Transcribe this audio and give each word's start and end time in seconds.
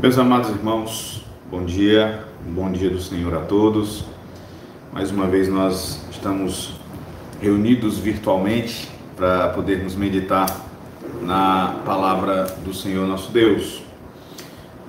Meus 0.00 0.16
amados 0.16 0.50
irmãos, 0.50 1.24
bom 1.50 1.64
dia, 1.64 2.24
bom 2.46 2.70
dia 2.70 2.88
do 2.88 3.00
Senhor 3.00 3.34
a 3.34 3.40
todos. 3.40 4.04
Mais 4.92 5.10
uma 5.10 5.26
vez 5.26 5.48
nós 5.48 6.00
estamos 6.08 6.74
reunidos 7.42 7.98
virtualmente 7.98 8.88
para 9.16 9.48
podermos 9.48 9.96
meditar 9.96 10.46
na 11.20 11.80
palavra 11.84 12.44
do 12.64 12.72
Senhor 12.72 13.08
nosso 13.08 13.32
Deus. 13.32 13.82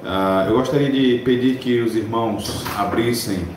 Uh, 0.04 0.48
eu 0.48 0.54
gostaria 0.54 0.92
de 0.92 1.18
pedir 1.26 1.58
que 1.58 1.82
os 1.82 1.96
irmãos 1.96 2.64
abrissem 2.78 3.48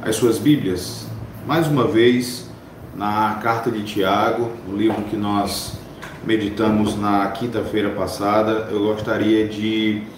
as 0.00 0.16
suas 0.16 0.38
Bíblias 0.38 1.06
mais 1.46 1.66
uma 1.66 1.86
vez 1.86 2.50
na 2.96 3.38
carta 3.42 3.70
de 3.70 3.82
Tiago, 3.82 4.50
o 4.66 4.74
livro 4.74 5.02
que 5.02 5.16
nós 5.16 5.78
meditamos 6.24 6.98
na 6.98 7.28
quinta-feira 7.32 7.90
passada. 7.90 8.68
Eu 8.70 8.84
gostaria 8.84 9.46
de 9.46 10.08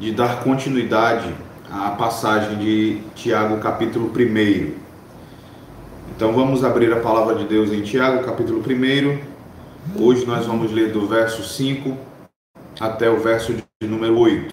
de 0.00 0.12
dar 0.12 0.42
continuidade 0.42 1.28
à 1.70 1.90
passagem 1.90 2.56
de 2.56 3.02
Tiago, 3.14 3.58
capítulo 3.58 4.10
1. 4.10 4.72
Então 6.16 6.32
vamos 6.32 6.64
abrir 6.64 6.90
a 6.90 7.00
palavra 7.00 7.34
de 7.34 7.44
Deus 7.44 7.70
em 7.70 7.82
Tiago, 7.82 8.24
capítulo 8.24 8.60
1. 8.60 9.20
Hoje 10.02 10.24
nós 10.24 10.46
vamos 10.46 10.72
ler 10.72 10.90
do 10.90 11.06
verso 11.06 11.42
5 11.42 11.94
até 12.80 13.10
o 13.10 13.20
verso 13.20 13.52
de 13.52 13.86
número 13.86 14.18
8. 14.18 14.48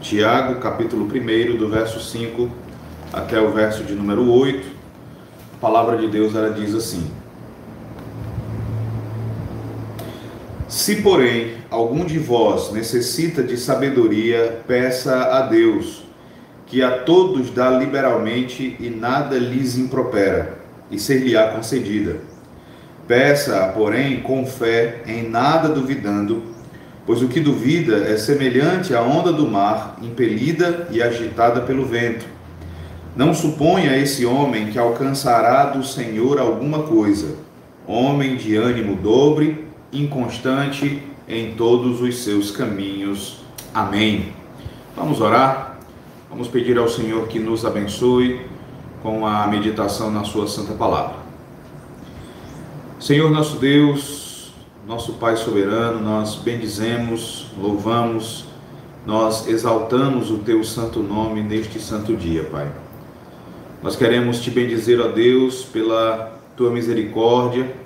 Tiago, 0.00 0.60
capítulo 0.60 1.04
1, 1.06 1.56
do 1.56 1.68
verso 1.68 1.98
5 1.98 2.48
até 3.12 3.40
o 3.40 3.50
verso 3.50 3.82
de 3.82 3.92
número 3.92 4.30
8. 4.30 4.68
A 5.54 5.60
palavra 5.60 5.96
de 5.96 6.06
Deus 6.06 6.36
ela 6.36 6.50
diz 6.50 6.76
assim: 6.76 7.10
Se, 10.68 11.02
porém, 11.02 11.59
algum 11.70 12.04
de 12.04 12.18
vós 12.18 12.72
necessita 12.72 13.42
de 13.42 13.56
sabedoria, 13.56 14.60
peça 14.66 15.36
a 15.36 15.42
Deus, 15.42 16.04
que 16.66 16.82
a 16.82 16.98
todos 16.98 17.50
dá 17.50 17.70
liberalmente 17.70 18.76
e 18.80 18.90
nada 18.90 19.38
lhes 19.38 19.78
impropera, 19.78 20.58
e 20.90 20.98
ser-lhe-á 20.98 21.52
concedida. 21.52 22.16
Peça, 23.06 23.72
porém, 23.74 24.20
com 24.20 24.44
fé, 24.46 25.02
em 25.06 25.28
nada 25.28 25.68
duvidando, 25.68 26.42
pois 27.06 27.22
o 27.22 27.28
que 27.28 27.40
duvida 27.40 27.98
é 27.98 28.16
semelhante 28.16 28.94
à 28.94 29.02
onda 29.02 29.32
do 29.32 29.48
mar, 29.48 29.96
impelida 30.02 30.88
e 30.90 31.02
agitada 31.02 31.60
pelo 31.60 31.84
vento. 31.84 32.24
Não 33.16 33.34
suponha 33.34 33.96
esse 33.96 34.24
homem 34.24 34.68
que 34.68 34.78
alcançará 34.78 35.64
do 35.64 35.82
Senhor 35.82 36.38
alguma 36.38 36.84
coisa. 36.84 37.36
Homem 37.86 38.36
de 38.36 38.54
ânimo 38.54 38.94
dobre, 38.94 39.64
inconstante 39.92 41.02
em 41.30 41.54
todos 41.54 42.00
os 42.02 42.18
seus 42.18 42.50
caminhos. 42.50 43.38
Amém. 43.72 44.32
Vamos 44.96 45.20
orar? 45.20 45.78
Vamos 46.28 46.48
pedir 46.48 46.76
ao 46.76 46.88
Senhor 46.88 47.28
que 47.28 47.38
nos 47.38 47.64
abençoe 47.64 48.40
com 49.00 49.24
a 49.24 49.46
meditação 49.46 50.10
na 50.10 50.24
Sua 50.24 50.48
Santa 50.48 50.72
Palavra. 50.74 51.20
Senhor 52.98 53.30
nosso 53.30 53.58
Deus, 53.58 54.52
nosso 54.86 55.14
Pai 55.14 55.36
soberano, 55.36 56.00
nós 56.00 56.34
bendizemos, 56.34 57.46
louvamos, 57.56 58.46
nós 59.06 59.46
exaltamos 59.46 60.30
o 60.32 60.38
Teu 60.38 60.64
santo 60.64 61.00
nome 61.00 61.42
neste 61.42 61.78
santo 61.78 62.16
dia, 62.16 62.42
Pai. 62.44 62.70
Nós 63.82 63.94
queremos 63.94 64.40
te 64.40 64.50
bendizer, 64.50 65.00
ó 65.00 65.08
Deus, 65.08 65.62
pela 65.62 66.38
Tua 66.56 66.70
misericórdia 66.70 67.79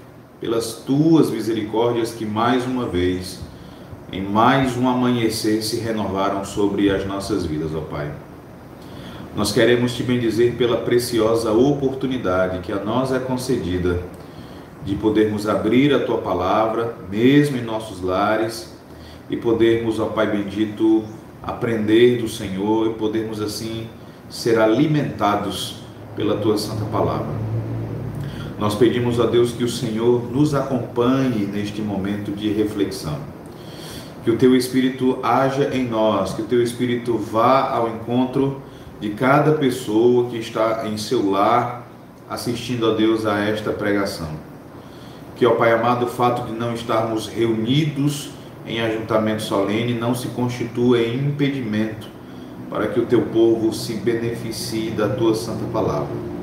pelas 0.44 0.74
tuas 0.74 1.30
misericórdias 1.30 2.12
que 2.12 2.26
mais 2.26 2.66
uma 2.66 2.86
vez, 2.86 3.40
em 4.12 4.20
mais 4.20 4.76
um 4.76 4.86
amanhecer, 4.86 5.62
se 5.62 5.80
renovaram 5.80 6.44
sobre 6.44 6.90
as 6.90 7.06
nossas 7.06 7.46
vidas, 7.46 7.74
ó 7.74 7.80
Pai. 7.80 8.12
Nós 9.34 9.52
queremos 9.52 9.94
te 9.94 10.02
bendizer 10.02 10.52
pela 10.56 10.76
preciosa 10.76 11.50
oportunidade 11.50 12.58
que 12.58 12.70
a 12.70 12.77
nós 12.77 13.10
é 13.10 13.18
concedida 13.18 14.02
de 14.84 14.94
podermos 14.96 15.48
abrir 15.48 15.94
a 15.94 16.00
tua 16.00 16.18
palavra, 16.18 16.94
mesmo 17.10 17.56
em 17.56 17.62
nossos 17.62 18.02
lares, 18.02 18.70
e 19.30 19.38
podermos, 19.38 19.98
ó 19.98 20.08
Pai 20.08 20.30
bendito, 20.30 21.04
aprender 21.42 22.18
do 22.20 22.28
Senhor 22.28 22.88
e 22.88 22.94
podermos 22.98 23.40
assim 23.40 23.88
ser 24.28 24.58
alimentados 24.58 25.77
pela 26.14 26.36
tua 26.36 26.58
santa 26.58 26.84
palavra. 26.84 27.53
Nós 28.58 28.76
pedimos 28.76 29.18
a 29.18 29.26
Deus 29.26 29.52
que 29.52 29.64
o 29.64 29.68
Senhor 29.68 30.30
nos 30.32 30.54
acompanhe 30.54 31.44
neste 31.44 31.82
momento 31.82 32.30
de 32.30 32.52
reflexão. 32.52 33.18
Que 34.22 34.30
o 34.30 34.36
teu 34.36 34.54
Espírito 34.54 35.18
haja 35.22 35.74
em 35.74 35.86
nós, 35.88 36.34
que 36.34 36.42
o 36.42 36.46
teu 36.46 36.62
Espírito 36.62 37.18
vá 37.18 37.70
ao 37.70 37.88
encontro 37.88 38.62
de 39.00 39.10
cada 39.10 39.52
pessoa 39.52 40.30
que 40.30 40.38
está 40.38 40.86
em 40.86 40.96
seu 40.96 41.30
lar 41.30 41.88
assistindo 42.30 42.90
a 42.90 42.94
Deus 42.94 43.26
a 43.26 43.40
esta 43.40 43.70
pregação. 43.70 44.30
Que, 45.36 45.44
ó 45.44 45.56
Pai 45.56 45.72
amado, 45.72 46.06
o 46.06 46.08
fato 46.08 46.46
de 46.46 46.52
não 46.52 46.72
estarmos 46.72 47.26
reunidos 47.26 48.30
em 48.64 48.80
ajuntamento 48.80 49.42
solene 49.42 49.94
não 49.94 50.14
se 50.14 50.28
constitua 50.28 51.00
em 51.00 51.16
impedimento 51.16 52.06
para 52.70 52.86
que 52.86 53.00
o 53.00 53.04
teu 53.04 53.22
povo 53.22 53.74
se 53.74 53.94
beneficie 53.94 54.90
da 54.90 55.08
tua 55.08 55.34
santa 55.34 55.64
palavra 55.66 56.33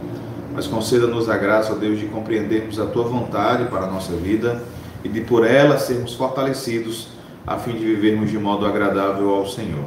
mas 0.54 0.68
conceda-nos 0.68 1.30
a 1.30 1.38
graça, 1.38 1.74
ó 1.74 1.76
Deus, 1.76 2.00
de 2.00 2.06
compreendermos 2.06 2.80
a 2.80 2.86
tua 2.86 3.04
vontade 3.04 3.66
para 3.66 3.86
a 3.86 3.88
nossa 3.88 4.14
vida 4.14 4.62
e 5.04 5.10
de 5.10 5.22
por 5.22 5.46
ela 5.46 5.78
sermos 5.78 6.14
fortalecidos 6.14 7.10
a 7.46 7.58
fim 7.58 7.74
de 7.74 7.86
vivermos 7.86 8.30
de 8.30 8.38
modo 8.38 8.66
agradável 8.66 9.30
ao 9.30 9.48
Senhor. 9.48 9.86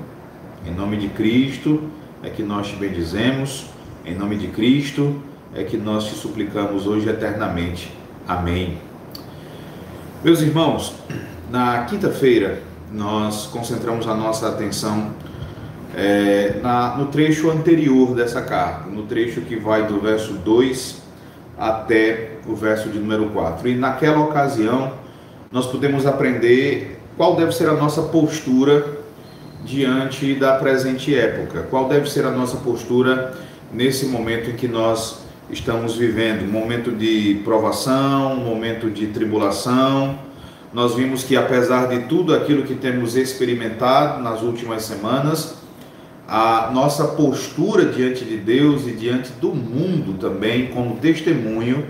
Em 0.66 0.74
nome 0.74 0.97
de 0.97 1.08
Cristo 1.08 1.82
é 2.22 2.30
que 2.30 2.42
nós 2.42 2.69
te 2.69 2.76
bendizemos, 2.76 3.66
em 4.04 4.14
nome 4.14 4.36
de 4.36 4.48
Cristo 4.48 5.20
é 5.54 5.62
que 5.62 5.76
nós 5.76 6.06
te 6.06 6.14
suplicamos 6.14 6.86
hoje 6.86 7.08
eternamente. 7.08 7.92
Amém. 8.26 8.78
Meus 10.24 10.41
irmãos, 10.41 10.94
na 11.50 11.84
quinta-feira 11.84 12.62
nós 12.91 13.47
concentramos 13.47 14.08
a 14.08 14.14
nossa 14.14 14.48
atenção 14.48 15.10
é, 15.97 16.59
na, 16.62 16.97
no 16.97 17.06
trecho 17.06 17.50
anterior 17.50 18.15
dessa 18.15 18.43
carta, 18.43 18.88
no 18.88 19.05
trecho 19.05 19.41
que 19.43 19.56
vai 19.56 19.87
do 19.87 20.00
verso 20.00 20.34
2 20.34 21.03
até 21.59 22.32
o 22.47 22.55
verso 22.55 22.88
de 22.88 22.99
número 22.99 23.27
4. 23.31 23.69
E 23.69 23.75
naquela 23.75 24.21
ocasião, 24.21 24.94
nós 25.50 25.66
podemos 25.66 26.06
aprender 26.06 27.00
qual 27.16 27.37
deve 27.37 27.53
ser 27.53 27.69
a 27.69 27.75
nossa 27.75 28.03
postura 28.03 28.99
diante 29.65 30.34
da 30.34 30.56
presente 30.56 31.15
época, 31.16 31.62
qual 31.71 31.88
deve 31.88 32.10
ser 32.10 32.27
a 32.27 32.31
nossa 32.31 32.56
postura 32.59 33.34
nesse 33.72 34.06
momento 34.06 34.50
em 34.50 34.54
que 34.54 34.69
nós 34.69 35.25
estamos 35.50 35.97
vivendo 35.97 36.50
momento 36.50 36.91
de 36.91 37.41
provação, 37.44 38.37
momento 38.37 38.91
de 38.91 39.06
tribulação. 39.09 40.19
Nós 40.72 40.94
vimos 40.94 41.22
que, 41.22 41.37
apesar 41.37 41.87
de 41.87 42.00
tudo 42.09 42.34
aquilo 42.34 42.65
que 42.65 42.75
temos 42.75 43.16
experimentado 43.16 44.22
nas 44.22 44.43
últimas 44.43 44.83
semanas, 44.83 45.63
a 46.26 46.70
nossa 46.72 47.04
postura 47.04 47.86
diante 47.86 48.24
de 48.24 48.36
Deus 48.36 48.86
e 48.86 48.92
diante 48.92 49.30
do 49.32 49.48
mundo 49.48 50.18
também, 50.18 50.68
como 50.68 50.96
testemunho, 50.96 51.84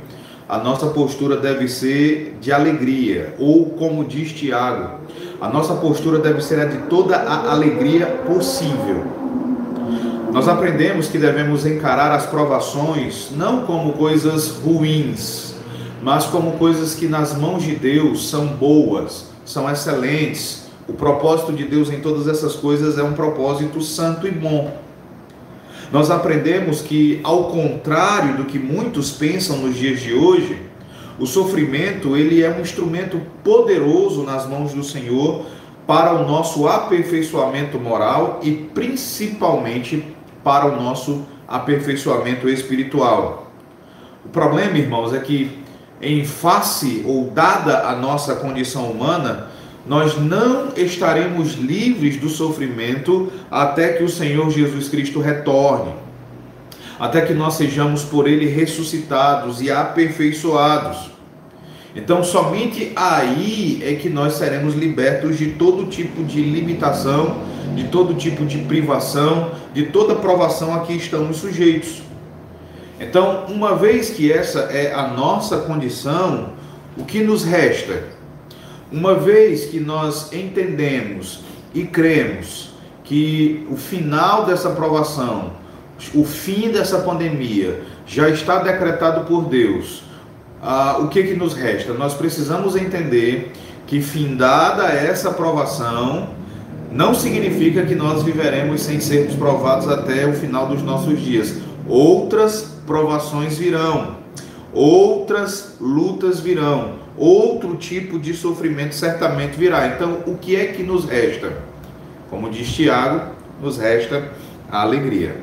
a 0.49 0.59
nossa 0.59 0.89
postura 0.89 1.37
deve 1.37 1.69
ser 1.69 2.37
de 2.41 2.53
alegria, 2.53 3.35
ou 3.39 3.71
como 3.71 4.05
diz 4.05 4.33
Tiago, 4.33 5.01
a 5.41 5.49
nossa 5.49 5.75
postura 5.75 6.19
deve 6.19 6.43
ser 6.43 6.61
a 6.61 6.65
de 6.65 6.79
toda 6.89 7.17
a 7.17 7.53
alegria 7.53 8.07
possível. 8.27 9.05
Nós 10.33 10.49
aprendemos 10.49 11.07
que 11.07 11.17
devemos 11.17 11.65
encarar 11.65 12.11
as 12.11 12.27
provações 12.27 13.31
não 13.31 13.65
como 13.65 13.93
coisas 13.93 14.49
ruins, 14.49 15.55
mas 16.03 16.27
como 16.27 16.53
coisas 16.53 16.95
que 16.95 17.07
nas 17.07 17.35
mãos 17.35 17.63
de 17.63 17.75
Deus 17.77 18.29
são 18.29 18.49
boas, 18.49 19.27
são 19.45 19.71
excelentes, 19.71 20.64
o 20.89 20.93
propósito 20.93 21.53
de 21.53 21.65
Deus 21.65 21.91
em 21.91 22.01
todas 22.01 22.29
essas 22.29 22.55
coisas 22.55 22.99
é 22.99 23.03
um 23.03 23.13
propósito 23.15 23.81
santo 23.81 24.27
e 24.27 24.31
bom. 24.31 24.77
Nós 25.91 26.11
aprendemos 26.11 26.81
que, 26.81 27.21
ao 27.23 27.45
contrário 27.45 28.37
do 28.37 28.45
que 28.45 28.59
muitos 28.59 29.13
pensam 29.13 29.59
nos 29.59 29.77
dias 29.77 30.01
de 30.01 30.13
hoje, 30.13 30.61
o 31.19 31.27
sofrimento 31.27 32.17
ele 32.17 32.43
é 32.43 32.51
um 32.51 32.61
instrumento 32.61 33.21
poderoso 33.43 34.25
nas 34.25 34.49
mãos 34.49 34.73
do 34.73 34.83
Senhor 34.83 35.47
para 35.87 36.15
o 36.15 36.27
nosso 36.27 36.67
aperfeiçoamento 36.67 37.79
moral 37.79 38.41
e 38.43 38.53
principalmente 38.53 40.05
para 40.43 40.67
o 40.67 40.77
nosso 40.77 41.23
aperfeiçoamento 41.47 42.49
espiritual. 42.49 43.53
O 44.25 44.29
problema, 44.29 44.77
irmãos, 44.77 45.13
é 45.13 45.21
que 45.21 45.63
em 46.01 46.25
face 46.25 47.05
ou 47.07 47.31
dada 47.31 47.89
a 47.89 47.95
nossa 47.95 48.35
condição 48.35 48.91
humana, 48.91 49.49
nós 49.87 50.19
não 50.19 50.73
estaremos 50.77 51.55
livres 51.55 52.17
do 52.17 52.29
sofrimento 52.29 53.31
até 53.51 53.93
que 53.93 54.03
o 54.03 54.09
Senhor 54.09 54.51
Jesus 54.51 54.89
Cristo 54.89 55.21
retorne, 55.21 55.93
até 56.99 57.21
que 57.21 57.35
nós 57.35 57.55
sejamos 57.55 58.03
por 58.03 58.27
Ele 58.27 58.47
ressuscitados 58.47 59.61
e 59.61 59.71
aperfeiçoados. 59.71 61.11
Então, 61.95 62.25
somente 62.25 62.93
aí 62.97 63.81
é 63.85 63.95
que 63.95 64.09
nós 64.09 64.35
seremos 64.35 64.75
libertos 64.75 65.39
de 65.39 65.51
todo 65.51 65.87
tipo 65.87 66.25
de 66.25 66.41
limitação, 66.41 67.43
de 67.77 67.85
todo 67.85 68.15
tipo 68.15 68.45
de 68.45 68.59
privação, 68.59 69.53
de 69.73 69.85
toda 69.85 70.15
provação 70.15 70.75
a 70.75 70.81
que 70.81 70.95
estamos 70.95 71.37
sujeitos. 71.37 72.03
Então, 72.99 73.45
uma 73.49 73.77
vez 73.77 74.11
que 74.11 74.33
essa 74.33 74.61
é 74.73 74.93
a 74.95 75.09
nossa 75.09 75.59
condição, 75.59 76.53
o 76.97 77.05
que 77.05 77.23
nos 77.23 77.45
resta? 77.45 78.05
Uma 78.95 79.17
vez 79.17 79.65
que 79.65 79.81
nós 79.81 80.33
entendemos 80.33 81.41
e 81.75 81.83
cremos 81.83 82.71
que 83.03 83.67
o 83.69 83.77
final 83.77 84.47
dessa 84.47 84.71
provação, 84.71 85.51
o 86.15 86.25
fim 86.25 86.71
dessa 86.71 87.01
pandemia 87.01 87.83
já 88.07 88.29
está 88.29 88.63
decretado 88.63 89.25
por 89.25 89.47
Deus, 89.47 90.05
ah, 90.63 90.99
o 91.01 91.09
que, 91.09 91.25
que 91.25 91.35
nos 91.35 91.55
resta? 91.55 91.93
Nós 91.93 92.15
precisamos 92.15 92.77
entender 92.77 93.51
que, 93.85 94.01
findada 94.01 94.85
essa 94.85 95.33
provação, 95.33 96.29
não 96.93 97.15
significa 97.15 97.85
que 97.85 97.97
nós 97.97 98.23
viveremos 98.23 98.83
sem 98.83 99.01
sermos 99.01 99.35
provados 99.35 99.89
até 99.89 100.25
o 100.25 100.35
final 100.35 100.69
dos 100.69 100.85
nossos 100.85 101.21
dias. 101.21 101.57
Outras 101.89 102.77
provações 102.87 103.59
virão, 103.59 104.19
outras 104.73 105.75
lutas 105.81 106.39
virão, 106.39 107.03
outro 107.17 107.77
tipo 107.77 108.19
de 108.19 108.35
sofrimento 108.35 108.95
certamente 108.95 109.57
virá. 109.57 109.89
Então, 109.89 110.23
o 110.27 110.37
que 110.37 110.57
é 110.57 110.67
que 110.67 110.83
nos 110.83 111.05
resta? 111.05 111.53
Como 112.29 112.51
diz 112.51 112.73
Tiago, 112.73 113.33
nos 113.61 113.79
resta 113.79 114.33
a 114.71 114.83
alegria, 114.83 115.37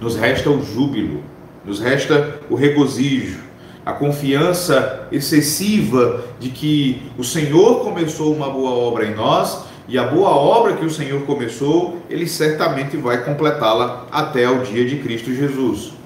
nos 0.00 0.16
resta 0.16 0.50
o 0.50 0.62
júbilo, 0.62 1.22
nos 1.64 1.80
resta 1.80 2.40
o 2.50 2.54
regozijo, 2.54 3.40
a 3.84 3.92
confiança 3.92 5.06
excessiva 5.12 6.24
de 6.38 6.50
que 6.50 7.02
o 7.16 7.24
Senhor 7.24 7.80
começou 7.80 8.34
uma 8.34 8.50
boa 8.50 8.70
obra 8.70 9.06
em 9.06 9.14
nós 9.14 9.64
e 9.88 9.96
a 9.96 10.04
boa 10.04 10.30
obra 10.30 10.74
que 10.74 10.84
o 10.84 10.90
Senhor 10.90 11.22
começou, 11.22 11.96
ele 12.10 12.26
certamente 12.26 12.96
vai 12.96 13.24
completá-la 13.24 14.06
até 14.12 14.48
o 14.48 14.62
dia 14.62 14.84
de 14.84 14.96
Cristo 14.96 15.32
Jesus. 15.32 15.97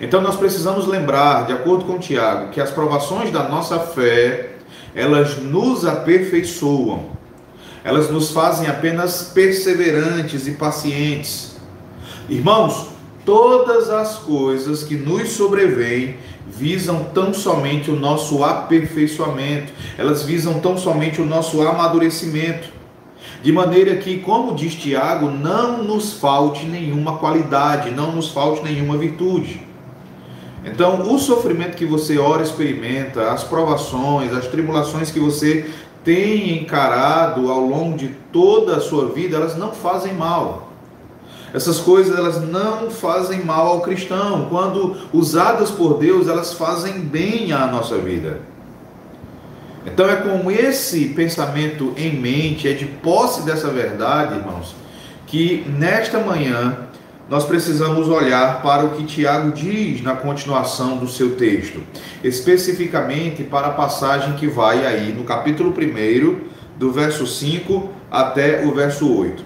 Então 0.00 0.20
nós 0.20 0.36
precisamos 0.36 0.86
lembrar, 0.86 1.46
de 1.46 1.52
acordo 1.52 1.84
com 1.84 1.98
Tiago, 1.98 2.50
que 2.50 2.60
as 2.60 2.70
provações 2.70 3.32
da 3.32 3.48
nossa 3.48 3.80
fé, 3.80 4.50
elas 4.94 5.38
nos 5.38 5.84
aperfeiçoam. 5.84 7.06
Elas 7.82 8.10
nos 8.10 8.30
fazem 8.30 8.68
apenas 8.68 9.30
perseverantes 9.34 10.46
e 10.46 10.52
pacientes. 10.52 11.56
Irmãos, 12.28 12.88
todas 13.24 13.90
as 13.90 14.16
coisas 14.16 14.84
que 14.84 14.96
nos 14.96 15.30
sobrevêm 15.30 16.16
visam 16.46 17.04
tão 17.14 17.34
somente 17.34 17.90
o 17.90 17.96
nosso 17.96 18.42
aperfeiçoamento, 18.44 19.72
elas 19.96 20.22
visam 20.22 20.60
tão 20.60 20.78
somente 20.78 21.20
o 21.20 21.26
nosso 21.26 21.60
amadurecimento. 21.62 22.68
De 23.42 23.52
maneira 23.52 23.96
que, 23.96 24.18
como 24.18 24.54
diz 24.54 24.74
Tiago, 24.74 25.30
não 25.30 25.82
nos 25.82 26.14
falte 26.14 26.66
nenhuma 26.66 27.18
qualidade, 27.18 27.90
não 27.90 28.12
nos 28.12 28.30
falte 28.30 28.62
nenhuma 28.62 28.96
virtude. 28.96 29.67
Então, 30.72 31.12
o 31.12 31.18
sofrimento 31.18 31.76
que 31.76 31.86
você 31.86 32.18
ora 32.18 32.42
experimenta, 32.42 33.30
as 33.30 33.42
provações, 33.44 34.32
as 34.32 34.46
tribulações 34.46 35.10
que 35.10 35.18
você 35.18 35.70
tem 36.04 36.58
encarado 36.58 37.50
ao 37.50 37.60
longo 37.60 37.96
de 37.96 38.08
toda 38.32 38.76
a 38.76 38.80
sua 38.80 39.08
vida, 39.08 39.36
elas 39.36 39.56
não 39.56 39.72
fazem 39.72 40.14
mal. 40.14 40.72
Essas 41.52 41.78
coisas 41.78 42.16
elas 42.16 42.42
não 42.42 42.90
fazem 42.90 43.42
mal 43.44 43.68
ao 43.68 43.80
cristão. 43.80 44.46
Quando 44.50 44.96
usadas 45.12 45.70
por 45.70 45.98
Deus, 45.98 46.28
elas 46.28 46.52
fazem 46.52 47.00
bem 47.00 47.52
à 47.52 47.66
nossa 47.66 47.96
vida. 47.96 48.40
Então 49.86 50.08
é 50.08 50.16
com 50.16 50.50
esse 50.50 51.06
pensamento 51.10 51.94
em 51.96 52.14
mente, 52.14 52.68
é 52.68 52.74
de 52.74 52.84
posse 52.84 53.42
dessa 53.42 53.68
verdade, 53.68 54.34
irmãos, 54.34 54.74
que 55.26 55.64
nesta 55.66 56.18
manhã 56.18 56.76
nós 57.28 57.44
precisamos 57.44 58.08
olhar 58.08 58.62
para 58.62 58.84
o 58.84 58.90
que 58.90 59.04
Tiago 59.04 59.52
diz 59.52 60.02
na 60.02 60.16
continuação 60.16 60.96
do 60.96 61.06
seu 61.06 61.36
texto, 61.36 61.80
especificamente 62.24 63.44
para 63.44 63.66
a 63.66 63.72
passagem 63.72 64.34
que 64.34 64.46
vai 64.46 64.86
aí 64.86 65.12
no 65.12 65.24
capítulo 65.24 65.70
1, 65.70 66.38
do 66.78 66.90
verso 66.90 67.26
5 67.26 67.90
até 68.10 68.64
o 68.64 68.74
verso 68.74 69.12
8. 69.14 69.44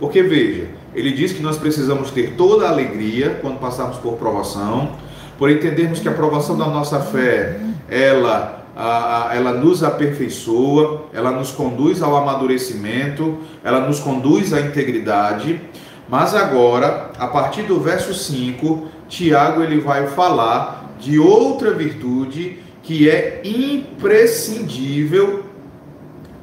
Porque 0.00 0.22
veja, 0.24 0.66
ele 0.92 1.12
diz 1.12 1.32
que 1.32 1.42
nós 1.42 1.56
precisamos 1.56 2.10
ter 2.10 2.32
toda 2.32 2.66
a 2.66 2.70
alegria 2.70 3.38
quando 3.40 3.60
passarmos 3.60 3.96
por 3.98 4.14
provação, 4.14 4.96
por 5.38 5.48
entendermos 5.50 6.00
que 6.00 6.08
a 6.08 6.12
provação 6.12 6.58
da 6.58 6.66
nossa 6.66 6.98
fé, 6.98 7.60
ela 7.88 8.64
ela 8.76 9.52
nos 9.52 9.84
aperfeiçoa, 9.84 11.04
ela 11.12 11.30
nos 11.30 11.52
conduz 11.52 12.02
ao 12.02 12.16
amadurecimento, 12.16 13.38
ela 13.62 13.86
nos 13.86 14.00
conduz 14.00 14.52
à 14.52 14.60
integridade. 14.60 15.60
Mas 16.08 16.34
agora, 16.34 17.10
a 17.18 17.26
partir 17.26 17.62
do 17.62 17.80
verso 17.80 18.12
5, 18.12 18.88
Tiago 19.08 19.62
ele 19.62 19.80
vai 19.80 20.06
falar 20.08 20.94
de 20.98 21.18
outra 21.18 21.72
virtude 21.72 22.58
que 22.82 23.08
é 23.08 23.40
imprescindível 23.44 25.44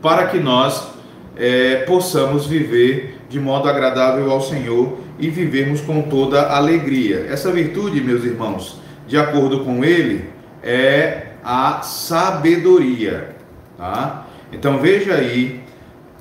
para 0.02 0.28
que 0.28 0.40
nós 0.40 0.90
é, 1.38 1.84
possamos 1.88 2.48
viver 2.48 3.20
de 3.30 3.40
modo 3.40 3.70
agradável 3.70 4.32
ao 4.32 4.42
Senhor 4.42 4.98
e 5.20 5.30
vivermos 5.30 5.82
com 5.82 6.02
toda 6.02 6.50
alegria. 6.50 7.28
Essa 7.30 7.52
virtude, 7.52 8.02
meus 8.02 8.24
irmãos, 8.24 8.82
de 9.08 9.18
acordo 9.18 9.64
com 9.64 9.86
ele, 9.86 10.26
é 10.64 11.28
a 11.44 11.82
sabedoria. 11.82 13.36
Tá? 13.78 14.28
Então 14.52 14.80
veja 14.80 15.14
aí 15.14 15.62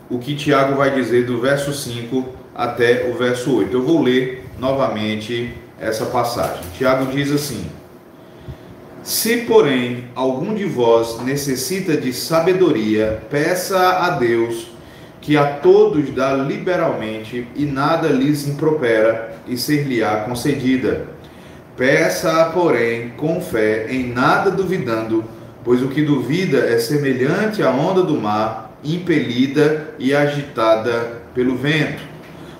o 0.08 0.19
que 0.19 0.34
Tiago 0.34 0.76
vai 0.76 0.94
dizer 0.94 1.25
do 1.25 1.40
verso 1.40 1.72
5 1.72 2.39
até 2.61 3.11
o 3.11 3.17
verso 3.17 3.57
8. 3.57 3.75
Eu 3.75 3.83
vou 3.83 4.03
ler 4.03 4.45
novamente 4.59 5.55
essa 5.81 6.05
passagem. 6.05 6.61
Tiago 6.77 7.11
diz 7.11 7.33
assim: 7.33 7.65
Se, 9.03 9.39
porém, 9.39 10.05
algum 10.15 10.55
de 10.55 10.67
vós 10.67 11.19
necessita 11.23 11.97
de 11.97 12.12
sabedoria, 12.12 13.23
peça 13.31 13.79
a 13.79 14.11
Deus 14.11 14.69
que 15.23 15.39
a 15.39 15.55
todos 15.55 16.11
dá 16.11 16.35
liberalmente 16.35 17.49
e 17.57 17.65
nada 17.65 18.09
lhes 18.09 18.47
impropera 18.47 19.37
e 19.47 19.57
ser-lhe-á 19.57 20.25
concedida. 20.25 21.07
Peça-a, 21.79 22.47
porém, 22.51 23.11
com 23.17 23.41
fé, 23.41 23.87
em 23.89 24.12
nada 24.12 24.51
duvidando, 24.51 25.25
pois 25.65 25.83
o 25.83 25.89
que 25.89 26.03
duvida 26.03 26.59
é 26.59 26.79
semelhante 26.79 27.62
à 27.62 27.71
onda 27.71 28.03
do 28.03 28.21
mar, 28.21 28.79
impelida 28.85 29.95
e 29.99 30.15
agitada 30.15 31.23
pelo 31.35 31.57
vento. 31.57 32.10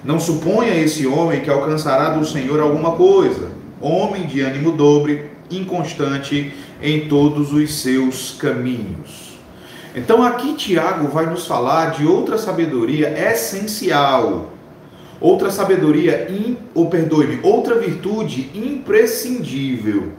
Não 0.03 0.19
suponha 0.19 0.75
esse 0.75 1.07
homem 1.07 1.41
que 1.41 1.51
alcançará 1.51 2.11
do 2.11 2.25
Senhor 2.25 2.59
alguma 2.61 2.93
coisa, 2.93 3.51
homem 3.81 4.27
de 4.27 4.41
ânimo 4.41 4.73
dobre, 4.73 5.31
inconstante 5.51 6.53
em 6.83 7.09
todos 7.09 7.53
os 7.53 7.81
seus 7.81 8.33
caminhos. 8.39 9.39
Então 9.95 10.23
aqui 10.23 10.55
Tiago 10.55 11.09
vai 11.09 11.27
nos 11.27 11.47
falar 11.47 11.91
de 11.91 12.07
outra 12.07 12.39
sabedoria 12.39 13.09
essencial, 13.31 14.53
outra 15.21 15.51
sabedoria, 15.51 16.29
ou 16.75 16.89
perdoe-me, 16.89 17.41
outra 17.43 17.79
virtude 17.79 18.51
imprescindível 18.55 20.13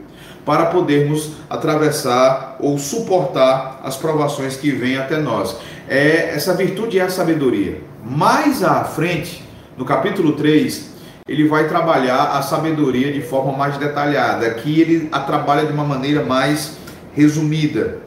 para 0.44 0.66
podermos 0.66 1.32
atravessar 1.48 2.56
ou 2.60 2.78
suportar 2.78 3.80
as 3.82 3.96
provações 3.96 4.56
que 4.56 4.70
vêm 4.70 4.96
até 4.96 5.18
nós. 5.18 5.56
É, 5.88 6.30
essa 6.34 6.54
virtude 6.54 6.98
é 6.98 7.02
a 7.02 7.08
sabedoria. 7.08 7.80
Mais 8.04 8.62
à 8.62 8.84
frente, 8.84 9.42
no 9.82 9.86
capítulo 9.86 10.34
3, 10.34 10.90
ele 11.26 11.48
vai 11.48 11.66
trabalhar 11.66 12.36
a 12.38 12.42
sabedoria 12.42 13.12
de 13.12 13.20
forma 13.20 13.52
mais 13.52 13.76
detalhada. 13.78 14.46
Aqui 14.46 14.80
ele 14.80 15.08
a 15.10 15.18
trabalha 15.18 15.66
de 15.66 15.72
uma 15.72 15.82
maneira 15.82 16.24
mais 16.24 16.76
resumida. 17.12 17.98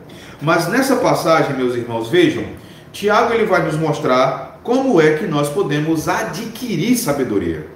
Mas 0.42 0.70
nessa 0.70 0.96
passagem, 0.96 1.58
meus 1.58 1.76
irmãos, 1.76 2.08
vejam, 2.08 2.46
Tiago 2.94 3.34
ele 3.34 3.46
vai 3.46 3.62
nos 3.66 3.76
mostrar 3.76 4.62
como 4.64 5.02
é 5.02 5.16
que 5.16 5.28
nós 5.28 5.50
podemos 5.50 6.08
adquirir 6.08 6.96
sabedoria. 6.96 7.68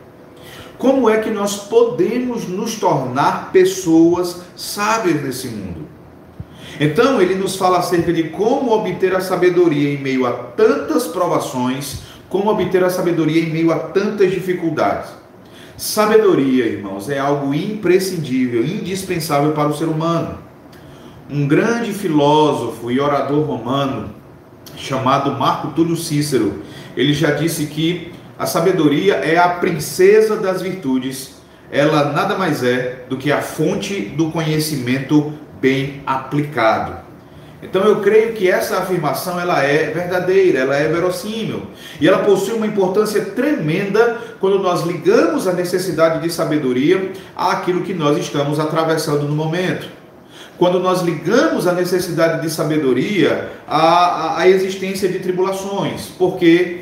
Como 0.78 1.10
é 1.10 1.18
que 1.18 1.30
nós 1.30 1.58
podemos 1.58 2.48
nos 2.48 2.76
tornar 2.76 3.52
pessoas 3.52 4.44
sábias 4.56 5.22
nesse 5.22 5.50
mundo? 5.50 5.90
Então, 6.80 7.22
ele 7.22 7.36
nos 7.36 7.58
fala 7.58 7.80
acerca 7.80 8.14
de 8.14 8.30
como 8.30 8.72
obter 8.72 9.14
a 9.14 9.20
sabedoria 9.20 9.94
em 9.94 9.98
meio 10.02 10.26
a 10.26 10.32
tantas 10.32 11.06
provações, 11.06 12.08
como 12.30 12.52
obter 12.52 12.84
a 12.84 12.90
sabedoria 12.90 13.42
em 13.42 13.50
meio 13.52 13.72
a 13.72 13.80
tantas 13.80 14.32
dificuldades. 14.32 15.10
Sabedoria, 15.76 16.66
irmãos, 16.66 17.10
é 17.10 17.18
algo 17.18 17.54
imprescindível, 17.54 18.64
indispensável 18.64 19.54
para 19.54 19.70
o 19.70 19.76
ser 19.76 19.86
humano 19.86 20.50
um 21.30 21.48
grande 21.48 21.94
filósofo 21.94 22.90
e 22.90 23.00
orador 23.00 23.46
romano 23.46 24.10
chamado 24.76 25.38
Marco 25.38 25.68
Túlio 25.70 25.96
Cícero, 25.96 26.64
ele 26.98 27.14
já 27.14 27.32
disse 27.32 27.68
que 27.68 28.12
a 28.38 28.46
sabedoria 28.46 29.16
é 29.16 29.38
a 29.38 29.50
princesa 29.50 30.38
das 30.38 30.62
virtudes. 30.62 31.40
Ela 31.72 32.12
nada 32.12 32.36
mais 32.36 32.64
é 32.64 33.06
do 33.08 33.18
que 33.18 33.32
a 33.32 33.42
fonte 33.42 34.02
do 34.02 34.32
conhecimento 34.32 35.34
bem 35.62 36.02
aplicado. 36.06 37.09
Então 37.62 37.84
eu 37.84 38.00
creio 38.00 38.34
que 38.34 38.50
essa 38.50 38.78
afirmação 38.78 39.40
ela 39.40 39.62
é 39.62 39.92
verdadeira, 39.92 40.60
ela 40.60 40.76
é 40.76 40.88
verossímil 40.88 41.64
e 42.00 42.08
ela 42.08 42.20
possui 42.20 42.54
uma 42.54 42.66
importância 42.66 43.22
tremenda 43.22 44.18
quando 44.40 44.60
nós 44.60 44.84
ligamos 44.84 45.46
a 45.46 45.52
necessidade 45.52 46.22
de 46.22 46.32
sabedoria 46.32 47.12
àquilo 47.36 47.82
que 47.82 47.94
nós 47.94 48.18
estamos 48.18 48.60
atravessando 48.60 49.24
no 49.24 49.36
momento. 49.36 49.90
Quando 50.58 50.80
nós 50.80 51.02
ligamos 51.02 51.68
a 51.68 51.74
necessidade 51.74 52.42
de 52.42 52.50
sabedoria 52.50 53.50
à, 53.68 54.40
à 54.40 54.48
existência 54.48 55.08
de 55.10 55.20
tribulações, 55.20 56.08
porque 56.18 56.82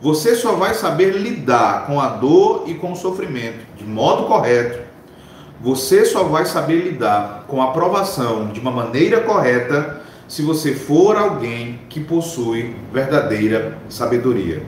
você 0.00 0.34
só 0.34 0.52
vai 0.52 0.74
saber 0.74 1.10
lidar 1.10 1.86
com 1.86 2.00
a 2.00 2.08
dor 2.08 2.64
e 2.66 2.74
com 2.74 2.92
o 2.92 2.96
sofrimento 2.96 3.66
de 3.76 3.84
modo 3.84 4.26
correto. 4.26 4.80
Você 5.60 6.04
só 6.04 6.22
vai 6.24 6.44
saber 6.44 6.84
lidar 6.84 7.44
com 7.48 7.60
a 7.60 7.72
provação 7.72 8.48
de 8.48 8.60
uma 8.60 8.70
maneira 8.70 9.20
correta 9.20 9.97
se 10.28 10.42
você 10.42 10.74
for 10.74 11.16
alguém 11.16 11.80
que 11.88 11.98
possui 11.98 12.76
verdadeira 12.92 13.78
sabedoria. 13.88 14.62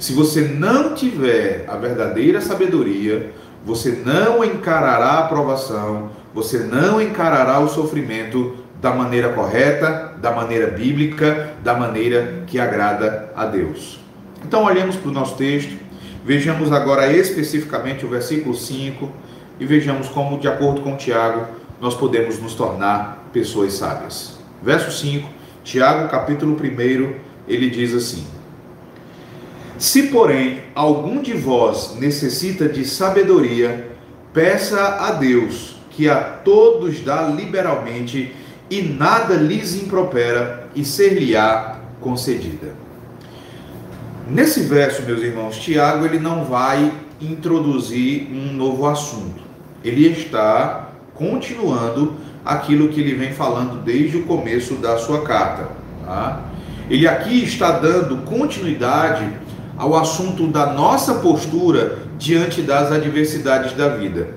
Se 0.00 0.14
você 0.14 0.40
não 0.40 0.94
tiver 0.94 1.66
a 1.68 1.76
verdadeira 1.76 2.40
sabedoria, 2.40 3.30
você 3.64 4.02
não 4.04 4.42
encarará 4.42 5.18
a 5.18 5.28
provação, 5.28 6.10
você 6.32 6.58
não 6.58 7.00
encarará 7.00 7.60
o 7.60 7.68
sofrimento 7.68 8.56
da 8.80 8.92
maneira 8.92 9.30
correta, 9.30 10.14
da 10.18 10.32
maneira 10.32 10.68
bíblica, 10.68 11.50
da 11.62 11.74
maneira 11.74 12.44
que 12.46 12.58
agrada 12.58 13.30
a 13.36 13.44
Deus. 13.46 13.98
Então, 14.44 14.64
olhemos 14.64 14.96
para 14.96 15.10
o 15.10 15.12
nosso 15.12 15.36
texto, 15.36 15.76
vejamos 16.24 16.72
agora 16.72 17.12
especificamente 17.12 18.04
o 18.04 18.08
versículo 18.08 18.54
5 18.54 19.10
e 19.58 19.66
vejamos 19.66 20.08
como, 20.08 20.38
de 20.38 20.48
acordo 20.48 20.82
com 20.82 20.96
Tiago, 20.96 21.46
nós 21.80 21.94
podemos 21.94 22.38
nos 22.38 22.54
tornar 22.54 23.28
pessoas 23.32 23.72
sábias. 23.74 24.35
Verso 24.62 24.90
5, 24.90 25.28
Tiago, 25.62 26.08
capítulo 26.08 26.56
1, 26.56 27.14
ele 27.48 27.70
diz 27.70 27.94
assim: 27.94 28.26
Se, 29.78 30.04
porém, 30.04 30.62
algum 30.74 31.20
de 31.20 31.32
vós 31.34 31.96
necessita 31.98 32.68
de 32.68 32.84
sabedoria, 32.84 33.90
peça 34.32 34.80
a 35.00 35.12
Deus, 35.12 35.76
que 35.90 36.08
a 36.08 36.22
todos 36.22 37.00
dá 37.00 37.28
liberalmente 37.28 38.34
e 38.68 38.82
nada 38.82 39.34
lhes 39.34 39.74
impropera, 39.74 40.68
e 40.74 40.84
ser-lhe-á 40.84 41.80
concedida. 42.00 42.74
Nesse 44.28 44.60
verso, 44.60 45.02
meus 45.02 45.22
irmãos, 45.22 45.56
Tiago 45.56 46.04
ele 46.04 46.18
não 46.18 46.44
vai 46.44 46.92
introduzir 47.20 48.28
um 48.30 48.52
novo 48.52 48.86
assunto. 48.86 49.42
Ele 49.84 50.08
está 50.08 50.90
continuando 51.14 52.16
aquilo 52.46 52.88
que 52.88 53.00
ele 53.00 53.14
vem 53.14 53.32
falando 53.32 53.82
desde 53.82 54.18
o 54.18 54.22
começo 54.22 54.74
da 54.76 54.96
sua 54.96 55.22
carta. 55.22 55.68
Tá? 56.04 56.42
Ele 56.88 57.08
aqui 57.08 57.42
está 57.42 57.72
dando 57.72 58.18
continuidade 58.18 59.28
ao 59.76 59.96
assunto 59.96 60.46
da 60.46 60.72
nossa 60.72 61.16
postura 61.16 61.98
diante 62.16 62.62
das 62.62 62.92
adversidades 62.92 63.72
da 63.72 63.88
vida. 63.88 64.28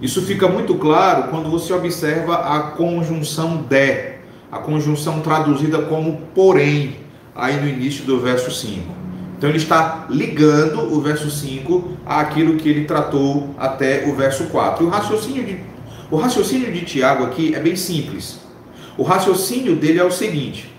Isso 0.00 0.22
fica 0.22 0.48
muito 0.48 0.76
claro 0.76 1.24
quando 1.24 1.50
você 1.50 1.72
observa 1.72 2.36
a 2.36 2.60
conjunção 2.60 3.56
de, 3.68 4.14
a 4.50 4.58
conjunção 4.58 5.20
traduzida 5.20 5.82
como 5.82 6.22
porém, 6.34 6.96
aí 7.34 7.60
no 7.60 7.68
início 7.68 8.04
do 8.04 8.20
verso 8.20 8.50
5. 8.50 9.00
Então 9.36 9.50
ele 9.50 9.58
está 9.58 10.06
ligando 10.08 10.94
o 10.94 11.00
verso 11.00 11.30
5 11.30 11.96
àquilo 12.06 12.56
que 12.56 12.68
ele 12.68 12.84
tratou 12.84 13.54
até 13.58 14.04
o 14.06 14.14
verso 14.14 14.44
4. 14.44 14.84
E 14.84 14.86
o 14.86 14.90
raciocínio 14.90 15.44
de 15.44 15.58
o 16.10 16.16
raciocínio 16.16 16.72
de 16.72 16.84
Tiago 16.84 17.24
aqui 17.24 17.54
é 17.54 17.60
bem 17.60 17.76
simples. 17.76 18.40
O 18.96 19.02
raciocínio 19.02 19.76
dele 19.76 19.98
é 19.98 20.04
o 20.04 20.10
seguinte: 20.10 20.70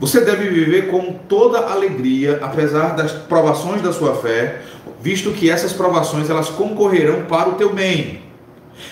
você 0.00 0.20
deve 0.20 0.48
viver 0.48 0.88
com 0.88 1.12
toda 1.28 1.58
alegria, 1.58 2.40
apesar 2.42 2.96
das 2.96 3.12
provações 3.12 3.80
da 3.80 3.92
sua 3.92 4.16
fé, 4.16 4.62
visto 5.00 5.30
que 5.30 5.48
essas 5.48 5.72
provações 5.72 6.28
elas 6.28 6.48
concorrerão 6.48 7.22
para 7.26 7.48
o 7.48 7.54
teu 7.54 7.72
bem. 7.72 8.22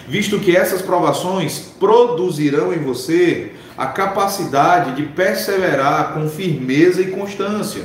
Visto 0.07 0.39
que 0.39 0.57
essas 0.57 0.81
provações 0.81 1.73
produzirão 1.79 2.73
em 2.73 2.79
você 2.79 3.53
a 3.77 3.87
capacidade 3.87 4.93
de 4.93 5.03
perseverar 5.03 6.15
com 6.15 6.29
firmeza 6.29 7.03
e 7.03 7.11
constância. 7.11 7.83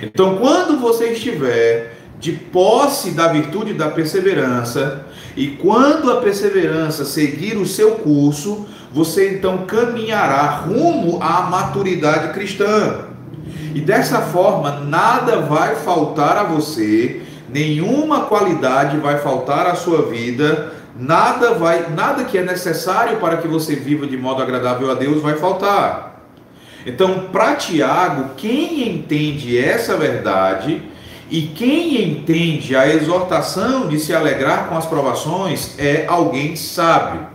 Então, 0.00 0.36
quando 0.36 0.78
você 0.78 1.08
estiver 1.08 1.96
de 2.18 2.32
posse 2.32 3.10
da 3.10 3.28
virtude 3.28 3.74
da 3.74 3.88
perseverança, 3.88 5.04
e 5.36 5.48
quando 5.48 6.10
a 6.12 6.20
perseverança 6.20 7.04
seguir 7.04 7.56
o 7.56 7.66
seu 7.66 7.96
curso, 7.96 8.66
você 8.92 9.34
então 9.34 9.66
caminhará 9.66 10.42
rumo 10.42 11.20
à 11.20 11.42
maturidade 11.42 12.32
cristã. 12.32 13.06
E 13.74 13.80
dessa 13.80 14.20
forma, 14.20 14.80
nada 14.80 15.40
vai 15.40 15.74
faltar 15.76 16.36
a 16.36 16.44
você, 16.44 17.22
nenhuma 17.48 18.26
qualidade 18.26 18.96
vai 18.98 19.18
faltar 19.18 19.66
à 19.66 19.74
sua 19.74 20.02
vida, 20.02 20.72
nada 20.96 21.54
vai, 21.54 21.90
nada 21.90 22.22
que 22.22 22.38
é 22.38 22.42
necessário 22.44 23.18
para 23.18 23.38
que 23.38 23.48
você 23.48 23.74
viva 23.74 24.06
de 24.06 24.16
modo 24.16 24.40
agradável 24.40 24.90
a 24.90 24.94
Deus 24.94 25.20
vai 25.20 25.34
faltar. 25.34 26.22
Então, 26.86 27.28
para 27.32 27.56
Tiago, 27.56 28.30
quem 28.36 28.88
entende 28.88 29.58
essa 29.58 29.96
verdade, 29.96 30.82
e 31.30 31.42
quem 31.42 32.02
entende 32.02 32.76
a 32.76 32.86
exortação 32.88 33.88
de 33.88 33.98
se 33.98 34.14
alegrar 34.14 34.68
com 34.68 34.76
as 34.76 34.86
provações 34.86 35.74
é 35.78 36.04
alguém 36.06 36.54
sábio. 36.54 37.26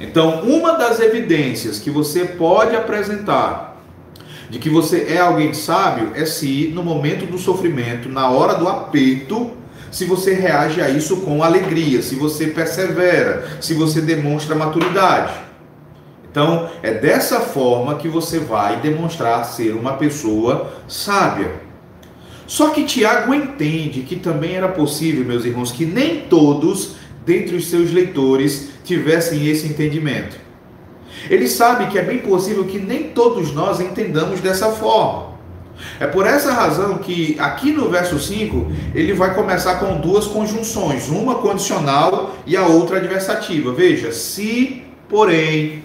Então, 0.00 0.42
uma 0.42 0.72
das 0.72 1.00
evidências 1.00 1.78
que 1.78 1.90
você 1.90 2.24
pode 2.24 2.76
apresentar 2.76 3.76
de 4.48 4.58
que 4.58 4.70
você 4.70 5.06
é 5.08 5.18
alguém 5.18 5.52
sábio 5.52 6.12
é 6.14 6.24
se 6.24 6.70
no 6.74 6.82
momento 6.82 7.26
do 7.26 7.38
sofrimento, 7.38 8.08
na 8.08 8.30
hora 8.30 8.54
do 8.54 8.68
aperto, 8.68 9.52
se 9.90 10.04
você 10.04 10.34
reage 10.34 10.80
a 10.80 10.88
isso 10.88 11.18
com 11.18 11.42
alegria, 11.42 12.02
se 12.02 12.14
você 12.14 12.48
persevera, 12.48 13.58
se 13.60 13.74
você 13.74 14.00
demonstra 14.00 14.54
maturidade. 14.54 15.32
Então, 16.30 16.68
é 16.82 16.92
dessa 16.92 17.40
forma 17.40 17.94
que 17.94 18.08
você 18.08 18.38
vai 18.38 18.78
demonstrar 18.80 19.44
ser 19.46 19.72
uma 19.72 19.94
pessoa 19.94 20.70
sábia. 20.86 21.65
Só 22.46 22.70
que 22.70 22.84
Tiago 22.84 23.34
entende 23.34 24.02
que 24.02 24.16
também 24.16 24.54
era 24.54 24.68
possível, 24.68 25.24
meus 25.24 25.44
irmãos, 25.44 25.72
que 25.72 25.84
nem 25.84 26.20
todos 26.22 26.96
dentre 27.24 27.56
os 27.56 27.68
seus 27.68 27.90
leitores 27.90 28.70
tivessem 28.84 29.48
esse 29.48 29.66
entendimento. 29.66 30.38
Ele 31.28 31.48
sabe 31.48 31.86
que 31.86 31.98
é 31.98 32.02
bem 32.02 32.18
possível 32.18 32.64
que 32.64 32.78
nem 32.78 33.10
todos 33.10 33.52
nós 33.52 33.80
entendamos 33.80 34.40
dessa 34.40 34.70
forma. 34.70 35.34
É 35.98 36.06
por 36.06 36.26
essa 36.26 36.52
razão 36.52 36.98
que 36.98 37.36
aqui 37.38 37.72
no 37.72 37.90
verso 37.90 38.18
5 38.18 38.72
ele 38.94 39.12
vai 39.12 39.34
começar 39.34 39.76
com 39.76 40.00
duas 40.00 40.26
conjunções, 40.26 41.08
uma 41.08 41.36
condicional 41.36 42.36
e 42.46 42.56
a 42.56 42.66
outra 42.66 42.98
adversativa. 42.98 43.72
Veja, 43.72 44.12
se, 44.12 44.84
porém, 45.08 45.82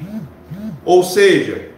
ou 0.85 1.03
seja, 1.03 1.69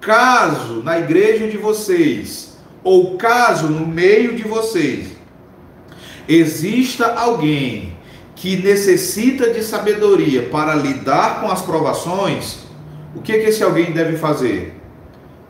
caso 0.00 0.82
na 0.82 0.98
igreja 0.98 1.46
de 1.46 1.56
vocês 1.56 2.49
ou 2.82 3.16
caso 3.16 3.68
no 3.68 3.86
meio 3.86 4.34
de 4.34 4.42
vocês 4.42 5.08
exista 6.28 7.14
alguém 7.14 7.92
que 8.36 8.56
necessita 8.56 9.50
de 9.50 9.62
sabedoria 9.62 10.42
para 10.44 10.74
lidar 10.74 11.40
com 11.40 11.50
as 11.50 11.60
provações, 11.60 12.60
o 13.14 13.20
que, 13.20 13.32
que 13.38 13.48
esse 13.48 13.62
alguém 13.62 13.92
deve 13.92 14.16
fazer? 14.16 14.74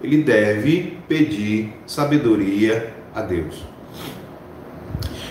Ele 0.02 0.22
deve 0.22 0.99
pedir 1.06 1.72
sabedoria 1.87 2.92
a 3.14 3.20
Deus. 3.20 3.70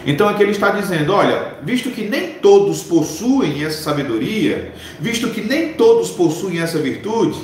Então 0.05 0.29
aqui 0.29 0.43
ele 0.43 0.51
está 0.51 0.71
dizendo: 0.71 1.11
olha, 1.11 1.55
visto 1.63 1.89
que 1.89 2.07
nem 2.07 2.35
todos 2.35 2.83
possuem 2.83 3.65
essa 3.65 3.81
sabedoria, 3.83 4.71
visto 4.99 5.29
que 5.29 5.41
nem 5.41 5.73
todos 5.73 6.11
possuem 6.11 6.59
essa 6.59 6.79
virtude, 6.79 7.39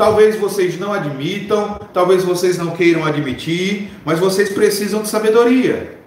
Talvez 0.00 0.34
vocês 0.36 0.80
não 0.80 0.94
admitam, 0.94 1.78
talvez 1.92 2.24
vocês 2.24 2.56
não 2.56 2.70
queiram 2.70 3.04
admitir, 3.04 3.90
mas 4.02 4.18
vocês 4.18 4.48
precisam 4.48 5.02
de 5.02 5.10
sabedoria. 5.10 5.98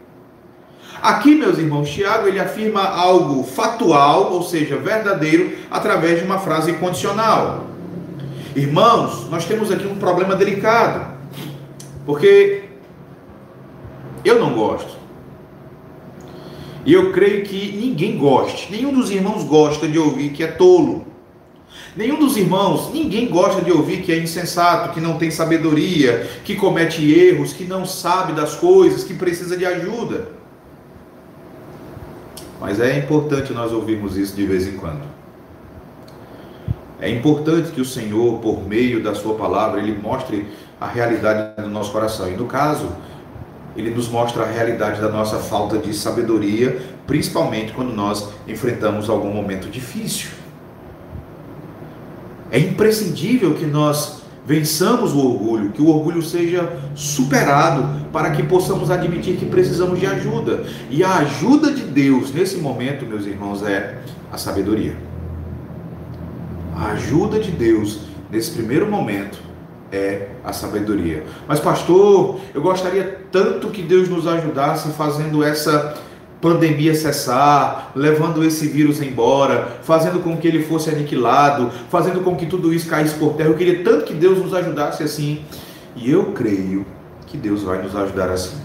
Aqui, 0.99 1.35
meus 1.35 1.59
irmãos, 1.59 1.91
Tiago 1.91 2.27
ele 2.27 2.39
afirma 2.39 2.81
algo 2.81 3.43
fatual, 3.43 4.33
ou 4.33 4.41
seja, 4.41 4.77
verdadeiro, 4.77 5.51
através 5.69 6.17
de 6.17 6.25
uma 6.25 6.39
frase 6.39 6.73
condicional. 6.73 7.67
Irmãos, 8.55 9.29
nós 9.29 9.45
temos 9.45 9.69
aqui 9.69 9.85
um 9.85 9.97
problema 9.97 10.35
delicado, 10.35 11.15
porque 12.03 12.63
eu 14.25 14.39
não 14.39 14.55
gosto. 14.55 14.97
E 16.83 16.93
eu 16.93 17.11
creio 17.11 17.43
que 17.43 17.77
ninguém 17.79 18.17
goste, 18.17 18.71
nenhum 18.71 18.91
dos 18.91 19.11
irmãos 19.11 19.43
gosta 19.43 19.87
de 19.87 19.99
ouvir 19.99 20.31
que 20.31 20.43
é 20.43 20.47
tolo. 20.47 21.12
Nenhum 21.95 22.17
dos 22.17 22.35
irmãos, 22.35 22.91
ninguém 22.91 23.29
gosta 23.29 23.61
de 23.61 23.71
ouvir 23.71 24.01
que 24.01 24.11
é 24.11 24.17
insensato, 24.17 24.93
que 24.93 24.99
não 24.99 25.17
tem 25.17 25.29
sabedoria, 25.29 26.27
que 26.43 26.55
comete 26.55 27.07
erros, 27.13 27.53
que 27.53 27.65
não 27.65 27.85
sabe 27.85 28.33
das 28.33 28.55
coisas, 28.55 29.03
que 29.03 29.13
precisa 29.13 29.55
de 29.55 29.65
ajuda. 29.65 30.29
Mas 32.59 32.79
é 32.79 32.97
importante 32.97 33.53
nós 33.53 33.71
ouvirmos 33.71 34.17
isso 34.17 34.35
de 34.35 34.45
vez 34.45 34.65
em 34.67 34.77
quando. 34.77 35.03
É 36.99 37.09
importante 37.09 37.71
que 37.71 37.81
o 37.81 37.85
Senhor, 37.85 38.39
por 38.39 38.65
meio 38.65 39.03
da 39.03 39.13
Sua 39.13 39.35
palavra, 39.35 39.79
Ele 39.79 39.95
mostre 39.95 40.47
a 40.79 40.87
realidade 40.87 41.61
do 41.61 41.69
nosso 41.69 41.91
coração. 41.91 42.27
E 42.29 42.31
no 42.31 42.45
caso, 42.45 42.87
Ele 43.75 43.91
nos 43.91 44.07
mostra 44.07 44.43
a 44.43 44.47
realidade 44.47 44.99
da 44.99 45.09
nossa 45.09 45.37
falta 45.37 45.77
de 45.77 45.93
sabedoria, 45.93 46.81
principalmente 47.05 47.73
quando 47.73 47.93
nós 47.93 48.29
enfrentamos 48.47 49.09
algum 49.09 49.31
momento 49.31 49.69
difícil. 49.69 50.42
É 52.53 52.59
imprescindível 52.59 53.55
que 53.55 53.65
nós 53.65 54.21
vençamos 54.45 55.11
o 55.11 55.17
orgulho, 55.17 55.71
que 55.71 55.81
o 55.81 55.87
orgulho 55.87 56.21
seja 56.21 56.71
superado 56.93 58.05
para 58.11 58.29
que 58.29 58.43
possamos 58.43 58.91
admitir 58.91 59.37
que 59.37 59.45
precisamos 59.47 59.99
de 59.99 60.05
ajuda. 60.05 60.63
E 60.87 61.03
a 61.03 61.15
ajuda 61.15 61.71
de 61.71 61.81
Deus 61.81 62.31
nesse 62.31 62.57
momento, 62.57 63.07
meus 63.07 63.25
irmãos, 63.25 63.63
é 63.63 63.97
a 64.31 64.37
sabedoria. 64.37 64.95
A 66.75 66.91
ajuda 66.91 67.39
de 67.39 67.49
Deus 67.49 68.01
nesse 68.29 68.51
primeiro 68.51 68.85
momento 68.85 69.39
é 69.91 70.27
a 70.43 70.53
sabedoria. 70.53 71.23
Mas 71.47 71.59
pastor, 71.59 72.39
eu 72.53 72.61
gostaria 72.61 73.19
tanto 73.31 73.69
que 73.69 73.81
Deus 73.81 74.07
nos 74.07 74.27
ajudasse 74.27 74.89
fazendo 74.89 75.43
essa 75.43 75.97
pandemia 76.43 76.93
cessar, 76.93 77.93
levando 77.95 78.43
esse 78.43 78.67
vírus 78.67 79.01
embora, 79.01 79.79
fazendo 79.81 80.19
com 80.21 80.35
que 80.35 80.45
ele 80.45 80.61
fosse 80.61 80.89
aniquilado, 80.89 81.71
fazendo 81.89 82.19
com 82.19 82.35
que 82.35 82.45
tudo 82.45 82.73
isso 82.73 82.89
caísse 82.89 83.15
por 83.15 83.35
terra. 83.35 83.47
Eu 83.47 83.55
queria 83.55 83.81
tanto 83.81 84.03
que 84.03 84.13
Deus 84.13 84.37
nos 84.39 84.53
ajudasse 84.53 85.01
assim. 85.01 85.39
E 85.95 86.11
eu 86.11 86.33
creio 86.33 86.85
que 87.27 87.37
Deus 87.37 87.63
vai 87.63 87.81
nos 87.81 87.95
ajudar 87.95 88.29
assim. 88.29 88.57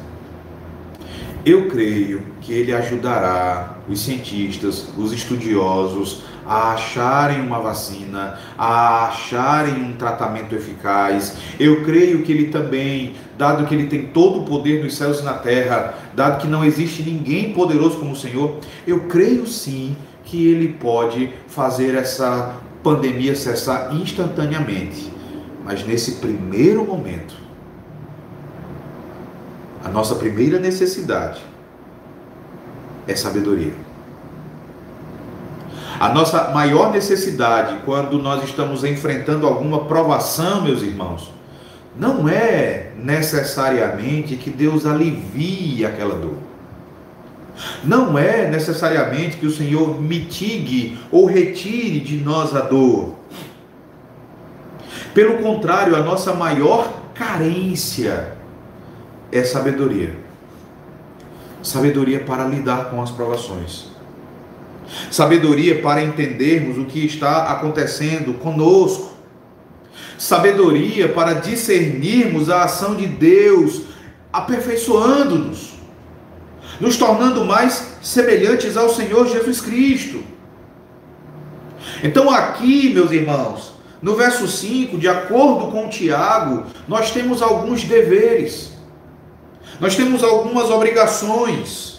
Eu 1.47 1.68
creio 1.68 2.23
que 2.40 2.52
Ele 2.52 2.75
ajudará 2.75 3.76
os 3.88 4.00
cientistas, 4.00 4.88
os 4.99 5.12
estudiosos, 5.12 6.25
a 6.49 6.73
acharem 6.73 7.42
uma 7.42 7.61
vacina, 7.61 8.38
a 8.56 9.08
acharem 9.08 9.75
um 9.75 9.92
tratamento 9.92 10.54
eficaz. 10.54 11.37
Eu 11.61 11.85
creio 11.85 12.23
que 12.23 12.32
ele 12.32 12.47
também, 12.47 13.14
dado 13.38 13.66
que 13.66 13.75
ele 13.75 13.87
tem 13.87 14.09
todo 14.09 14.40
o 14.40 14.45
poder 14.45 14.83
nos 14.83 14.97
céus 14.97 15.21
e 15.21 15.23
na 15.23 15.35
terra, 15.35 15.95
dado 16.12 16.42
que 16.42 16.49
não 16.49 16.64
existe 16.64 17.04
ninguém 17.04 17.52
poderoso 17.52 17.99
como 17.99 18.11
o 18.11 18.16
Senhor, 18.16 18.59
eu 18.85 19.02
creio 19.02 19.47
sim 19.47 19.97
que 20.25 20.49
ele 20.49 20.73
pode 20.75 21.33
fazer 21.47 21.95
essa 21.95 22.57
pandemia 22.83 23.37
cessar 23.37 23.95
instantaneamente. 23.95 25.12
Mas 25.64 25.87
nesse 25.87 26.16
primeiro 26.16 26.85
momento, 26.85 27.35
a 29.85 29.88
nossa 29.88 30.16
primeira 30.16 30.59
necessidade 30.59 31.40
é 33.07 33.14
sabedoria. 33.14 33.73
A 36.00 36.09
nossa 36.09 36.50
maior 36.50 36.92
necessidade 36.92 37.78
quando 37.85 38.18
nós 38.18 38.42
estamos 38.45 38.85
enfrentando 38.85 39.47
alguma 39.47 39.85
provação, 39.85 40.62
meus 40.62 40.83
irmãos, 40.83 41.38
não 41.99 42.28
é 42.28 42.93
necessariamente 42.97 44.37
que 44.37 44.50
Deus 44.50 44.87
alivie 44.87 45.85
aquela 45.85 46.14
dor. 46.14 46.37
Não 47.83 48.17
é 48.17 48.49
necessariamente 48.49 49.37
que 49.37 49.47
o 49.47 49.50
Senhor 49.50 50.00
mitigue 50.00 50.97
ou 51.11 51.26
retire 51.26 51.99
de 52.00 52.19
nós 52.19 52.55
a 52.55 52.61
dor. 52.61 53.17
Pelo 55.12 55.38
contrário, 55.38 55.97
a 55.97 56.00
nossa 56.00 56.33
maior 56.35 56.93
carência 57.14 58.35
é 59.33 59.43
sabedoria. 59.43 60.14
Sabedoria 61.62 62.21
para 62.21 62.45
lidar 62.45 62.90
com 62.90 63.02
as 63.02 63.11
provações 63.11 63.88
sabedoria 65.11 65.81
para 65.81 66.02
entendermos 66.02 66.78
o 66.78 66.85
que 66.85 67.05
está 67.05 67.50
acontecendo 67.52 68.35
conosco, 68.35 69.12
sabedoria 70.19 71.09
para 71.09 71.35
discernirmos 71.35 72.51
a 72.51 72.65
ação 72.65 72.97
de 72.97 73.07
Deus, 73.07 73.83
aperfeiçoando-nos, 74.33 75.75
nos 76.81 76.97
tornando 76.97 77.45
mais 77.45 77.97
semelhantes 78.02 78.76
ao 78.76 78.89
Senhor 78.89 79.28
Jesus 79.28 79.61
Cristo. 79.61 80.23
Então, 82.02 82.28
aqui, 82.28 82.93
meus 82.93 83.13
irmãos, 83.13 83.75
no 84.02 84.17
verso 84.17 84.47
5, 84.47 84.99
de 84.99 85.09
acordo 85.09 85.71
com 85.71 85.89
Tiago, 85.89 86.67
nós 86.87 87.13
temos 87.13 87.41
alguns 87.41 87.85
deveres, 87.85 88.73
nós 89.81 89.97
temos 89.97 90.23
algumas 90.23 90.71
obrigações. 90.71 91.98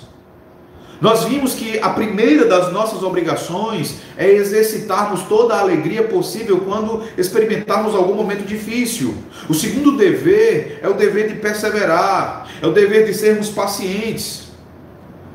Nós 1.01 1.23
vimos 1.23 1.53
que 1.53 1.79
a 1.79 1.89
primeira 1.89 2.45
das 2.45 2.73
nossas 2.73 3.03
obrigações 3.03 3.99
é 4.17 4.29
exercitarmos 4.29 5.23
toda 5.23 5.55
a 5.55 5.61
alegria 5.61 6.03
possível 6.03 6.59
quando 6.59 7.03
experimentarmos 7.17 7.95
algum 7.95 8.15
momento 8.15 8.45
difícil. 8.45 9.15
O 9.47 9.53
segundo 9.53 9.95
dever 9.95 10.79
é 10.81 10.89
o 10.89 10.93
dever 10.93 11.29
de 11.29 11.35
perseverar, 11.35 12.47
é 12.61 12.67
o 12.67 12.73
dever 12.73 13.05
de 13.05 13.13
sermos 13.13 13.49
pacientes. 13.49 14.49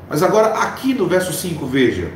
Mas 0.07 0.21
agora, 0.21 0.49
aqui 0.49 0.93
no 0.93 1.07
verso 1.07 1.33
5, 1.33 1.65
veja. 1.65 2.11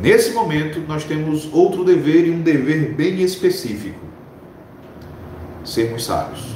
Nesse 0.00 0.30
momento, 0.30 0.78
nós 0.86 1.02
temos 1.02 1.48
outro 1.52 1.82
dever 1.82 2.26
e 2.26 2.30
um 2.30 2.40
dever 2.40 2.94
bem 2.94 3.20
específico: 3.22 3.98
sermos 5.64 6.04
sábios. 6.04 6.54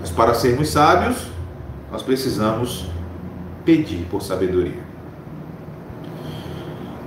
Mas 0.00 0.10
para 0.10 0.34
sermos 0.34 0.68
sábios, 0.68 1.16
nós 1.90 2.02
precisamos 2.02 2.90
pedir 3.66 4.06
por 4.08 4.22
sabedoria. 4.22 4.86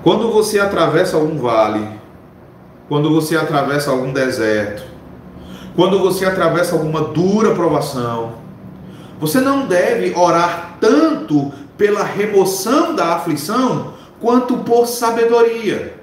Quando 0.03 0.31
você 0.31 0.59
atravessa 0.59 1.15
algum 1.17 1.39
vale, 1.39 1.87
quando 2.87 3.09
você 3.09 3.35
atravessa 3.35 3.89
algum 3.89 4.13
deserto, 4.13 4.83
quando 5.75 5.99
você 5.99 6.25
atravessa 6.25 6.75
alguma 6.75 7.01
dura 7.01 7.55
provação, 7.55 8.33
você 9.19 9.39
não 9.39 9.65
deve 9.65 10.13
orar 10.15 10.77
tanto 10.79 11.51
pela 11.77 12.03
remoção 12.03 12.93
da 12.93 13.15
aflição 13.15 13.93
quanto 14.19 14.57
por 14.59 14.85
sabedoria. 14.85 15.97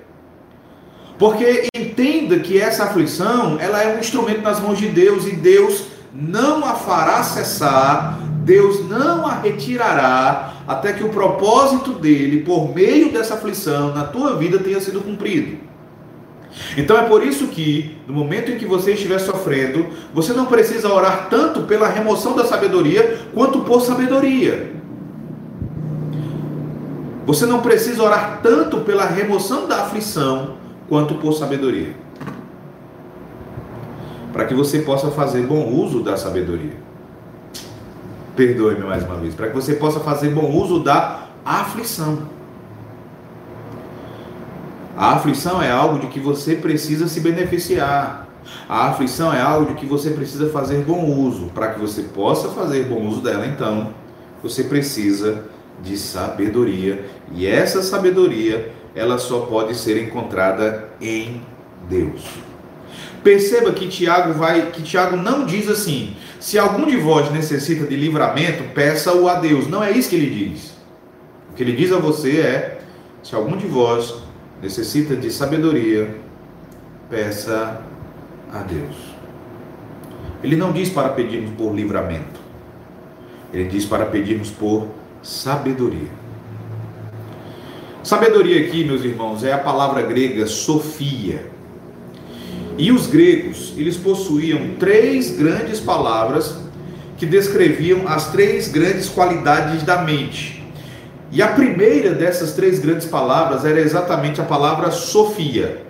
Porque 1.19 1.69
entenda 1.75 2.38
que 2.38 2.61
essa 2.61 2.85
aflição, 2.85 3.59
ela 3.59 3.83
é 3.83 3.97
um 3.97 4.01
instrumento 4.01 4.42
nas 4.42 4.61
mãos 4.61 4.79
de 4.79 4.88
Deus 4.88 5.27
e 5.27 5.33
Deus 5.33 5.85
não 6.12 6.64
a 6.64 6.75
fará 6.75 7.23
cessar 7.23 8.19
Deus 8.46 8.88
não 8.88 9.26
a 9.26 9.35
retirará 9.35 10.52
até 10.68 10.92
que 10.92 11.02
o 11.02 11.09
propósito 11.09 11.94
dele, 11.94 12.44
por 12.44 12.72
meio 12.72 13.11
dessa 13.11 13.35
aflição, 13.35 13.92
na 13.92 14.04
tua 14.04 14.37
vida 14.37 14.61
tenha 14.61 14.80
sido 14.80 15.00
cumprido. 15.00 15.59
Então 16.76 16.96
é 16.96 17.02
por 17.02 17.26
isso 17.26 17.48
que, 17.48 17.98
no 18.06 18.14
momento 18.14 18.52
em 18.52 18.56
que 18.56 18.64
você 18.64 18.92
estiver 18.92 19.18
sofrendo, 19.18 19.88
você 20.14 20.32
não 20.32 20.46
precisa 20.46 20.88
orar 20.88 21.26
tanto 21.28 21.62
pela 21.62 21.88
remoção 21.88 22.37
da 22.37 22.44
sabedoria, 22.44 23.18
quanto 23.35 23.62
por 23.62 23.80
sabedoria. 23.80 24.72
Você 27.26 27.46
não 27.46 27.61
precisa 27.61 28.00
orar 28.00 28.38
tanto 28.44 28.78
pela 28.82 29.04
remoção 29.04 29.66
da 29.66 29.82
aflição, 29.82 30.54
quanto 30.88 31.16
por 31.16 31.32
sabedoria. 31.32 31.96
Para 34.32 34.44
que 34.44 34.54
você 34.54 34.78
possa 34.78 35.11
fazer 35.11 35.42
bom 35.42 35.68
uso 35.68 36.00
da 36.00 36.16
sabedoria 36.16 36.87
perdoe-me 38.37 38.85
mais 38.85 39.03
uma 39.03 39.16
vez, 39.16 39.35
para 39.35 39.49
que 39.49 39.55
você 39.55 39.75
possa 39.75 39.99
fazer 40.01 40.31
bom 40.31 40.51
uso 40.51 40.81
da 40.81 41.27
aflição. 41.44 42.29
A 44.96 45.14
aflição 45.14 45.62
é 45.62 45.70
algo 45.70 45.99
de 45.99 46.07
que 46.07 46.20
você 46.20 46.55
precisa 46.55 47.09
se 47.09 47.20
beneficiar. 47.20 48.29
A 48.68 48.88
aflição 48.88 49.33
é 49.33 49.40
algo 49.40 49.72
de 49.72 49.75
que 49.75 49.87
você 49.87 50.11
precisa 50.11 50.49
fazer 50.51 50.85
bom 50.85 51.05
uso. 51.05 51.46
Para 51.55 51.68
que 51.75 51.81
você 51.81 52.03
possa 52.03 52.49
fazer 52.49 52.85
bom 52.85 53.07
uso 53.07 53.20
dela, 53.20 53.46
então, 53.46 53.92
você 54.42 54.64
precisa 54.64 55.44
de 55.83 55.96
sabedoria. 55.96 57.05
E 57.33 57.46
essa 57.46 57.83
sabedoria, 57.83 58.72
ela 58.94 59.18
só 59.18 59.40
pode 59.40 59.75
ser 59.75 60.03
encontrada 60.03 60.88
em 61.01 61.42
Deus. 61.88 62.22
Perceba 63.22 63.72
que 63.72 63.88
Tiago 63.88 64.33
vai, 64.35 64.70
que 64.70 64.83
Tiago 64.83 65.16
não 65.16 65.44
diz 65.44 65.68
assim: 65.68 66.16
se 66.46 66.61
algum 66.61 66.87
de 66.87 66.96
vós 66.96 67.28
necessita 67.32 67.85
de 67.85 67.96
livramento, 67.96 68.62
peça-o 68.72 69.28
a 69.28 69.35
Deus. 69.35 69.66
Não 69.66 69.82
é 69.82 69.90
isso 69.90 70.09
que 70.09 70.14
ele 70.14 70.30
diz. 70.30 70.76
O 71.50 71.54
que 71.54 71.62
ele 71.64 71.72
diz 71.72 71.90
a 71.90 71.98
você 71.98 72.38
é: 72.38 72.78
se 73.20 73.35
algum 73.35 73.56
de 73.56 73.66
vós 73.66 74.14
necessita 74.62 75.16
de 75.16 75.28
sabedoria, 75.28 76.16
peça 77.11 77.82
a 78.52 78.59
Deus. 78.61 78.94
Ele 80.40 80.54
não 80.54 80.70
diz 80.70 80.88
para 80.88 81.09
pedirmos 81.09 81.50
por 81.56 81.74
livramento. 81.74 82.38
Ele 83.52 83.68
diz 83.68 83.85
para 83.85 84.06
pedirmos 84.06 84.48
por 84.48 84.87
sabedoria. 85.24 86.11
Sabedoria 88.04 88.68
aqui, 88.68 88.85
meus 88.85 89.02
irmãos, 89.02 89.42
é 89.42 89.52
a 89.52 89.59
palavra 89.59 90.00
grega 90.02 90.46
sofia 90.46 91.56
e 92.78 92.92
os 92.92 93.06
gregos, 93.06 93.72
eles 93.76 93.96
possuíam 93.96 94.74
três 94.78 95.30
grandes 95.30 95.80
palavras 95.80 96.56
que 97.16 97.24
descreviam 97.24 98.06
as 98.06 98.30
três 98.30 98.68
grandes 98.68 99.08
qualidades 99.08 99.82
da 99.82 100.02
mente. 100.02 100.62
E 101.32 101.42
a 101.42 101.48
primeira 101.48 102.12
dessas 102.12 102.52
três 102.52 102.78
grandes 102.78 103.06
palavras 103.06 103.64
era 103.64 103.80
exatamente 103.80 104.40
a 104.40 104.44
palavra 104.44 104.90
Sofia. 104.90 105.82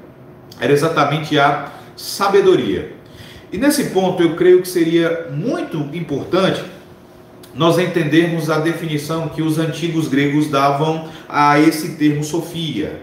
era 0.58 0.72
exatamente 0.72 1.38
a 1.38 1.72
sabedoria. 1.96 2.92
E 3.52 3.58
nesse 3.58 3.90
ponto 3.90 4.22
eu 4.22 4.34
creio 4.34 4.62
que 4.62 4.68
seria 4.68 5.28
muito 5.30 5.76
importante 5.94 6.64
nós 7.54 7.78
entendermos 7.78 8.50
a 8.50 8.58
definição 8.58 9.28
que 9.28 9.42
os 9.42 9.58
antigos 9.58 10.08
gregos 10.08 10.48
davam 10.48 11.08
a 11.28 11.58
esse 11.58 11.96
termo 11.96 12.22
sofia. 12.22 13.00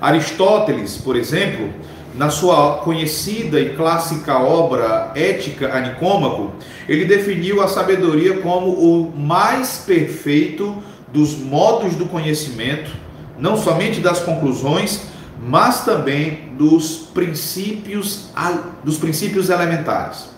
Aristóteles, 0.00 0.96
por 0.96 1.16
exemplo, 1.16 1.70
na 2.18 2.30
sua 2.30 2.78
conhecida 2.78 3.60
e 3.60 3.76
clássica 3.76 4.40
obra 4.40 5.12
Ética 5.14 5.72
a 5.72 5.80
Nicômaco, 5.80 6.50
ele 6.88 7.04
definiu 7.04 7.62
a 7.62 7.68
sabedoria 7.68 8.38
como 8.40 8.72
o 8.72 9.16
mais 9.16 9.84
perfeito 9.86 10.82
dos 11.12 11.38
modos 11.38 11.94
do 11.94 12.06
conhecimento, 12.06 12.90
não 13.38 13.56
somente 13.56 14.00
das 14.00 14.18
conclusões, 14.18 15.02
mas 15.40 15.84
também 15.84 16.50
dos 16.58 17.08
princípios 17.14 18.30
dos 18.82 18.98
princípios 18.98 19.48
elementares. 19.48 20.28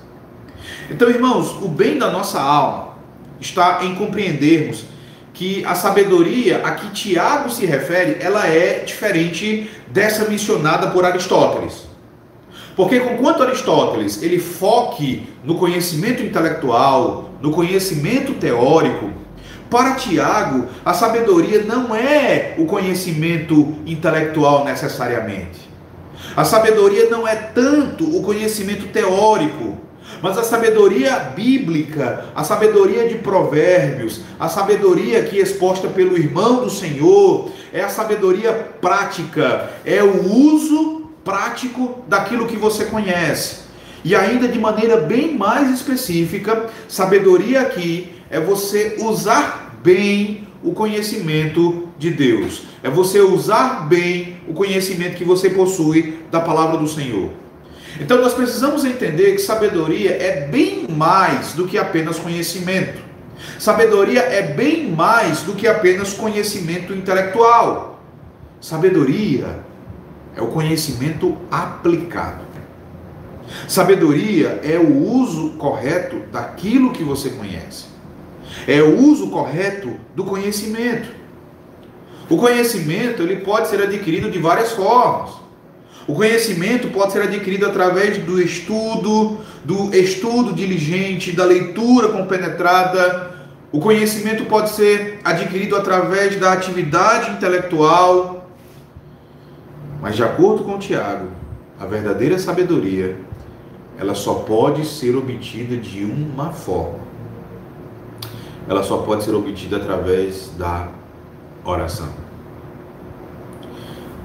Então, 0.90 1.08
irmãos, 1.08 1.56
o 1.62 1.68
bem 1.68 1.98
da 1.98 2.10
nossa 2.10 2.38
alma 2.38 2.90
está 3.40 3.86
em 3.86 3.94
compreendermos 3.94 4.84
que 5.40 5.64
a 5.64 5.74
sabedoria 5.74 6.60
a 6.62 6.72
que 6.72 6.90
Tiago 6.90 7.48
se 7.48 7.64
refere, 7.64 8.18
ela 8.20 8.46
é 8.46 8.80
diferente 8.80 9.70
dessa 9.88 10.28
mencionada 10.28 10.88
por 10.88 11.02
Aristóteles. 11.02 11.88
Porque 12.76 13.00
conquanto 13.00 13.42
Aristóteles 13.42 14.22
ele 14.22 14.38
foque 14.38 15.26
no 15.42 15.54
conhecimento 15.54 16.22
intelectual, 16.22 17.30
no 17.40 17.52
conhecimento 17.52 18.34
teórico, 18.34 19.12
para 19.70 19.94
Tiago, 19.94 20.66
a 20.84 20.92
sabedoria 20.92 21.62
não 21.62 21.96
é 21.96 22.54
o 22.58 22.66
conhecimento 22.66 23.76
intelectual 23.86 24.66
necessariamente. 24.66 25.70
A 26.36 26.44
sabedoria 26.44 27.08
não 27.08 27.26
é 27.26 27.34
tanto 27.34 28.04
o 28.14 28.22
conhecimento 28.22 28.88
teórico, 28.88 29.78
mas 30.22 30.36
a 30.36 30.42
sabedoria 30.42 31.16
bíblica, 31.34 32.26
a 32.34 32.44
sabedoria 32.44 33.08
de 33.08 33.16
provérbios, 33.16 34.20
a 34.38 34.48
sabedoria 34.48 35.22
que 35.22 35.38
é 35.38 35.42
exposta 35.42 35.88
pelo 35.88 36.16
irmão 36.16 36.62
do 36.62 36.70
Senhor, 36.70 37.50
é 37.72 37.82
a 37.82 37.88
sabedoria 37.88 38.52
prática, 38.80 39.70
é 39.84 40.02
o 40.02 40.26
uso 40.32 41.10
prático 41.24 42.02
daquilo 42.08 42.46
que 42.46 42.56
você 42.56 42.86
conhece. 42.86 43.60
E 44.04 44.14
ainda 44.14 44.48
de 44.48 44.58
maneira 44.58 44.96
bem 44.96 45.36
mais 45.36 45.70
específica, 45.70 46.66
sabedoria 46.88 47.60
aqui 47.60 48.12
é 48.30 48.40
você 48.40 48.96
usar 48.98 49.78
bem 49.82 50.48
o 50.62 50.72
conhecimento 50.72 51.88
de 51.98 52.10
Deus. 52.10 52.62
É 52.82 52.88
você 52.88 53.20
usar 53.20 53.88
bem 53.88 54.38
o 54.48 54.52
conhecimento 54.52 55.16
que 55.16 55.24
você 55.24 55.50
possui 55.50 56.20
da 56.30 56.40
palavra 56.40 56.78
do 56.78 56.88
Senhor. 56.88 57.30
Então 58.00 58.18
nós 58.18 58.32
precisamos 58.32 58.84
entender 58.86 59.32
que 59.32 59.42
sabedoria 59.42 60.10
é 60.10 60.46
bem 60.46 60.86
mais 60.88 61.52
do 61.52 61.68
que 61.68 61.76
apenas 61.76 62.18
conhecimento. 62.18 62.98
Sabedoria 63.58 64.20
é 64.22 64.42
bem 64.42 64.90
mais 64.90 65.42
do 65.42 65.52
que 65.52 65.68
apenas 65.68 66.14
conhecimento 66.14 66.94
intelectual. 66.94 68.02
Sabedoria 68.58 69.60
é 70.34 70.40
o 70.40 70.46
conhecimento 70.46 71.36
aplicado. 71.50 72.44
Sabedoria 73.68 74.60
é 74.62 74.78
o 74.78 75.06
uso 75.06 75.50
correto 75.50 76.20
daquilo 76.32 76.92
que 76.92 77.04
você 77.04 77.28
conhece. 77.30 77.86
É 78.66 78.80
o 78.80 78.98
uso 78.98 79.28
correto 79.28 79.94
do 80.14 80.24
conhecimento. 80.24 81.08
O 82.30 82.38
conhecimento 82.38 83.22
ele 83.22 83.36
pode 83.36 83.68
ser 83.68 83.82
adquirido 83.82 84.30
de 84.30 84.38
várias 84.38 84.72
formas. 84.72 85.49
O 86.06 86.14
conhecimento 86.14 86.88
pode 86.88 87.12
ser 87.12 87.22
adquirido 87.22 87.66
através 87.66 88.18
do 88.18 88.40
estudo, 88.40 89.38
do 89.64 89.94
estudo 89.94 90.52
diligente, 90.52 91.32
da 91.32 91.44
leitura 91.44 92.08
compenetrada. 92.08 93.30
O 93.70 93.78
conhecimento 93.78 94.44
pode 94.46 94.70
ser 94.70 95.20
adquirido 95.22 95.76
através 95.76 96.36
da 96.36 96.52
atividade 96.52 97.30
intelectual. 97.30 98.50
Mas 100.00 100.16
de 100.16 100.24
acordo 100.24 100.64
com 100.64 100.78
Tiago, 100.78 101.28
a 101.78 101.84
verdadeira 101.86 102.38
sabedoria, 102.38 103.16
ela 103.98 104.14
só 104.14 104.34
pode 104.34 104.86
ser 104.86 105.14
obtida 105.14 105.76
de 105.76 106.04
uma 106.04 106.52
forma. 106.52 107.00
Ela 108.66 108.82
só 108.82 108.98
pode 108.98 109.24
ser 109.24 109.34
obtida 109.34 109.76
através 109.76 110.50
da 110.56 110.88
oração. 111.64 112.29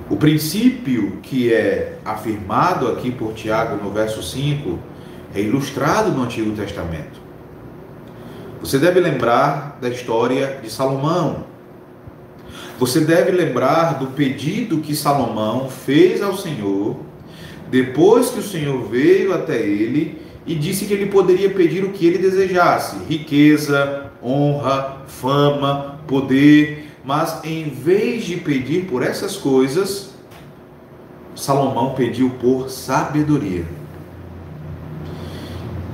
O 0.10 0.18
princípio 0.18 1.18
que 1.24 1.52
é 1.52 1.98
afirmado 2.06 2.88
aqui 2.90 3.10
por 3.10 3.34
Tiago 3.34 3.84
no 3.84 3.92
verso 3.92 4.22
5 4.22 4.78
é 5.34 5.42
ilustrado 5.42 6.12
no 6.12 6.24
Antigo 6.24 6.56
Testamento. 6.56 7.20
Você 8.60 8.78
deve 8.78 9.00
lembrar 9.00 9.80
da 9.82 9.90
história 9.90 10.60
de 10.62 10.70
Salomão. 10.70 11.46
Você 12.78 13.00
deve 13.00 13.32
lembrar 13.32 13.98
do 13.98 14.08
pedido 14.08 14.78
que 14.78 14.96
Salomão 14.96 15.70
fez 15.70 16.22
ao 16.22 16.38
Senhor 16.38 16.98
depois 17.70 18.30
que 18.30 18.40
o 18.40 18.44
Senhor 18.44 18.88
veio 18.88 19.34
até 19.34 19.60
ele 19.60 20.22
e 20.46 20.54
disse 20.54 20.86
que 20.86 20.94
ele 20.94 21.08
poderia 21.08 21.50
pedir 21.50 21.84
o 21.84 21.92
que 21.92 22.06
ele 22.06 22.20
desejasse: 22.20 22.98
riqueza, 23.10 24.12
honra, 24.24 25.02
fama, 25.08 26.00
poder 26.08 26.85
mas 27.06 27.44
em 27.44 27.70
vez 27.70 28.24
de 28.24 28.38
pedir 28.38 28.86
por 28.86 29.04
essas 29.04 29.38
coisas, 29.38 30.16
Salomão 31.36 31.94
pediu 31.94 32.32
por 32.42 32.70
sabedoria. 32.70 33.66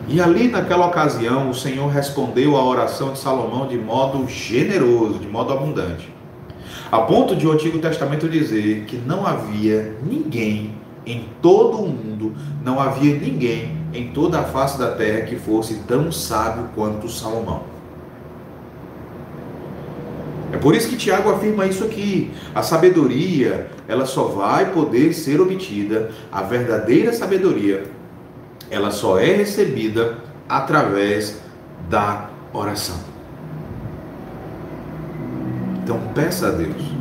E 0.08 0.22
ali 0.22 0.48
naquela 0.48 0.88
ocasião, 0.88 1.50
o 1.50 1.54
Senhor 1.54 1.88
respondeu 1.88 2.56
à 2.56 2.64
oração 2.64 3.12
de 3.14 3.20
Salomão 3.20 3.68
de 3.68 3.78
modo 3.78 4.28
generoso, 4.28 5.20
de 5.20 5.28
modo 5.28 5.54
abundante. 5.54 6.12
A 6.92 7.00
ponto 7.00 7.36
de 7.36 7.48
o 7.48 7.52
Antigo 7.52 7.80
Testamento 7.80 8.28
dizer 8.28 8.86
que 8.86 8.98
não 8.98 9.26
havia 9.26 9.98
ninguém 10.04 10.76
em 11.06 11.26
todo 11.42 11.78
o 11.78 11.88
mundo, 11.88 12.34
não 12.64 12.80
havia 12.80 13.18
ninguém 13.18 13.78
em 13.94 14.12
toda 14.12 14.40
a 14.40 14.44
face 14.44 14.78
da 14.78 14.92
terra 14.92 15.22
que 15.22 15.36
fosse 15.36 15.76
tão 15.88 16.12
sábio 16.12 16.70
quanto 16.76 17.10
Salomão. 17.10 17.64
Por 20.62 20.76
isso 20.76 20.90
que 20.90 20.96
Tiago 20.96 21.30
afirma 21.32 21.66
isso 21.66 21.84
aqui. 21.84 22.32
A 22.54 22.62
sabedoria, 22.62 23.68
ela 23.88 24.06
só 24.06 24.26
vai 24.26 24.72
poder 24.72 25.14
ser 25.14 25.42
obtida, 25.42 26.12
a 26.32 26.44
verdadeira 26.44 27.12
sabedoria, 27.12 27.86
ela 28.70 28.92
só 28.92 29.20
é 29.20 29.34
recebida 29.34 30.20
através 30.48 31.42
da 31.90 32.30
oração. 32.54 33.00
Então 35.84 36.00
peça 36.14 36.48
a 36.48 36.52
Deus. 36.52 36.92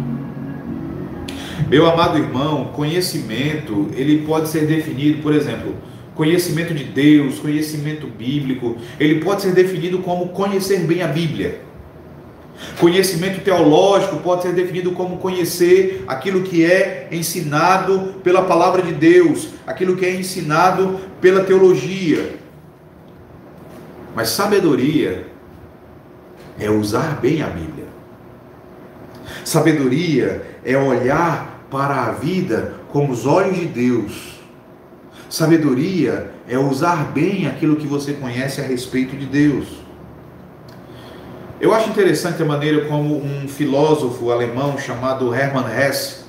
Meu 1.68 1.88
amado 1.88 2.18
irmão, 2.18 2.72
conhecimento, 2.74 3.88
ele 3.94 4.26
pode 4.26 4.48
ser 4.48 4.66
definido, 4.66 5.22
por 5.22 5.34
exemplo, 5.34 5.74
conhecimento 6.14 6.74
de 6.74 6.84
Deus, 6.84 7.38
conhecimento 7.38 8.06
bíblico, 8.06 8.76
ele 8.98 9.20
pode 9.20 9.42
ser 9.42 9.52
definido 9.52 9.98
como 9.98 10.30
conhecer 10.30 10.80
bem 10.80 11.02
a 11.02 11.06
Bíblia. 11.06 11.69
Conhecimento 12.78 13.42
teológico 13.42 14.16
pode 14.18 14.42
ser 14.42 14.52
definido 14.52 14.92
como 14.92 15.18
conhecer 15.18 16.04
aquilo 16.06 16.42
que 16.42 16.64
é 16.64 17.08
ensinado 17.10 18.14
pela 18.22 18.42
palavra 18.42 18.82
de 18.82 18.92
Deus, 18.92 19.48
aquilo 19.66 19.96
que 19.96 20.06
é 20.06 20.14
ensinado 20.14 20.98
pela 21.20 21.44
teologia. 21.44 22.38
Mas 24.14 24.30
sabedoria 24.30 25.26
é 26.58 26.70
usar 26.70 27.20
bem 27.20 27.42
a 27.42 27.46
Bíblia. 27.46 27.86
Sabedoria 29.44 30.42
é 30.64 30.76
olhar 30.76 31.66
para 31.70 32.04
a 32.04 32.12
vida 32.12 32.74
com 32.88 33.08
os 33.08 33.26
olhos 33.26 33.58
de 33.58 33.66
Deus. 33.66 34.40
Sabedoria 35.28 36.32
é 36.48 36.58
usar 36.58 37.12
bem 37.12 37.46
aquilo 37.46 37.76
que 37.76 37.86
você 37.86 38.12
conhece 38.14 38.60
a 38.60 38.64
respeito 38.64 39.16
de 39.16 39.26
Deus. 39.26 39.79
Eu 41.60 41.74
acho 41.74 41.90
interessante 41.90 42.42
a 42.42 42.46
maneira 42.46 42.86
como 42.86 43.22
um 43.22 43.46
filósofo 43.46 44.30
alemão 44.30 44.78
chamado 44.78 45.34
Hermann 45.34 45.66
Hesse, 45.68 46.20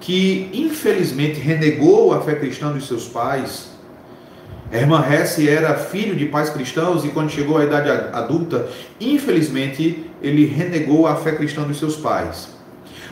que 0.00 0.48
infelizmente 0.50 1.38
renegou 1.38 2.14
a 2.14 2.22
fé 2.22 2.36
cristã 2.36 2.72
dos 2.72 2.88
seus 2.88 3.06
pais. 3.06 3.68
Hermann 4.72 5.04
Hesse 5.12 5.46
era 5.46 5.74
filho 5.74 6.16
de 6.16 6.24
pais 6.24 6.48
cristãos 6.48 7.04
e 7.04 7.08
quando 7.08 7.28
chegou 7.28 7.58
à 7.58 7.64
idade 7.64 7.90
adulta, 8.14 8.66
infelizmente 8.98 10.06
ele 10.22 10.46
renegou 10.46 11.06
a 11.06 11.16
fé 11.16 11.32
cristã 11.32 11.64
dos 11.64 11.78
seus 11.78 11.96
pais. 11.96 12.48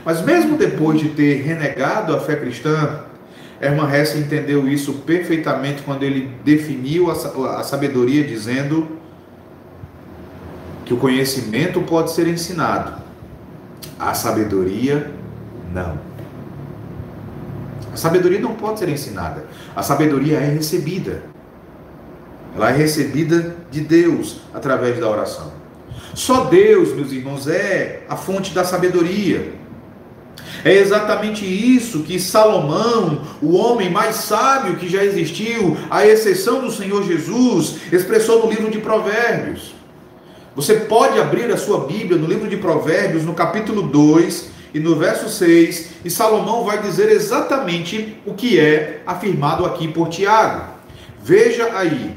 Mas 0.03 0.23
mesmo 0.23 0.57
depois 0.57 0.99
de 0.99 1.11
ter 1.11 1.43
renegado 1.43 2.17
a 2.17 2.21
fé 2.21 2.37
cristã, 2.37 3.01
Hermann 3.61 3.95
Hesse 3.95 4.17
entendeu 4.17 4.67
isso 4.67 4.95
perfeitamente 5.05 5.83
quando 5.83 6.05
ele 6.05 6.31
definiu 6.43 7.11
a 7.11 7.63
sabedoria 7.63 8.25
dizendo 8.25 8.99
que 10.91 10.95
o 10.95 10.97
conhecimento 10.97 11.81
pode 11.83 12.11
ser 12.11 12.27
ensinado, 12.27 13.01
a 13.97 14.13
sabedoria 14.13 15.15
não. 15.73 15.97
A 17.93 17.97
sabedoria 17.97 18.41
não 18.41 18.57
pode 18.57 18.81
ser 18.81 18.89
ensinada. 18.89 19.45
A 19.77 19.85
sabedoria 19.85 20.39
é 20.39 20.51
recebida. 20.53 21.23
Ela 22.57 22.71
é 22.71 22.77
recebida 22.77 23.55
de 23.71 23.83
Deus 23.83 24.41
através 24.53 24.99
da 24.99 25.09
oração. 25.09 25.53
Só 26.13 26.47
Deus, 26.47 26.93
meus 26.93 27.13
irmãos, 27.13 27.47
é 27.47 28.03
a 28.09 28.17
fonte 28.17 28.53
da 28.53 28.65
sabedoria. 28.65 29.53
É 30.65 30.75
exatamente 30.75 31.47
isso 31.47 32.03
que 32.03 32.19
Salomão, 32.19 33.23
o 33.41 33.55
homem 33.55 33.89
mais 33.89 34.17
sábio 34.17 34.75
que 34.75 34.89
já 34.89 35.05
existiu, 35.05 35.77
à 35.89 36.05
exceção 36.05 36.63
do 36.63 36.73
Senhor 36.73 37.05
Jesus, 37.05 37.77
expressou 37.93 38.45
no 38.45 38.51
livro 38.51 38.69
de 38.73 38.81
Provérbios. 38.81 39.79
Você 40.57 40.75
pode 40.75 41.19
abrir 41.19 41.51
a 41.53 41.57
sua 41.57 41.87
Bíblia 41.87 42.19
no 42.19 42.27
livro 42.27 42.49
de 42.49 42.57
Provérbios, 42.57 43.25
no 43.25 43.35
capítulo 43.35 43.83
2 43.83 44.51
e 44.75 44.81
no 44.81 44.97
verso 44.97 45.29
6, 45.29 45.91
e 46.05 46.11
Salomão 46.11 46.65
vai 46.65 46.83
dizer 46.83 47.09
exatamente 47.11 48.21
o 48.27 48.35
que 48.35 48.59
é 48.59 49.03
afirmado 49.07 49.65
aqui 49.65 49.87
por 49.87 50.09
Tiago. 50.09 50.75
Veja 51.23 51.71
aí, 51.75 52.17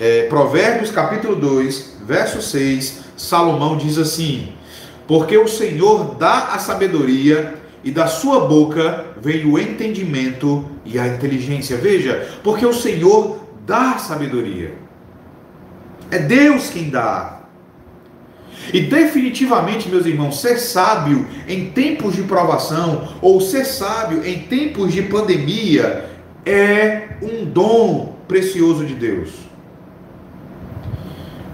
é, 0.00 0.22
Provérbios 0.28 0.90
capítulo 0.90 1.36
2, 1.36 1.98
verso 2.06 2.40
6, 2.40 3.00
Salomão 3.16 3.76
diz 3.76 3.98
assim: 3.98 4.52
Porque 5.06 5.36
o 5.36 5.48
Senhor 5.48 6.14
dá 6.14 6.54
a 6.54 6.58
sabedoria 6.58 7.54
e 7.82 7.90
da 7.90 8.06
sua 8.06 8.46
boca 8.46 9.06
vem 9.20 9.44
o 9.44 9.58
entendimento 9.58 10.64
e 10.86 10.98
a 10.98 11.06
inteligência. 11.06 11.76
Veja, 11.76 12.28
porque 12.42 12.64
o 12.64 12.72
Senhor 12.72 13.40
dá 13.66 13.98
sabedoria. 13.98 14.83
É 16.14 16.18
Deus 16.20 16.70
quem 16.70 16.90
dá. 16.90 17.40
E 18.72 18.82
definitivamente, 18.82 19.88
meus 19.88 20.06
irmãos, 20.06 20.40
ser 20.40 20.58
sábio 20.58 21.26
em 21.48 21.70
tempos 21.70 22.14
de 22.14 22.22
provação 22.22 23.16
ou 23.20 23.40
ser 23.40 23.64
sábio 23.64 24.24
em 24.24 24.42
tempos 24.42 24.92
de 24.92 25.02
pandemia 25.02 26.08
é 26.46 27.16
um 27.20 27.44
dom 27.44 28.14
precioso 28.28 28.86
de 28.86 28.94
Deus. 28.94 29.30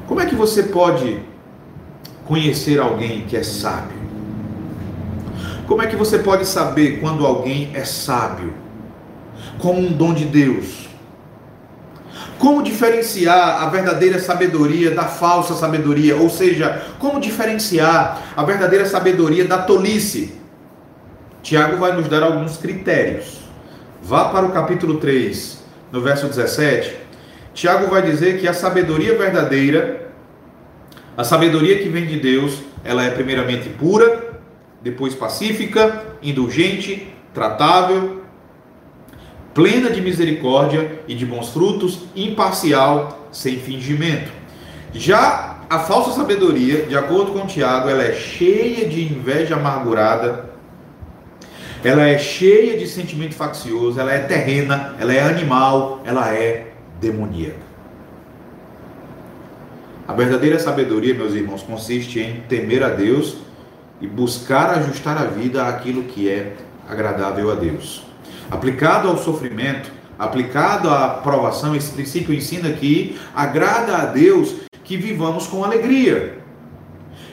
Como 0.06 0.20
é 0.20 0.26
que 0.26 0.34
você 0.34 0.64
pode 0.64 1.20
conhecer 2.26 2.78
alguém 2.78 3.22
que 3.22 3.38
é 3.38 3.42
sábio? 3.42 3.98
Como 5.66 5.80
é 5.80 5.86
que 5.86 5.96
você 5.96 6.18
pode 6.18 6.44
saber 6.44 7.00
quando 7.00 7.24
alguém 7.24 7.70
é 7.72 7.86
sábio? 7.86 8.52
Como 9.58 9.80
um 9.80 9.90
dom 9.90 10.12
de 10.12 10.26
Deus. 10.26 10.89
Como 12.40 12.62
diferenciar 12.62 13.62
a 13.62 13.66
verdadeira 13.66 14.18
sabedoria 14.18 14.90
da 14.92 15.04
falsa 15.04 15.54
sabedoria? 15.54 16.16
Ou 16.16 16.30
seja, 16.30 16.82
como 16.98 17.20
diferenciar 17.20 18.32
a 18.34 18.42
verdadeira 18.42 18.86
sabedoria 18.86 19.44
da 19.44 19.58
tolice? 19.58 20.34
Tiago 21.42 21.76
vai 21.76 21.92
nos 21.92 22.08
dar 22.08 22.22
alguns 22.22 22.56
critérios. 22.56 23.40
Vá 24.02 24.30
para 24.30 24.46
o 24.46 24.52
capítulo 24.52 24.96
3, 24.96 25.62
no 25.92 26.00
verso 26.00 26.26
17. 26.26 26.96
Tiago 27.52 27.88
vai 27.88 28.00
dizer 28.00 28.40
que 28.40 28.48
a 28.48 28.54
sabedoria 28.54 29.18
verdadeira 29.18 30.10
a 31.20 31.24
sabedoria 31.24 31.82
que 31.82 31.88
vem 31.90 32.06
de 32.06 32.18
Deus, 32.18 32.62
ela 32.82 33.04
é 33.04 33.10
primeiramente 33.10 33.68
pura, 33.68 34.40
depois 34.80 35.14
pacífica, 35.14 36.02
indulgente, 36.22 37.12
tratável, 37.34 38.19
plena 39.54 39.90
de 39.90 40.00
misericórdia 40.00 41.00
e 41.08 41.14
de 41.14 41.26
bons 41.26 41.50
frutos, 41.50 42.00
imparcial, 42.14 43.28
sem 43.32 43.58
fingimento. 43.58 44.30
Já 44.92 45.60
a 45.68 45.78
falsa 45.78 46.12
sabedoria, 46.12 46.86
de 46.86 46.96
acordo 46.96 47.32
com 47.32 47.46
Tiago, 47.46 47.88
ela 47.88 48.02
é 48.02 48.12
cheia 48.12 48.88
de 48.88 49.02
inveja 49.02 49.54
amargurada, 49.54 50.50
ela 51.82 52.06
é 52.06 52.18
cheia 52.18 52.76
de 52.76 52.86
sentimento 52.86 53.34
faccioso, 53.34 53.98
ela 53.98 54.12
é 54.12 54.18
terrena, 54.18 54.94
ela 54.98 55.14
é 55.14 55.22
animal, 55.22 56.02
ela 56.04 56.34
é 56.34 56.72
demoníaca. 57.00 57.70
A 60.06 60.12
verdadeira 60.12 60.58
sabedoria, 60.58 61.14
meus 61.14 61.34
irmãos, 61.34 61.62
consiste 61.62 62.18
em 62.18 62.40
temer 62.48 62.82
a 62.82 62.88
Deus 62.88 63.36
e 64.00 64.06
buscar 64.06 64.70
ajustar 64.70 65.16
a 65.16 65.26
vida 65.26 65.66
àquilo 65.66 66.02
que 66.02 66.28
é 66.28 66.56
agradável 66.88 67.50
a 67.50 67.54
Deus. 67.54 68.09
Aplicado 68.50 69.08
ao 69.08 69.16
sofrimento, 69.16 69.92
aplicado 70.18 70.90
à 70.90 71.08
provação, 71.08 71.74
esse 71.74 71.92
princípio 71.92 72.34
ensina 72.34 72.72
que 72.72 73.16
agrada 73.34 73.96
a 73.96 74.04
Deus 74.06 74.56
que 74.82 74.96
vivamos 74.96 75.46
com 75.46 75.64
alegria. 75.64 76.40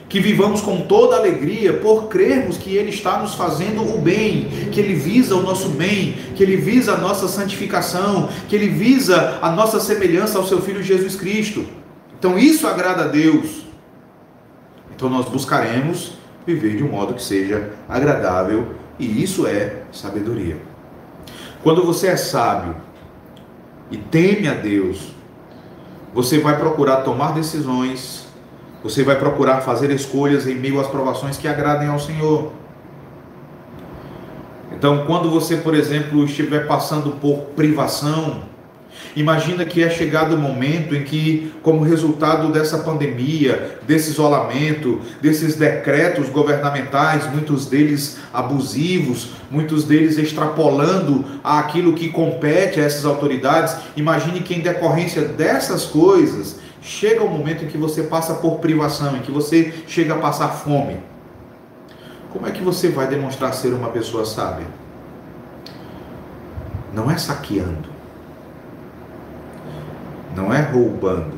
Que 0.07 0.19
vivamos 0.19 0.61
com 0.61 0.81
toda 0.81 1.17
alegria 1.17 1.73
por 1.73 2.07
crermos 2.07 2.55
que 2.57 2.75
Ele 2.75 2.91
está 2.91 3.19
nos 3.19 3.33
fazendo 3.33 3.81
o 3.81 3.97
bem, 3.97 4.69
que 4.71 4.79
Ele 4.79 4.93
visa 4.93 5.35
o 5.35 5.41
nosso 5.41 5.69
bem, 5.69 6.15
que 6.35 6.43
Ele 6.43 6.55
visa 6.55 6.93
a 6.93 6.97
nossa 6.97 7.27
santificação, 7.27 8.29
que 8.47 8.55
Ele 8.55 8.69
visa 8.69 9.39
a 9.41 9.51
nossa 9.51 9.79
semelhança 9.79 10.37
ao 10.37 10.45
Seu 10.45 10.61
Filho 10.61 10.83
Jesus 10.83 11.15
Cristo. 11.15 11.65
Então 12.17 12.37
isso 12.37 12.67
agrada 12.67 13.05
a 13.05 13.07
Deus. 13.07 13.65
Então 14.95 15.09
nós 15.09 15.25
buscaremos 15.25 16.13
viver 16.45 16.77
de 16.77 16.83
um 16.83 16.89
modo 16.89 17.15
que 17.15 17.23
seja 17.23 17.71
agradável 17.89 18.67
e 18.97 19.21
isso 19.21 19.45
é 19.45 19.81
sabedoria. 19.91 20.76
Quando 21.67 21.83
você 21.83 22.07
é 22.07 22.15
sábio 22.15 22.77
e 23.91 23.97
teme 23.97 24.47
a 24.47 24.53
Deus, 24.53 25.13
você 26.13 26.39
vai 26.39 26.57
procurar 26.57 27.01
tomar 27.01 27.33
decisões, 27.33 28.25
você 28.81 29.03
vai 29.03 29.17
procurar 29.17 29.59
fazer 29.59 29.91
escolhas 29.91 30.47
em 30.47 30.55
meio 30.55 30.79
às 30.79 30.87
provações 30.87 31.37
que 31.37 31.45
agradem 31.45 31.89
ao 31.89 31.99
Senhor. 31.99 32.53
Então, 34.71 35.05
quando 35.05 35.29
você, 35.29 35.57
por 35.57 35.75
exemplo, 35.75 36.23
estiver 36.23 36.67
passando 36.67 37.19
por 37.19 37.37
privação, 37.53 38.43
Imagina 39.17 39.65
que 39.65 39.83
é 39.83 39.89
chegado 39.89 40.35
o 40.35 40.37
momento 40.37 40.95
em 40.95 41.03
que, 41.03 41.51
como 41.63 41.83
resultado 41.83 42.51
dessa 42.51 42.77
pandemia, 42.77 43.79
desse 43.87 44.11
isolamento, 44.11 45.01
desses 45.19 45.55
decretos 45.55 46.29
governamentais, 46.29 47.27
muitos 47.31 47.65
deles 47.65 48.19
abusivos, 48.31 49.31
muitos 49.49 49.85
deles 49.85 50.19
extrapolando 50.19 51.25
aquilo 51.43 51.93
que 51.93 52.09
compete 52.09 52.79
a 52.79 52.83
essas 52.83 53.05
autoridades, 53.05 53.75
imagine 53.95 54.41
que 54.41 54.53
em 54.53 54.59
decorrência 54.59 55.23
dessas 55.23 55.85
coisas, 55.85 56.59
chega 56.79 57.23
o 57.23 57.29
momento 57.29 57.65
em 57.65 57.67
que 57.67 57.77
você 57.77 58.03
passa 58.03 58.35
por 58.35 58.59
privação, 58.59 59.17
em 59.17 59.21
que 59.21 59.31
você 59.31 59.73
chega 59.87 60.13
a 60.13 60.17
passar 60.19 60.49
fome. 60.49 60.97
Como 62.31 62.45
é 62.45 62.51
que 62.51 62.61
você 62.61 62.89
vai 62.89 63.07
demonstrar 63.07 63.51
ser 63.55 63.73
uma 63.73 63.89
pessoa 63.89 64.25
sábia? 64.25 64.67
Não 66.93 67.09
é 67.09 67.17
saqueando 67.17 67.96
não 70.37 70.53
é 70.53 70.61
roubando. 70.61 71.35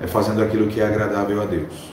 É 0.00 0.06
fazendo 0.06 0.42
aquilo 0.42 0.68
que 0.68 0.80
é 0.80 0.86
agradável 0.86 1.40
a 1.40 1.46
Deus. 1.46 1.90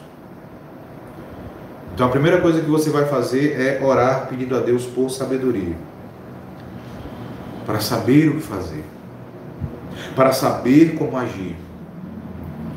Então 1.94 2.08
a 2.08 2.12
primeira 2.12 2.42
coisa 2.42 2.62
que 2.62 2.70
você 2.70 2.90
vai 2.90 3.06
fazer 3.06 3.60
é 3.60 3.84
orar 3.84 4.28
pedindo 4.28 4.56
a 4.58 4.60
Deus 4.60 4.86
por 4.86 5.10
sabedoria. 5.10 5.76
Para 7.66 7.80
saber 7.80 8.30
o 8.30 8.36
que 8.36 8.42
fazer. 8.42 8.84
Para 10.16 10.34
saber 10.34 10.96
como 10.96 11.18
agir. 11.18 11.56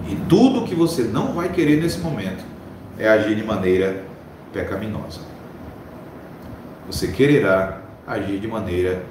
E 0.08 0.14
tudo 0.28 0.64
que 0.64 0.74
você 0.74 1.02
não 1.02 1.32
vai 1.32 1.48
querer 1.48 1.80
nesse 1.80 1.98
momento 1.98 2.44
é 2.98 3.08
agir 3.08 3.34
de 3.34 3.42
maneira 3.42 4.04
pecaminosa. 4.52 5.20
Você 6.86 7.08
quererá 7.08 7.80
agir 8.06 8.38
de 8.38 8.46
maneira 8.46 9.02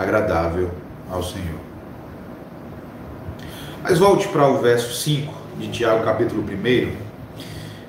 agradável 0.00 0.70
ao 1.10 1.22
Senhor. 1.22 1.60
Mas 3.82 3.98
volte 3.98 4.28
para 4.28 4.48
o 4.48 4.58
verso 4.58 4.94
5 4.94 5.32
de 5.58 5.68
Tiago, 5.68 6.04
capítulo 6.04 6.42
1. 6.42 6.92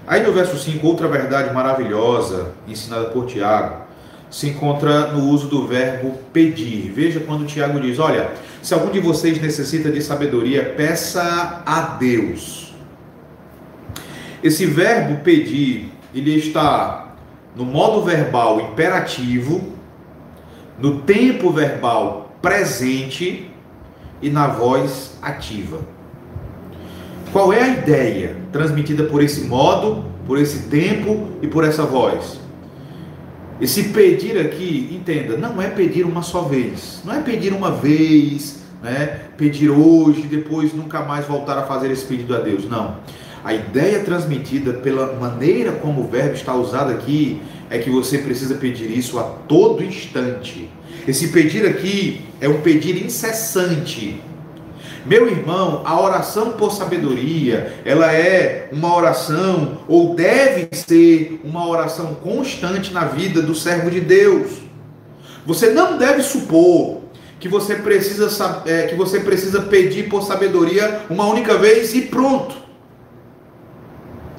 Aí 0.05 0.21
no 0.21 0.33
verso 0.33 0.57
5, 0.57 0.85
outra 0.85 1.07
verdade 1.07 1.53
maravilhosa 1.53 2.51
ensinada 2.67 3.05
por 3.05 3.27
Tiago 3.27 3.81
se 4.29 4.49
encontra 4.49 5.07
no 5.07 5.29
uso 5.29 5.47
do 5.47 5.65
verbo 5.65 6.17
pedir. 6.33 6.91
Veja 6.91 7.21
quando 7.21 7.45
Tiago 7.45 7.79
diz: 7.79 7.97
Olha, 7.97 8.31
se 8.61 8.73
algum 8.73 8.91
de 8.91 8.99
vocês 8.99 9.41
necessita 9.41 9.89
de 9.89 10.01
sabedoria, 10.01 10.73
peça 10.75 11.61
a 11.65 11.81
Deus. 11.97 12.73
Esse 14.43 14.65
verbo 14.65 15.21
pedir, 15.23 15.91
ele 16.13 16.35
está 16.35 17.13
no 17.55 17.63
modo 17.63 18.01
verbal 18.01 18.59
imperativo 18.59 19.80
no 20.81 21.01
tempo 21.01 21.51
verbal 21.51 22.35
presente 22.41 23.51
e 24.21 24.29
na 24.29 24.47
voz 24.47 25.17
ativa. 25.21 25.79
Qual 27.31 27.53
é 27.53 27.61
a 27.61 27.67
ideia 27.67 28.35
transmitida 28.51 29.03
por 29.03 29.23
esse 29.23 29.41
modo, 29.41 30.05
por 30.25 30.37
esse 30.37 30.63
tempo 30.69 31.29
e 31.41 31.47
por 31.47 31.63
essa 31.63 31.83
voz? 31.83 32.39
Esse 33.61 33.89
pedir 33.89 34.39
aqui, 34.39 34.89
entenda, 34.91 35.37
não 35.37 35.61
é 35.61 35.69
pedir 35.69 36.03
uma 36.03 36.23
só 36.23 36.41
vez, 36.41 37.01
não 37.05 37.13
é 37.13 37.21
pedir 37.21 37.53
uma 37.53 37.71
vez, 37.71 38.59
né? 38.81 39.19
pedir 39.37 39.69
hoje, 39.69 40.23
depois 40.23 40.73
nunca 40.73 41.01
mais 41.01 41.25
voltar 41.25 41.57
a 41.59 41.63
fazer 41.63 41.91
esse 41.91 42.05
pedido 42.05 42.35
a 42.35 42.39
Deus, 42.39 42.67
não. 42.67 42.97
A 43.43 43.53
ideia 43.53 43.99
transmitida 43.99 44.73
pela 44.73 45.13
maneira 45.13 45.73
como 45.73 46.01
o 46.01 46.07
verbo 46.07 46.33
está 46.33 46.55
usado 46.55 46.91
aqui 46.91 47.39
é 47.71 47.79
que 47.79 47.89
você 47.89 48.17
precisa 48.17 48.55
pedir 48.55 48.91
isso 48.95 49.17
a 49.17 49.23
todo 49.23 49.81
instante. 49.81 50.69
Esse 51.07 51.29
pedir 51.29 51.65
aqui 51.65 52.25
é 52.41 52.49
um 52.49 52.59
pedir 52.59 53.03
incessante. 53.03 54.21
Meu 55.05 55.27
irmão, 55.27 55.81
a 55.85 55.99
oração 55.99 56.51
por 56.51 56.73
sabedoria, 56.73 57.81
ela 57.85 58.13
é 58.13 58.69
uma 58.73 58.93
oração 58.93 59.79
ou 59.87 60.13
deve 60.13 60.67
ser 60.73 61.39
uma 61.43 61.65
oração 61.65 62.13
constante 62.15 62.93
na 62.93 63.05
vida 63.05 63.41
do 63.41 63.55
servo 63.55 63.89
de 63.89 64.01
Deus. 64.01 64.51
Você 65.45 65.71
não 65.71 65.97
deve 65.97 66.21
supor 66.21 67.01
que 67.39 67.47
você 67.47 67.75
precisa 67.75 68.61
é, 68.65 68.83
que 68.83 68.95
você 68.95 69.21
precisa 69.21 69.61
pedir 69.61 70.09
por 70.09 70.23
sabedoria 70.23 71.03
uma 71.09 71.25
única 71.25 71.57
vez 71.57 71.95
e 71.95 72.01
pronto. 72.01 72.55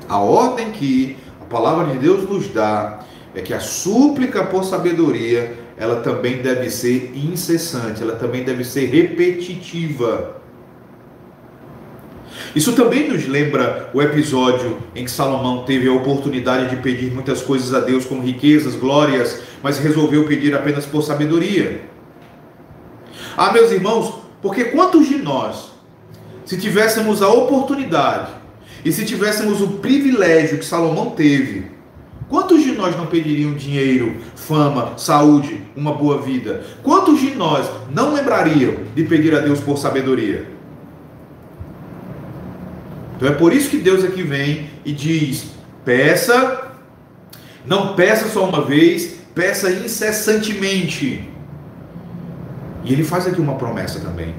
A 0.09 0.18
ordem 0.18 0.71
que 0.71 1.16
a 1.40 1.45
palavra 1.47 1.92
de 1.92 1.99
Deus 1.99 2.29
nos 2.29 2.47
dá 2.49 3.01
é 3.35 3.40
que 3.40 3.55
a 3.55 3.61
súplica 3.61 4.45
por 4.45 4.64
sabedoria, 4.64 5.55
ela 5.77 6.01
também 6.01 6.42
deve 6.42 6.71
ser 6.71 7.12
incessante, 7.14 8.03
ela 8.03 8.16
também 8.16 8.45
deve 8.45 8.64
ser 8.64 8.87
repetitiva. 8.87 10.42
Isso 12.55 12.73
também 12.75 13.09
nos 13.09 13.27
lembra 13.27 13.90
o 13.95 14.03
episódio 14.03 14.79
em 14.95 15.05
que 15.05 15.11
Salomão 15.11 15.64
teve 15.64 15.88
a 15.88 15.92
oportunidade 15.92 16.71
de 16.71 16.83
pedir 16.83 17.11
muitas 17.11 17.40
coisas 17.40 17.73
a 17.73 17.81
Deus, 17.81 18.05
como 18.05 18.23
riquezas, 18.23 18.75
glórias, 18.75 19.42
mas 19.62 19.79
resolveu 19.79 20.27
pedir 20.27 20.55
apenas 20.55 20.85
por 20.85 21.03
sabedoria. 21.03 21.83
Ah, 23.37 23.53
meus 23.53 23.71
irmãos, 23.71 24.14
porque 24.42 24.64
quantos 24.64 25.09
de 25.09 25.16
nós, 25.16 25.73
se 26.45 26.59
tivéssemos 26.59 27.23
a 27.23 27.29
oportunidade 27.29 28.33
e 28.85 28.92
se 28.92 29.05
tivéssemos 29.05 29.62
o 29.62 29.79
privilégio 29.79 30.59
que 30.59 30.64
Salomão 30.64 31.11
teve, 31.11 31.71
quantos 32.33 32.62
de 32.62 32.73
nós 32.73 32.97
não 32.97 33.05
pediriam 33.05 33.53
dinheiro, 33.53 34.16
fama, 34.35 34.97
saúde, 34.97 35.61
uma 35.77 35.92
boa 35.92 36.23
vida? 36.23 36.64
Quantos 36.83 37.21
de 37.21 37.35
nós 37.35 37.71
não 37.95 38.14
lembrariam 38.14 38.77
de 38.95 39.05
pedir 39.05 39.35
a 39.35 39.40
Deus 39.40 39.61
por 39.61 39.77
sabedoria? 39.77 40.47
Então 43.14 43.29
é 43.29 43.33
por 43.33 43.53
isso 43.53 43.68
que 43.68 43.77
Deus 43.77 44.03
aqui 44.03 44.23
vem 44.23 44.71
e 44.83 44.92
diz: 44.92 45.51
peça, 45.85 46.73
não 47.66 47.95
peça 47.95 48.27
só 48.31 48.49
uma 48.49 48.64
vez, 48.64 49.14
peça 49.35 49.71
incessantemente. 49.71 51.29
E 52.83 52.95
ele 52.95 53.05
faz 53.05 53.27
aqui 53.27 53.42
uma 53.42 53.57
promessa 53.57 54.01
também. 54.01 54.35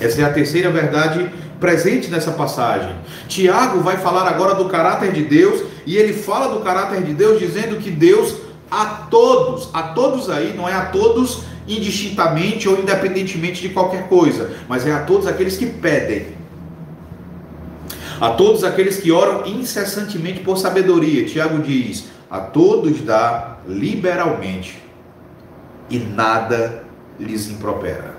Essa 0.00 0.20
é 0.20 0.24
a 0.24 0.32
terceira 0.32 0.70
verdade 0.70 1.28
presente 1.60 2.10
nessa 2.10 2.32
passagem. 2.32 2.94
Tiago 3.28 3.80
vai 3.80 3.96
falar 3.98 4.28
agora 4.28 4.54
do 4.54 4.66
caráter 4.66 5.12
de 5.12 5.22
Deus, 5.22 5.62
e 5.86 5.96
ele 5.96 6.12
fala 6.12 6.54
do 6.54 6.60
caráter 6.60 7.02
de 7.02 7.12
Deus 7.14 7.38
dizendo 7.38 7.76
que 7.76 7.90
Deus 7.90 8.36
a 8.70 8.86
todos, 9.10 9.68
a 9.72 9.82
todos 9.82 10.28
aí, 10.28 10.54
não 10.56 10.68
é 10.68 10.72
a 10.72 10.86
todos 10.86 11.42
indistintamente 11.66 12.68
ou 12.68 12.78
independentemente 12.78 13.60
de 13.60 13.68
qualquer 13.70 14.08
coisa, 14.08 14.56
mas 14.68 14.86
é 14.86 14.92
a 14.92 15.02
todos 15.02 15.26
aqueles 15.26 15.56
que 15.56 15.66
pedem. 15.66 16.28
A 18.20 18.30
todos 18.30 18.64
aqueles 18.64 18.98
que 18.98 19.10
oram 19.10 19.46
incessantemente 19.46 20.40
por 20.40 20.56
sabedoria. 20.56 21.24
Tiago 21.24 21.58
diz: 21.62 22.06
a 22.30 22.40
todos 22.40 23.00
dá 23.02 23.58
liberalmente 23.66 24.82
e 25.90 25.98
nada 25.98 26.84
lhes 27.18 27.48
impropera. 27.48 28.13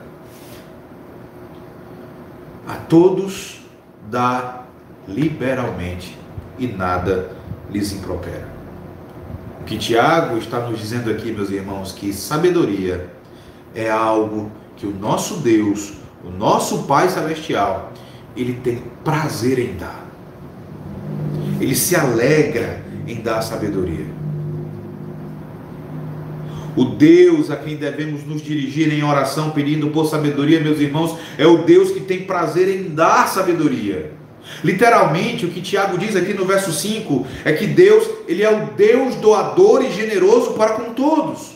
A 2.68 2.76
todos 2.76 3.62
dá 4.10 4.64
liberalmente 5.08 6.18
e 6.58 6.68
nada 6.68 7.32
lhes 7.70 7.92
impropera. 7.92 8.48
O 9.62 9.64
que 9.66 9.78
Tiago 9.78 10.38
está 10.38 10.60
nos 10.60 10.80
dizendo 10.80 11.10
aqui, 11.10 11.32
meus 11.32 11.50
irmãos, 11.50 11.92
que 11.92 12.14
sabedoria 12.14 13.10
é 13.74 13.90
algo 13.90 14.52
que 14.76 14.86
o 14.86 14.92
nosso 14.92 15.38
Deus, 15.38 15.94
o 16.24 16.30
nosso 16.30 16.84
Pai 16.84 17.10
Celestial, 17.10 17.92
ele 18.36 18.54
tem 18.54 18.84
prazer 19.04 19.60
em 19.60 19.76
dar. 19.76 20.06
Ele 21.60 21.76
se 21.76 21.96
alegra 21.96 22.84
em 23.08 23.22
dar 23.22 23.42
sabedoria. 23.42 24.06
O 26.76 26.86
Deus 26.86 27.50
a 27.50 27.56
quem 27.56 27.76
devemos 27.76 28.26
nos 28.26 28.42
dirigir 28.42 28.92
em 28.92 29.04
oração 29.04 29.52
pedindo 29.52 29.90
por 29.90 30.08
sabedoria, 30.08 30.60
meus 30.60 30.80
irmãos, 30.80 31.18
é 31.38 31.46
o 31.48 31.60
Deus 31.60 31.92
que 31.92 32.02
tem 32.02 32.24
prazer 32.24 32.68
em 32.68 32.90
dar 32.90 33.28
sabedoria. 33.28 34.12
Literalmente, 34.64 35.46
o 35.46 35.50
que 35.50 35.62
Tiago 35.62 35.98
diz 35.98 36.16
aqui 36.16 36.34
no 36.34 36.46
verso 36.46 36.72
5 36.72 37.26
é 37.46 37.54
que 37.54 37.66
Deus, 37.66 38.08
ele 38.28 38.44
é 38.44 38.50
o 38.50 38.68
Deus 38.76 39.16
doador 39.16 39.84
e 39.84 39.92
generoso 39.92 40.52
para 40.52 40.74
com 40.74 40.94
todos. 40.94 41.56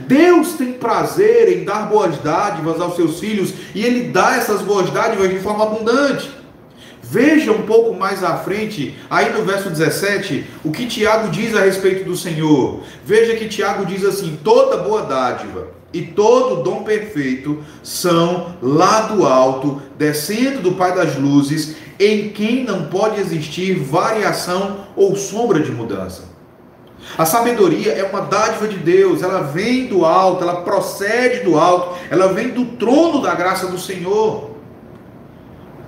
Deus 0.00 0.54
tem 0.54 0.72
prazer 0.72 1.48
em 1.48 1.64
dar 1.64 1.88
boas 1.88 2.18
dádivas 2.18 2.80
aos 2.80 2.96
seus 2.96 3.20
filhos 3.20 3.54
e 3.74 3.84
ele 3.84 4.10
dá 4.10 4.36
essas 4.36 4.62
boas 4.62 4.90
dádivas 4.90 5.30
de 5.30 5.38
forma 5.38 5.64
abundante. 5.64 6.41
Veja 7.12 7.52
um 7.52 7.66
pouco 7.66 7.92
mais 7.92 8.24
à 8.24 8.38
frente, 8.38 8.96
aí 9.10 9.34
no 9.34 9.44
verso 9.44 9.68
17, 9.68 10.46
o 10.64 10.72
que 10.72 10.86
Tiago 10.86 11.28
diz 11.28 11.54
a 11.54 11.60
respeito 11.60 12.06
do 12.06 12.16
Senhor. 12.16 12.80
Veja 13.04 13.36
que 13.36 13.50
Tiago 13.50 13.84
diz 13.84 14.02
assim: 14.02 14.38
toda 14.42 14.78
boa 14.78 15.02
dádiva 15.02 15.68
e 15.92 16.00
todo 16.00 16.62
dom 16.62 16.84
perfeito 16.84 17.62
são 17.82 18.56
lá 18.62 19.02
do 19.02 19.26
alto, 19.26 19.82
descendo 19.98 20.62
do 20.62 20.72
Pai 20.72 20.94
das 20.94 21.14
luzes, 21.18 21.76
em 22.00 22.30
quem 22.30 22.64
não 22.64 22.86
pode 22.86 23.20
existir 23.20 23.74
variação 23.74 24.86
ou 24.96 25.14
sombra 25.14 25.60
de 25.60 25.70
mudança. 25.70 26.30
A 27.18 27.26
sabedoria 27.26 27.92
é 27.92 28.04
uma 28.04 28.22
dádiva 28.22 28.66
de 28.66 28.78
Deus, 28.78 29.22
ela 29.22 29.42
vem 29.42 29.84
do 29.86 30.06
alto, 30.06 30.44
ela 30.44 30.62
procede 30.62 31.40
do 31.40 31.58
alto, 31.58 31.94
ela 32.10 32.28
vem 32.28 32.48
do 32.48 32.64
trono 32.64 33.20
da 33.20 33.34
graça 33.34 33.66
do 33.66 33.78
Senhor. 33.78 34.51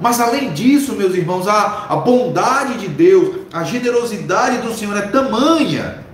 Mas 0.04 0.20
além 0.20 0.52
disso, 0.52 0.96
meus 0.96 1.14
irmãos, 1.14 1.48
a, 1.48 1.86
a 1.88 1.96
bondade 1.96 2.74
de 2.74 2.88
Deus, 2.88 3.36
a 3.50 3.64
generosidade 3.64 4.58
do 4.58 4.74
Senhor 4.74 4.94
é 4.98 5.00
tamanha 5.00 6.04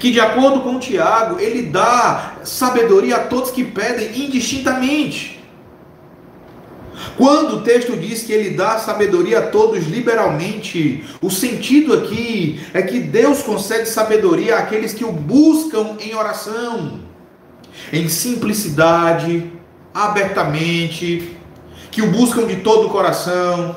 que, 0.00 0.10
de 0.10 0.18
acordo 0.18 0.62
com 0.62 0.78
Tiago, 0.78 1.38
ele 1.38 1.64
dá 1.64 2.36
sabedoria 2.42 3.16
a 3.16 3.24
todos 3.24 3.50
que 3.50 3.64
pedem 3.64 4.24
indistintamente. 4.24 5.44
Quando 7.18 7.56
o 7.56 7.60
texto 7.60 7.94
diz 7.94 8.22
que 8.22 8.32
ele 8.32 8.56
dá 8.56 8.78
sabedoria 8.78 9.40
a 9.40 9.46
todos 9.48 9.86
liberalmente, 9.86 11.04
o 11.20 11.30
sentido 11.30 11.92
aqui 11.92 12.62
é 12.72 12.80
que 12.80 12.98
Deus 12.98 13.42
concede 13.42 13.90
sabedoria 13.90 14.56
àqueles 14.56 14.94
que 14.94 15.04
o 15.04 15.12
buscam 15.12 15.98
em 16.00 16.14
oração, 16.14 17.00
em 17.92 18.08
simplicidade, 18.08 19.52
abertamente, 19.92 21.35
que 21.96 22.02
o 22.02 22.10
buscam 22.10 22.46
de 22.46 22.56
todo 22.56 22.88
o 22.88 22.90
coração. 22.90 23.74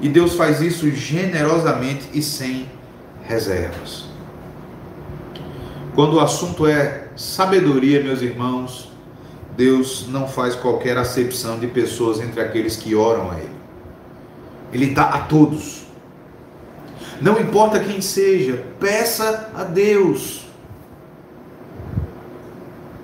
E 0.00 0.08
Deus 0.08 0.34
faz 0.34 0.60
isso 0.60 0.88
generosamente 0.92 2.08
e 2.14 2.22
sem 2.22 2.70
reservas. 3.24 4.04
Quando 5.92 6.14
o 6.14 6.20
assunto 6.20 6.64
é 6.64 7.08
sabedoria, 7.16 8.00
meus 8.00 8.22
irmãos, 8.22 8.92
Deus 9.56 10.06
não 10.08 10.28
faz 10.28 10.54
qualquer 10.54 10.96
acepção 10.96 11.58
de 11.58 11.66
pessoas 11.66 12.20
entre 12.20 12.40
aqueles 12.40 12.76
que 12.76 12.94
oram 12.94 13.32
a 13.32 13.38
Ele. 13.38 13.56
Ele 14.72 14.86
dá 14.94 15.08
a 15.08 15.18
todos. 15.22 15.82
Não 17.20 17.40
importa 17.40 17.80
quem 17.80 18.00
seja, 18.00 18.64
peça 18.78 19.50
a 19.52 19.64
Deus. 19.64 20.46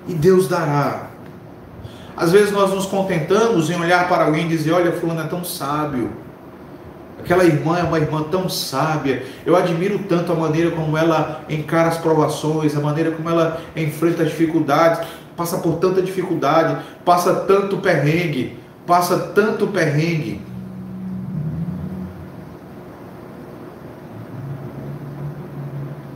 E 0.07 0.13
Deus 0.13 0.47
dará. 0.47 1.08
Às 2.19 2.33
vezes 2.33 2.51
nós 2.51 2.73
nos 2.73 2.85
contentamos 2.85 3.69
em 3.69 3.79
olhar 3.79 4.09
para 4.09 4.25
alguém 4.25 4.45
e 4.45 4.49
dizer: 4.49 4.73
Olha, 4.73 4.91
Fulano 4.91 5.21
é 5.21 5.27
tão 5.27 5.41
sábio. 5.41 6.11
Aquela 7.17 7.45
irmã 7.45 7.77
é 7.79 7.83
uma 7.83 7.97
irmã 7.97 8.23
tão 8.23 8.49
sábia. 8.49 9.25
Eu 9.45 9.55
admiro 9.55 9.99
tanto 9.99 10.29
a 10.33 10.35
maneira 10.35 10.71
como 10.71 10.97
ela 10.97 11.45
encara 11.47 11.87
as 11.87 11.97
provações, 11.97 12.75
a 12.75 12.81
maneira 12.81 13.11
como 13.11 13.29
ela 13.29 13.61
enfrenta 13.73 14.23
as 14.23 14.29
dificuldades, 14.31 15.07
passa 15.37 15.59
por 15.59 15.77
tanta 15.77 16.01
dificuldade, 16.01 16.83
passa 17.05 17.33
tanto 17.33 17.77
perrengue, 17.77 18.59
passa 18.85 19.17
tanto 19.17 19.67
perrengue. 19.67 20.41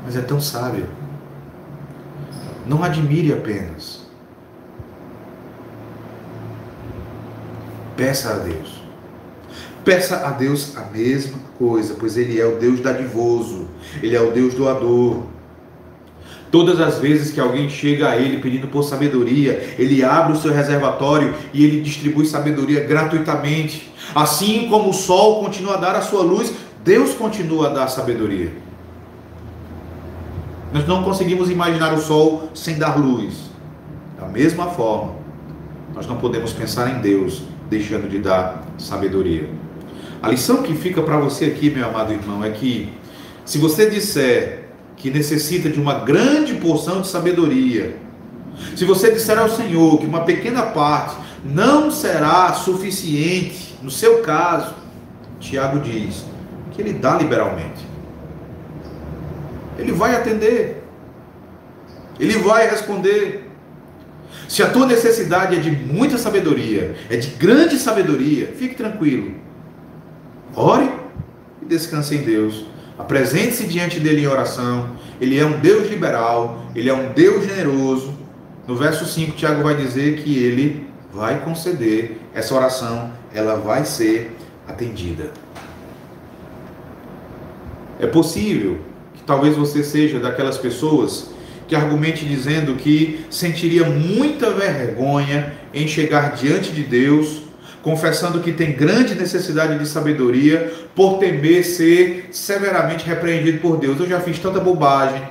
Mas 0.03 0.17
é 0.17 0.21
tão 0.21 0.41
sábia. 0.41 0.85
Não 2.67 2.83
admire 2.83 3.31
apenas. 3.31 4.02
Peça 7.95 8.33
a 8.33 8.37
Deus. 8.37 8.83
Peça 9.85 10.25
a 10.25 10.31
Deus 10.31 10.75
a 10.77 10.85
mesma 10.85 11.37
coisa, 11.57 11.95
pois 11.99 12.17
Ele 12.17 12.39
é 12.39 12.45
o 12.45 12.57
Deus 12.57 12.79
dadivoso, 12.79 13.67
Ele 14.01 14.15
é 14.15 14.21
o 14.21 14.31
Deus 14.31 14.53
doador. 14.53 15.23
Todas 16.53 16.79
as 16.79 16.99
vezes 16.99 17.31
que 17.31 17.39
alguém 17.39 17.67
chega 17.67 18.09
a 18.09 18.15
ele 18.15 18.37
pedindo 18.37 18.67
por 18.67 18.83
sabedoria, 18.83 19.73
ele 19.75 20.03
abre 20.03 20.33
o 20.33 20.35
seu 20.35 20.53
reservatório 20.53 21.33
e 21.51 21.65
ele 21.65 21.81
distribui 21.81 22.27
sabedoria 22.27 22.81
gratuitamente. 22.81 23.91
Assim 24.13 24.69
como 24.69 24.91
o 24.91 24.93
sol 24.93 25.43
continua 25.43 25.73
a 25.73 25.77
dar 25.77 25.95
a 25.95 26.01
sua 26.01 26.21
luz, 26.21 26.53
Deus 26.83 27.15
continua 27.15 27.71
a 27.71 27.73
dar 27.73 27.87
sabedoria. 27.87 28.51
Nós 30.71 30.85
não 30.85 31.03
conseguimos 31.03 31.49
imaginar 31.49 31.91
o 31.91 31.99
sol 31.99 32.51
sem 32.53 32.77
dar 32.77 32.99
luz. 32.99 33.49
Da 34.19 34.27
mesma 34.27 34.67
forma, 34.67 35.15
nós 35.95 36.05
não 36.05 36.17
podemos 36.17 36.53
pensar 36.53 36.87
em 36.95 37.01
Deus 37.01 37.41
deixando 37.73 38.07
de 38.07 38.19
dar 38.19 38.63
sabedoria. 38.77 39.49
A 40.21 40.29
lição 40.29 40.61
que 40.61 40.75
fica 40.75 41.01
para 41.01 41.17
você 41.17 41.45
aqui, 41.45 41.69
meu 41.69 41.87
amado 41.87 42.13
irmão, 42.13 42.43
é 42.43 42.51
que 42.51 42.93
se 43.43 43.57
você 43.57 43.89
disser 43.89 44.65
que 44.95 45.09
necessita 45.09 45.69
de 45.69 45.79
uma 45.79 45.95
grande 45.95 46.53
porção 46.55 47.01
de 47.01 47.07
sabedoria, 47.07 47.97
se 48.75 48.85
você 48.85 49.11
disser 49.11 49.37
ao 49.37 49.49
Senhor 49.49 49.97
que 49.99 50.05
uma 50.05 50.21
pequena 50.21 50.61
parte 50.61 51.15
não 51.43 51.91
será 51.91 52.53
suficiente, 52.53 53.75
no 53.81 53.91
seu 53.91 54.21
caso, 54.21 54.75
Tiago 55.39 55.79
diz 55.79 56.23
que 56.71 56.81
ele 56.81 56.93
dá 56.93 57.17
liberalmente. 57.17 57.85
Ele 59.77 59.91
vai 59.91 60.15
atender. 60.15 60.83
Ele 62.19 62.37
vai 62.37 62.69
responder. 62.69 63.42
Se 64.53 64.61
a 64.61 64.69
tua 64.69 64.85
necessidade 64.85 65.55
é 65.55 65.59
de 65.59 65.71
muita 65.71 66.15
sabedoria, 66.15 66.95
é 67.09 67.17
de 67.17 67.29
grande 67.29 67.79
sabedoria, 67.79 68.53
fique 68.55 68.75
tranquilo. 68.75 69.33
Ore 70.55 70.91
e 71.59 71.65
descanse 71.65 72.13
em 72.13 72.21
Deus. 72.21 72.63
Apresente-se 72.95 73.65
diante 73.65 73.99
dele 73.99 74.21
em 74.21 74.27
oração. 74.27 74.91
Ele 75.19 75.39
é 75.39 75.43
um 75.43 75.59
Deus 75.59 75.89
liberal, 75.89 76.67
ele 76.75 76.87
é 76.87 76.93
um 76.93 77.11
Deus 77.13 77.47
generoso. 77.47 78.13
No 78.67 78.75
verso 78.75 79.07
5, 79.07 79.31
Tiago 79.31 79.63
vai 79.63 79.75
dizer 79.75 80.21
que 80.21 80.37
ele 80.37 80.87
vai 81.11 81.39
conceder 81.43 82.19
essa 82.31 82.53
oração, 82.53 83.11
ela 83.33 83.55
vai 83.55 83.85
ser 83.85 84.35
atendida. 84.67 85.31
É 87.99 88.05
possível 88.05 88.79
Talvez 89.25 89.55
você 89.55 89.83
seja 89.83 90.19
daquelas 90.19 90.57
pessoas 90.57 91.29
que 91.67 91.75
argumente 91.75 92.25
dizendo 92.25 92.75
que 92.75 93.25
sentiria 93.29 93.85
muita 93.85 94.51
vergonha 94.51 95.53
em 95.73 95.87
chegar 95.87 96.35
diante 96.35 96.71
de 96.71 96.83
Deus, 96.83 97.41
confessando 97.81 98.39
que 98.39 98.51
tem 98.51 98.71
grande 98.71 99.15
necessidade 99.15 99.77
de 99.77 99.87
sabedoria, 99.87 100.71
por 100.95 101.17
temer 101.17 101.63
ser 101.63 102.29
severamente 102.31 103.05
repreendido 103.05 103.59
por 103.59 103.77
Deus. 103.77 103.99
Eu 103.99 104.07
já 104.07 104.19
fiz 104.19 104.39
tanta 104.39 104.59
bobagem, 104.59 105.21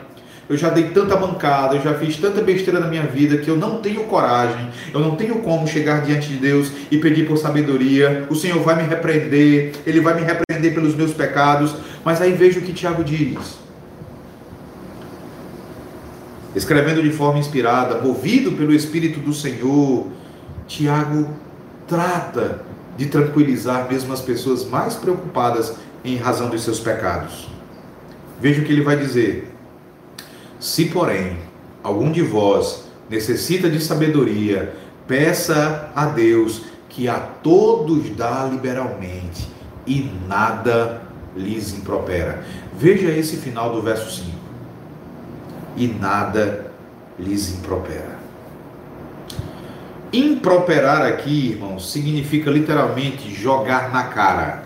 eu 0.48 0.56
já 0.56 0.68
dei 0.68 0.84
tanta 0.90 1.16
bancada, 1.16 1.76
eu 1.76 1.82
já 1.82 1.94
fiz 1.94 2.16
tanta 2.16 2.42
besteira 2.42 2.78
na 2.78 2.86
minha 2.86 3.04
vida 3.04 3.38
que 3.38 3.48
eu 3.48 3.56
não 3.56 3.78
tenho 3.78 4.04
coragem, 4.04 4.68
eu 4.92 5.00
não 5.00 5.16
tenho 5.16 5.36
como 5.36 5.66
chegar 5.66 6.02
diante 6.02 6.28
de 6.28 6.36
Deus 6.36 6.70
e 6.90 6.98
pedir 6.98 7.26
por 7.26 7.38
sabedoria. 7.38 8.26
O 8.28 8.34
Senhor 8.34 8.60
vai 8.62 8.76
me 8.76 8.88
repreender, 8.88 9.72
Ele 9.86 10.00
vai 10.00 10.14
me 10.14 10.20
repreender 10.20 10.74
pelos 10.74 10.94
meus 10.94 11.12
pecados. 11.12 11.74
Mas 12.04 12.20
aí 12.20 12.32
veja 12.32 12.58
o 12.58 12.62
que 12.62 12.72
Tiago 12.72 13.02
diz. 13.02 13.61
Escrevendo 16.54 17.02
de 17.02 17.10
forma 17.10 17.38
inspirada, 17.38 18.00
movido 18.00 18.52
pelo 18.52 18.74
Espírito 18.74 19.20
do 19.20 19.32
Senhor, 19.32 20.06
Tiago 20.66 21.28
trata 21.88 22.62
de 22.96 23.06
tranquilizar 23.06 23.88
mesmo 23.90 24.12
as 24.12 24.20
pessoas 24.20 24.64
mais 24.66 24.94
preocupadas 24.94 25.74
em 26.04 26.16
razão 26.16 26.50
dos 26.50 26.62
seus 26.62 26.78
pecados. 26.78 27.48
Veja 28.40 28.60
o 28.60 28.64
que 28.64 28.72
ele 28.72 28.82
vai 28.82 28.96
dizer. 28.96 29.50
Se, 30.60 30.86
porém, 30.86 31.38
algum 31.82 32.12
de 32.12 32.22
vós 32.22 32.84
necessita 33.08 33.70
de 33.70 33.80
sabedoria, 33.80 34.74
peça 35.08 35.90
a 35.94 36.06
Deus 36.06 36.64
que 36.88 37.08
a 37.08 37.18
todos 37.18 38.10
dá 38.10 38.46
liberalmente 38.50 39.48
e 39.86 40.10
nada 40.28 41.02
lhes 41.34 41.72
impropera. 41.72 42.44
Veja 42.76 43.10
esse 43.10 43.36
final 43.36 43.72
do 43.72 43.80
verso 43.80 44.10
5 44.22 44.31
e 45.76 45.86
nada 45.86 46.66
lhes 47.18 47.52
impropera. 47.52 48.20
Improperar 50.12 51.02
aqui, 51.02 51.52
irmãos, 51.52 51.90
significa 51.90 52.50
literalmente 52.50 53.34
jogar 53.34 53.90
na 53.90 54.04
cara. 54.04 54.62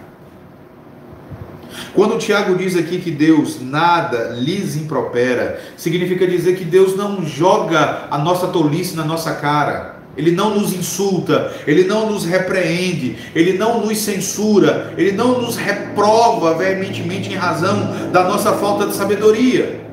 Quando 1.95 2.19
Tiago 2.19 2.57
diz 2.57 2.77
aqui 2.77 2.99
que 2.99 3.11
Deus 3.11 3.61
nada 3.61 4.35
lhes 4.35 4.77
impropera, 4.77 5.61
significa 5.77 6.27
dizer 6.27 6.57
que 6.57 6.65
Deus 6.65 6.97
não 6.97 7.25
joga 7.25 8.09
a 8.11 8.19
nossa 8.19 8.49
tolice 8.49 8.97
na 8.97 9.05
nossa 9.05 9.35
cara. 9.35 9.97
Ele 10.17 10.33
não 10.33 10.59
nos 10.59 10.73
insulta, 10.73 11.53
ele 11.67 11.85
não 11.85 12.11
nos 12.11 12.25
repreende, 12.25 13.17
ele 13.35 13.53
não 13.59 13.85
nos 13.85 13.99
censura, 13.99 14.95
ele 14.97 15.13
não 15.13 15.41
nos 15.41 15.57
reprova 15.57 16.55
veementemente 16.55 17.31
em 17.31 17.37
razão 17.37 18.11
da 18.11 18.25
nossa 18.25 18.55
falta 18.55 18.87
de 18.87 18.95
sabedoria. 18.95 19.86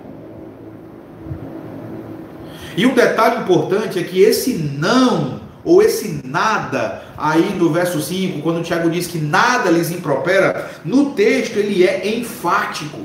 E 2.75 2.85
um 2.85 2.93
detalhe 2.93 3.41
importante 3.41 3.99
é 3.99 4.03
que 4.03 4.21
esse 4.21 4.55
não, 4.55 5.41
ou 5.63 5.81
esse 5.81 6.21
nada, 6.25 7.03
aí 7.17 7.55
no 7.57 7.71
verso 7.71 8.01
5, 8.01 8.41
quando 8.41 8.59
o 8.59 8.63
Tiago 8.63 8.89
diz 8.89 9.07
que 9.07 9.19
nada 9.19 9.69
lhes 9.69 9.91
impropera, 9.91 10.71
no 10.83 11.11
texto 11.11 11.57
ele 11.57 11.85
é 11.85 12.17
enfático. 12.17 12.99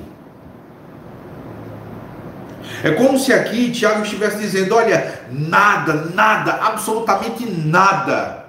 É 2.83 2.93
como 2.93 3.19
se 3.19 3.33
aqui 3.33 3.71
Tiago 3.71 4.03
estivesse 4.03 4.39
dizendo: 4.39 4.75
olha, 4.75 5.21
nada, 5.31 6.11
nada, 6.15 6.53
absolutamente 6.53 7.45
nada, 7.45 8.47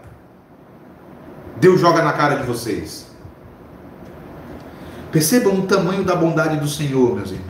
Deus 1.57 1.79
joga 1.81 2.01
na 2.01 2.13
cara 2.13 2.35
de 2.35 2.43
vocês. 2.43 3.07
Percebam 5.11 5.55
o 5.55 5.61
tamanho 5.63 6.03
da 6.03 6.15
bondade 6.15 6.57
do 6.57 6.67
Senhor, 6.67 7.15
meus 7.15 7.31
irmãos. 7.31 7.48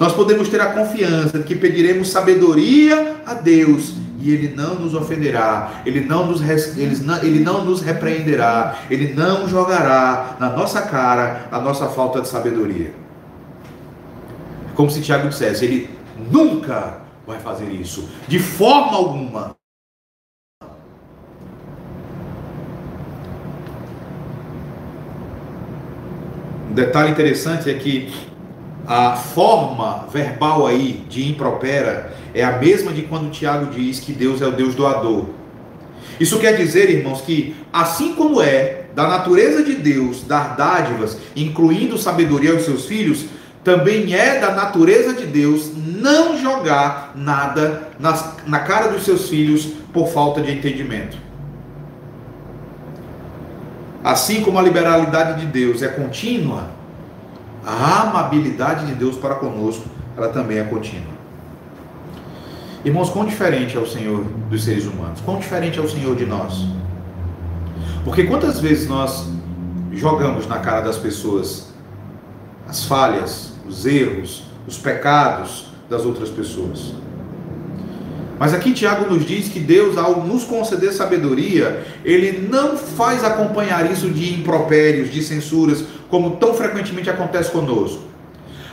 Nós 0.00 0.14
podemos 0.14 0.48
ter 0.48 0.62
a 0.62 0.72
confiança 0.72 1.38
de 1.38 1.44
que 1.44 1.54
pediremos 1.54 2.08
sabedoria 2.08 3.16
a 3.26 3.34
Deus 3.34 3.92
e 4.18 4.30
Ele 4.30 4.54
não 4.56 4.76
nos 4.76 4.94
ofenderá, 4.94 5.82
Ele 5.84 6.00
não 6.00 6.24
nos, 6.24 6.40
ele 6.40 6.96
não, 7.04 7.22
ele 7.22 7.40
não 7.40 7.62
nos 7.66 7.82
repreenderá, 7.82 8.78
Ele 8.90 9.12
não 9.12 9.46
jogará 9.46 10.38
na 10.40 10.48
nossa 10.48 10.80
cara 10.80 11.48
a 11.52 11.60
nossa 11.60 11.86
falta 11.90 12.22
de 12.22 12.28
sabedoria. 12.28 12.94
Como 14.74 14.90
se 14.90 15.02
Tiago 15.02 15.28
dissesse, 15.28 15.66
Ele 15.66 15.90
nunca 16.32 17.02
vai 17.26 17.38
fazer 17.38 17.70
isso, 17.70 18.08
de 18.26 18.38
forma 18.38 18.96
alguma. 18.96 19.54
Um 26.70 26.74
detalhe 26.74 27.10
interessante 27.10 27.68
é 27.68 27.74
que 27.74 28.29
a 28.90 29.14
forma 29.14 30.08
verbal 30.12 30.66
aí 30.66 31.04
de 31.08 31.30
impropera 31.30 32.12
é 32.34 32.42
a 32.42 32.58
mesma 32.58 32.92
de 32.92 33.02
quando 33.02 33.30
Tiago 33.30 33.66
diz 33.66 34.00
que 34.00 34.10
Deus 34.10 34.42
é 34.42 34.46
o 34.48 34.50
Deus 34.50 34.74
doador. 34.74 35.26
Isso 36.18 36.40
quer 36.40 36.56
dizer, 36.56 36.90
irmãos, 36.90 37.20
que 37.20 37.54
assim 37.72 38.16
como 38.16 38.42
é 38.42 38.86
da 38.92 39.06
natureza 39.06 39.62
de 39.62 39.76
Deus 39.76 40.24
dar 40.24 40.56
dádivas, 40.56 41.16
incluindo 41.36 41.96
sabedoria 41.96 42.50
aos 42.50 42.62
seus 42.62 42.86
filhos, 42.86 43.26
também 43.62 44.12
é 44.12 44.40
da 44.40 44.56
natureza 44.56 45.14
de 45.14 45.24
Deus 45.24 45.70
não 45.76 46.36
jogar 46.36 47.12
nada 47.14 47.90
na, 47.96 48.34
na 48.44 48.58
cara 48.58 48.88
dos 48.88 49.04
seus 49.04 49.28
filhos 49.28 49.68
por 49.92 50.08
falta 50.08 50.40
de 50.40 50.50
entendimento. 50.50 51.16
Assim 54.02 54.40
como 54.40 54.58
a 54.58 54.62
liberalidade 54.62 55.42
de 55.42 55.46
Deus 55.46 55.80
é 55.80 55.86
contínua, 55.86 56.79
a 57.64 58.02
amabilidade 58.02 58.86
de 58.86 58.94
Deus 58.94 59.16
para 59.16 59.34
conosco, 59.36 59.84
ela 60.16 60.28
também 60.28 60.58
é 60.58 60.64
contínua. 60.64 61.20
Irmãos, 62.84 63.10
quão 63.10 63.26
diferente 63.26 63.76
é 63.76 63.80
o 63.80 63.86
Senhor 63.86 64.24
dos 64.48 64.64
seres 64.64 64.86
humanos? 64.86 65.20
Quão 65.20 65.38
diferente 65.38 65.78
é 65.78 65.82
o 65.82 65.88
Senhor 65.88 66.16
de 66.16 66.24
nós? 66.24 66.64
Porque 68.04 68.24
quantas 68.24 68.58
vezes 68.58 68.88
nós 68.88 69.28
jogamos 69.92 70.46
na 70.46 70.58
cara 70.58 70.80
das 70.80 70.96
pessoas 70.96 71.68
as 72.66 72.84
falhas, 72.84 73.52
os 73.68 73.84
erros, 73.84 74.44
os 74.66 74.78
pecados 74.78 75.66
das 75.90 76.06
outras 76.06 76.30
pessoas? 76.30 76.94
Mas 78.38 78.54
aqui 78.54 78.72
Tiago 78.72 79.12
nos 79.12 79.26
diz 79.26 79.50
que 79.50 79.60
Deus, 79.60 79.98
ao 79.98 80.24
nos 80.24 80.44
conceder 80.44 80.94
sabedoria, 80.94 81.84
ele 82.02 82.48
não 82.50 82.74
faz 82.74 83.22
acompanhar 83.22 83.92
isso 83.92 84.08
de 84.08 84.32
impropérios, 84.32 85.10
de 85.10 85.22
censuras, 85.22 85.84
como 86.10 86.36
tão 86.36 86.52
frequentemente 86.54 87.08
acontece 87.08 87.50
conosco. 87.50 88.02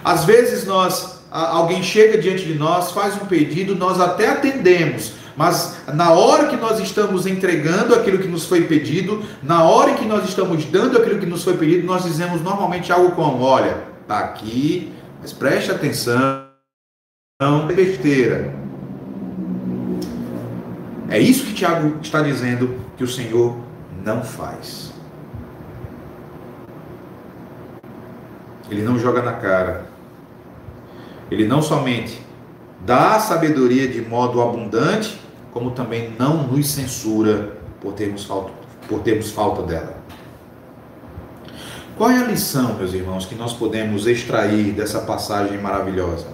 Às 0.03 0.25
vezes 0.25 0.65
nós, 0.65 1.21
alguém 1.31 1.83
chega 1.83 2.17
diante 2.17 2.45
de 2.45 2.55
nós, 2.55 2.91
faz 2.91 3.15
um 3.15 3.25
pedido, 3.25 3.75
nós 3.75 3.99
até 4.01 4.29
atendemos, 4.29 5.13
mas 5.35 5.77
na 5.93 6.11
hora 6.11 6.47
que 6.47 6.55
nós 6.55 6.79
estamos 6.79 7.27
entregando 7.27 7.93
aquilo 7.93 8.17
que 8.17 8.27
nos 8.27 8.45
foi 8.45 8.63
pedido, 8.63 9.23
na 9.43 9.63
hora 9.63 9.93
que 9.93 10.05
nós 10.05 10.27
estamos 10.27 10.65
dando 10.65 10.97
aquilo 10.97 11.19
que 11.19 11.27
nos 11.27 11.43
foi 11.43 11.55
pedido, 11.55 11.85
nós 11.85 12.03
dizemos 12.03 12.41
normalmente 12.41 12.91
algo 12.91 13.11
como: 13.11 13.43
olha, 13.43 13.83
tá 14.07 14.19
aqui, 14.19 14.91
Mas 15.21 15.33
preste 15.33 15.71
atenção, 15.71 16.47
não 17.39 17.69
é 17.69 17.73
besteira. 17.73 18.53
É 21.09 21.19
isso 21.19 21.45
que 21.45 21.53
Tiago 21.53 21.99
está 22.01 22.21
dizendo 22.21 22.79
que 22.97 23.03
o 23.03 23.07
Senhor 23.07 23.57
não 24.03 24.23
faz. 24.23 24.91
Ele 28.69 28.81
não 28.81 28.97
joga 28.99 29.21
na 29.21 29.33
cara. 29.33 29.85
Ele 31.29 31.47
não 31.47 31.61
somente 31.61 32.21
dá 32.85 33.19
sabedoria 33.19 33.87
de 33.87 34.01
modo 34.01 34.41
abundante, 34.41 35.19
como 35.51 35.71
também 35.71 36.13
não 36.17 36.47
nos 36.47 36.69
censura 36.69 37.57
por 37.81 37.93
termos 37.93 38.23
falta, 38.25 38.51
por 38.87 38.99
termos 38.99 39.31
falta 39.31 39.63
dela. 39.63 39.97
Qual 41.97 42.11
é 42.11 42.17
a 42.17 42.25
lição, 42.25 42.75
meus 42.75 42.93
irmãos, 42.93 43.25
que 43.25 43.33
nós 43.33 43.53
podemos 43.53 44.05
extrair 44.05 44.71
dessa 44.71 45.01
passagem 45.01 45.57
maravilhosa? 45.57 46.27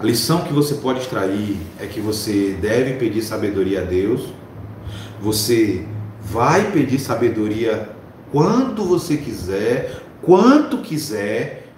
A 0.00 0.04
lição 0.04 0.42
que 0.42 0.52
você 0.52 0.74
pode 0.74 1.00
extrair 1.00 1.56
é 1.78 1.86
que 1.86 2.00
você 2.00 2.58
deve 2.60 2.94
pedir 2.94 3.22
sabedoria 3.22 3.82
a 3.82 3.84
Deus, 3.84 4.28
você 5.20 5.86
vai 6.20 6.72
pedir 6.72 6.98
sabedoria 6.98 7.88
quando 8.32 8.84
você 8.84 9.16
quiser, 9.16 10.02
quanto 10.24 10.78
quiser, 10.78 11.68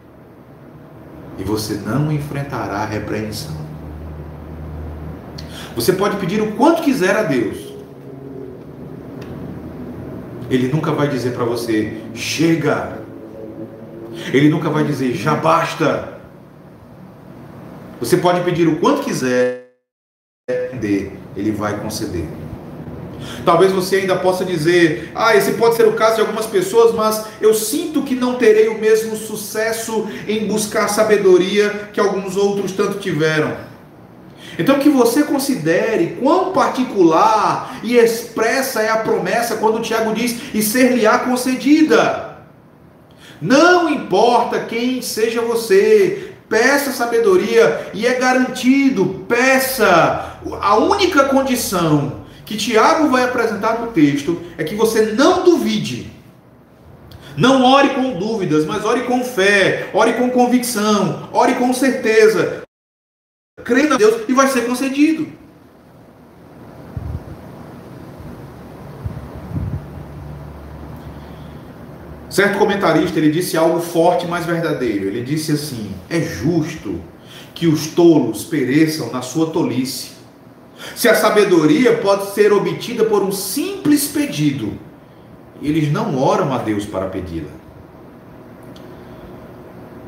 e 1.39 1.45
você 1.45 1.75
não 1.75 2.11
enfrentará 2.11 2.79
a 2.79 2.87
repreensão. 2.87 3.57
Você 5.75 5.93
pode 5.93 6.17
pedir 6.17 6.41
o 6.41 6.53
quanto 6.53 6.83
quiser 6.83 7.15
a 7.17 7.23
Deus. 7.23 7.75
Ele 10.49 10.69
nunca 10.69 10.93
vai 10.93 11.09
dizer 11.09 11.33
para 11.33 11.45
você, 11.45 12.01
chega. 12.15 13.01
Ele 14.33 14.49
nunca 14.49 14.71
vai 14.71 14.85
dizer, 14.85 15.13
já 15.15 15.35
basta. 15.35 16.19
Você 18.01 18.17
pode 18.17 18.43
pedir 18.43 18.67
o 18.69 18.79
quanto 18.79 19.03
quiser, 19.03 19.73
ele 20.49 21.51
vai 21.51 21.79
conceder. 21.81 22.27
Talvez 23.45 23.73
você 23.73 23.97
ainda 23.97 24.17
possa 24.17 24.45
dizer: 24.45 25.13
ah, 25.15 25.37
esse 25.37 25.53
pode 25.53 25.77
ser 25.77 25.87
o 25.87 25.93
caso 25.93 26.17
de 26.17 26.21
algumas 26.23 26.47
pessoas, 26.47 26.95
mas 26.95 27.25
eu 27.41 27.55
sinto 27.55 28.03
que 28.03 28.15
não 28.15 28.35
terei 28.35 28.69
o 28.69 28.79
mesmo 28.79 29.17
sucesso 29.17 30.09
em 30.27 30.47
buscar 30.47 30.89
sabedoria 30.89 31.91
que 31.93 32.01
alguns 32.01 32.37
outros 32.37 32.73
tanto 32.73 32.99
tiveram. 32.99 33.57
Então 34.59 34.79
que 34.79 34.89
você 34.89 35.23
considere 35.23 36.19
quão 36.21 36.53
particular 36.53 37.79
e 37.83 37.97
expressa 37.97 38.81
é 38.81 38.89
a 38.89 38.97
promessa 38.97 39.57
quando 39.57 39.77
o 39.77 39.83
Tiago 39.83 40.15
diz: 40.15 40.55
e 40.55 40.63
ser-lhe-á 40.63 41.19
concedida. 41.21 42.27
Não 43.41 43.89
importa 43.91 44.61
quem 44.61 45.03
seja 45.03 45.43
você, 45.43 46.33
peça 46.49 46.91
sabedoria 46.91 47.91
e 47.93 48.07
é 48.07 48.15
garantido, 48.15 49.25
peça. 49.29 50.39
A 50.61 50.77
única 50.77 51.25
condição 51.25 52.26
que 52.47 52.57
Tiago 52.57 53.09
vai 53.09 53.25
apresentar 53.25 53.81
no 53.81 53.89
texto 53.89 54.41
é 54.57 54.63
que 54.63 54.77
você 54.77 55.13
não 55.13 55.43
duvide. 55.43 56.13
Não 57.37 57.65
ore 57.65 57.91
com 57.91 58.19
dúvidas, 58.19 58.65
mas 58.65 58.85
ore 58.85 59.03
com 59.03 59.23
fé, 59.23 59.91
ore 59.93 60.15
com 60.15 60.31
convicção, 60.31 61.29
ore 61.33 61.57
com 61.57 61.75
certeza. 61.75 62.63
Creia 63.63 63.93
em 63.93 63.97
Deus 63.99 64.23
e 64.29 64.33
vai 64.33 64.47
ser 64.47 64.65
concedido. 64.65 65.27
Certo 72.31 72.59
comentarista, 72.59 73.19
ele 73.19 73.31
disse 73.31 73.57
algo 73.57 73.81
forte, 73.81 74.27
mas 74.27 74.47
verdadeiro. 74.47 75.07
Ele 75.07 75.23
disse 75.23 75.53
assim: 75.53 75.95
"É 76.09 76.21
justo 76.21 77.03
que 77.55 77.67
os 77.67 77.89
tolos 77.89 78.45
pereçam 78.45 79.11
na 79.11 79.23
sua 79.23 79.51
tolice, 79.51 80.16
se 80.95 81.09
a 81.09 81.15
sabedoria 81.15 81.99
pode 81.99 82.33
ser 82.33 82.53
obtida 82.53 83.05
por 83.05 83.23
um 83.23 83.33
simples 83.33 84.07
pedido, 84.07 84.73
eles 85.63 85.91
não 85.91 86.19
oram 86.19 86.53
a 86.53 86.59
Deus 86.59 86.85
para 86.85 87.07
pedi-la. 87.07 87.51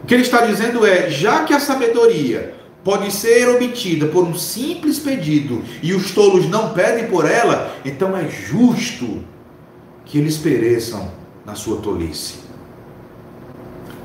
O 0.03 0.07
que 0.07 0.15
ele 0.15 0.23
está 0.23 0.47
dizendo 0.47 0.87
é: 0.87 1.11
já 1.11 1.45
que 1.45 1.53
a 1.53 1.61
sabedoria 1.61 2.55
pode 2.85 3.13
ser 3.13 3.49
obtida 3.49 4.07
por 4.07 4.25
um 4.25 4.35
simples 4.35 4.99
pedido 4.99 5.63
e 5.83 5.93
os 5.93 6.13
tolos 6.13 6.49
não 6.49 6.73
pedem 6.73 7.07
por 7.09 7.29
ela, 7.31 7.75
então 7.85 8.17
é 8.17 8.29
justo 8.29 9.25
que 10.05 10.19
eles 10.19 10.39
pereçam 10.39 11.11
na 11.45 11.55
sua 11.55 11.81
tolice. 11.81 12.37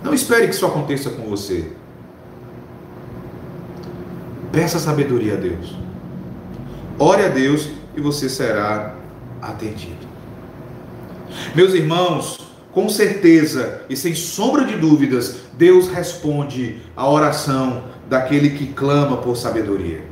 Não 0.03 0.13
espere 0.13 0.47
que 0.47 0.53
isso 0.53 0.65
aconteça 0.65 1.09
com 1.11 1.23
você. 1.23 1.71
Peça 4.51 4.77
sabedoria 4.77 5.33
a 5.33 5.37
Deus. 5.37 5.82
Ore 6.97 7.23
a 7.23 7.29
Deus 7.29 7.69
e 7.95 8.01
você 8.01 8.29
será 8.29 8.95
atendido. 9.41 10.07
Meus 11.55 11.73
irmãos, 11.73 12.39
com 12.71 12.89
certeza 12.89 13.81
e 13.89 13.95
sem 13.95 14.15
sombra 14.15 14.65
de 14.65 14.75
dúvidas, 14.75 15.37
Deus 15.53 15.87
responde 15.87 16.81
à 16.95 17.09
oração 17.09 17.83
daquele 18.09 18.51
que 18.51 18.67
clama 18.67 19.17
por 19.17 19.35
sabedoria. 19.35 20.03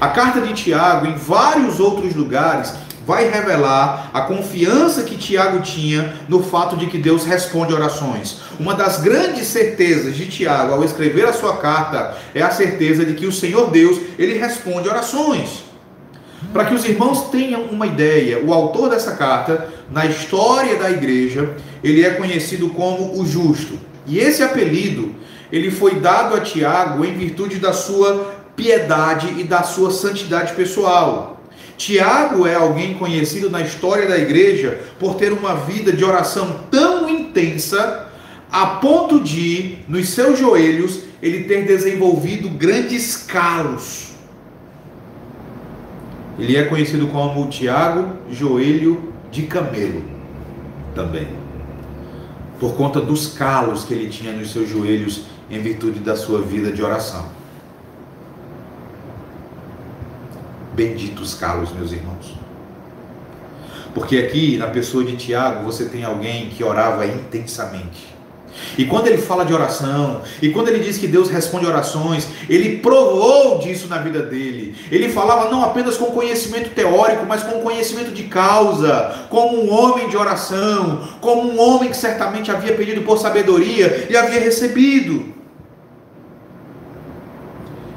A 0.00 0.08
carta 0.08 0.40
de 0.40 0.54
Tiago, 0.54 1.06
em 1.06 1.14
vários 1.14 1.78
outros 1.78 2.14
lugares, 2.14 2.74
vai 3.06 3.28
revelar 3.28 4.10
a 4.12 4.22
confiança 4.22 5.02
que 5.02 5.16
Tiago 5.16 5.60
tinha 5.60 6.14
no 6.28 6.42
fato 6.42 6.76
de 6.76 6.86
que 6.86 6.98
Deus 6.98 7.24
responde 7.24 7.72
orações. 7.72 8.40
Uma 8.58 8.74
das 8.74 9.00
grandes 9.00 9.46
certezas 9.48 10.16
de 10.16 10.26
Tiago 10.26 10.74
ao 10.74 10.84
escrever 10.84 11.26
a 11.26 11.32
sua 11.32 11.56
carta 11.56 12.16
é 12.34 12.42
a 12.42 12.50
certeza 12.50 13.04
de 13.04 13.14
que 13.14 13.26
o 13.26 13.32
Senhor 13.32 13.70
Deus, 13.70 13.98
ele 14.18 14.38
responde 14.38 14.88
orações. 14.88 15.64
Para 16.52 16.64
que 16.64 16.74
os 16.74 16.84
irmãos 16.84 17.30
tenham 17.30 17.62
uma 17.64 17.86
ideia, 17.86 18.42
o 18.44 18.52
autor 18.52 18.90
dessa 18.90 19.12
carta, 19.12 19.68
na 19.90 20.06
história 20.06 20.76
da 20.76 20.90
igreja, 20.90 21.54
ele 21.82 22.04
é 22.04 22.10
conhecido 22.10 22.70
como 22.70 23.20
o 23.20 23.26
justo. 23.26 23.78
E 24.06 24.18
esse 24.18 24.42
apelido, 24.42 25.14
ele 25.52 25.70
foi 25.70 25.96
dado 25.96 26.34
a 26.34 26.40
Tiago 26.40 27.04
em 27.04 27.14
virtude 27.14 27.56
da 27.56 27.72
sua 27.72 28.34
piedade 28.56 29.34
e 29.38 29.44
da 29.44 29.62
sua 29.62 29.90
santidade 29.90 30.54
pessoal. 30.54 31.39
Tiago 31.80 32.46
é 32.46 32.54
alguém 32.54 32.92
conhecido 32.92 33.48
na 33.48 33.62
história 33.62 34.06
da 34.06 34.18
igreja 34.18 34.78
por 34.98 35.14
ter 35.14 35.32
uma 35.32 35.54
vida 35.54 35.90
de 35.90 36.04
oração 36.04 36.60
tão 36.70 37.08
intensa 37.08 38.06
a 38.52 38.66
ponto 38.66 39.18
de, 39.18 39.78
nos 39.88 40.10
seus 40.10 40.38
joelhos, 40.38 41.04
ele 41.22 41.44
ter 41.44 41.64
desenvolvido 41.64 42.50
grandes 42.50 43.16
calos. 43.16 44.10
Ele 46.38 46.54
é 46.54 46.64
conhecido 46.64 47.06
como 47.06 47.48
Tiago 47.48 48.12
Joelho 48.30 49.14
de 49.30 49.44
Camelo 49.44 50.04
também, 50.94 51.28
por 52.58 52.74
conta 52.74 53.00
dos 53.00 53.28
calos 53.28 53.84
que 53.84 53.94
ele 53.94 54.10
tinha 54.10 54.34
nos 54.34 54.52
seus 54.52 54.68
joelhos 54.68 55.22
em 55.50 55.62
virtude 55.62 56.00
da 56.00 56.14
sua 56.14 56.42
vida 56.42 56.70
de 56.70 56.82
oração. 56.82 57.39
Benditos 60.80 61.34
calos, 61.34 61.70
meus 61.72 61.92
irmãos. 61.92 62.34
Porque 63.94 64.16
aqui, 64.16 64.56
na 64.56 64.68
pessoa 64.68 65.04
de 65.04 65.14
Tiago, 65.14 65.62
você 65.62 65.84
tem 65.84 66.04
alguém 66.04 66.48
que 66.48 66.64
orava 66.64 67.04
intensamente. 67.04 68.08
E 68.78 68.86
quando 68.86 69.06
ele 69.08 69.18
fala 69.18 69.44
de 69.44 69.52
oração, 69.52 70.22
e 70.40 70.48
quando 70.50 70.68
ele 70.68 70.78
diz 70.78 70.96
que 70.96 71.06
Deus 71.06 71.28
responde 71.28 71.66
orações, 71.66 72.28
ele 72.48 72.78
provou 72.78 73.58
disso 73.58 73.88
na 73.88 73.98
vida 73.98 74.22
dele. 74.22 74.74
Ele 74.90 75.10
falava 75.10 75.50
não 75.50 75.62
apenas 75.62 75.98
com 75.98 76.06
conhecimento 76.06 76.70
teórico, 76.70 77.26
mas 77.26 77.42
com 77.42 77.60
conhecimento 77.60 78.12
de 78.12 78.24
causa, 78.24 79.26
como 79.28 79.62
um 79.62 79.70
homem 79.70 80.08
de 80.08 80.16
oração, 80.16 81.06
como 81.20 81.52
um 81.52 81.60
homem 81.60 81.90
que 81.90 81.96
certamente 81.96 82.50
havia 82.50 82.74
pedido 82.74 83.02
por 83.02 83.18
sabedoria 83.18 84.06
e 84.08 84.16
havia 84.16 84.40
recebido 84.40 85.39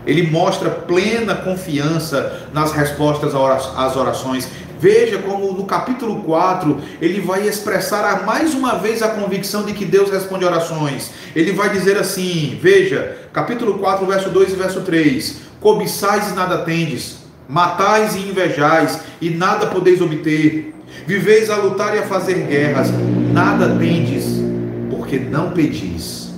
ele 0.06 0.30
mostra 0.30 0.70
plena 0.70 1.36
confiança 1.36 2.47
nas 2.54 2.72
respostas 2.72 3.34
às 3.34 3.95
orações. 3.95 4.47
Veja 4.80 5.18
como 5.20 5.54
no 5.54 5.64
capítulo 5.64 6.24
4 6.24 6.78
ele 7.01 7.22
vai 7.22 7.47
expressar 7.47 8.26
mais 8.26 8.54
uma 8.54 8.76
vez 8.76 9.01
a 9.01 9.08
convicção 9.10 9.64
de 9.64 9.72
que 9.72 9.86
Deus 9.86 10.12
responde 10.12 10.43
orações. 10.43 11.12
Ele 11.34 11.54
vai 11.54 11.70
dizer 11.70 11.97
assim: 11.97 12.60
veja, 12.62 13.18
capítulo 13.32 13.80
4, 13.80 14.06
verso 14.06 14.30
2 14.30 14.51
e 14.51 14.56
verso 14.56 14.82
3: 14.82 15.38
Cobiçais 15.62 16.32
e 16.32 16.34
nada 16.34 16.60
tendes, 16.60 17.20
matais 17.47 18.16
e 18.16 18.20
invejais, 18.20 18.99
e 19.22 19.30
nada 19.30 19.68
podeis 19.68 20.01
obter. 20.01 20.76
Viveis 21.08 21.49
a 21.49 21.56
lutar 21.56 21.95
e 21.95 21.99
a 21.99 22.04
fazer 22.04 22.45
guerras, 22.45 22.89
nada 23.32 23.78
tendes, 23.80 24.26
porque 24.89 25.18
não 25.18 25.51
pedis. 25.51 26.34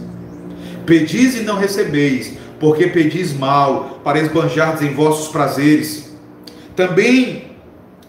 Pedis 0.85 1.35
e 1.35 1.41
não 1.41 1.57
recebeis 1.57 2.33
porque 2.59 2.87
pedis 2.87 3.33
mal 3.33 3.99
para 4.03 4.19
esbanjardes 4.19 4.81
em 4.81 4.93
vossos 4.93 5.29
prazeres. 5.29 6.13
Também 6.75 7.55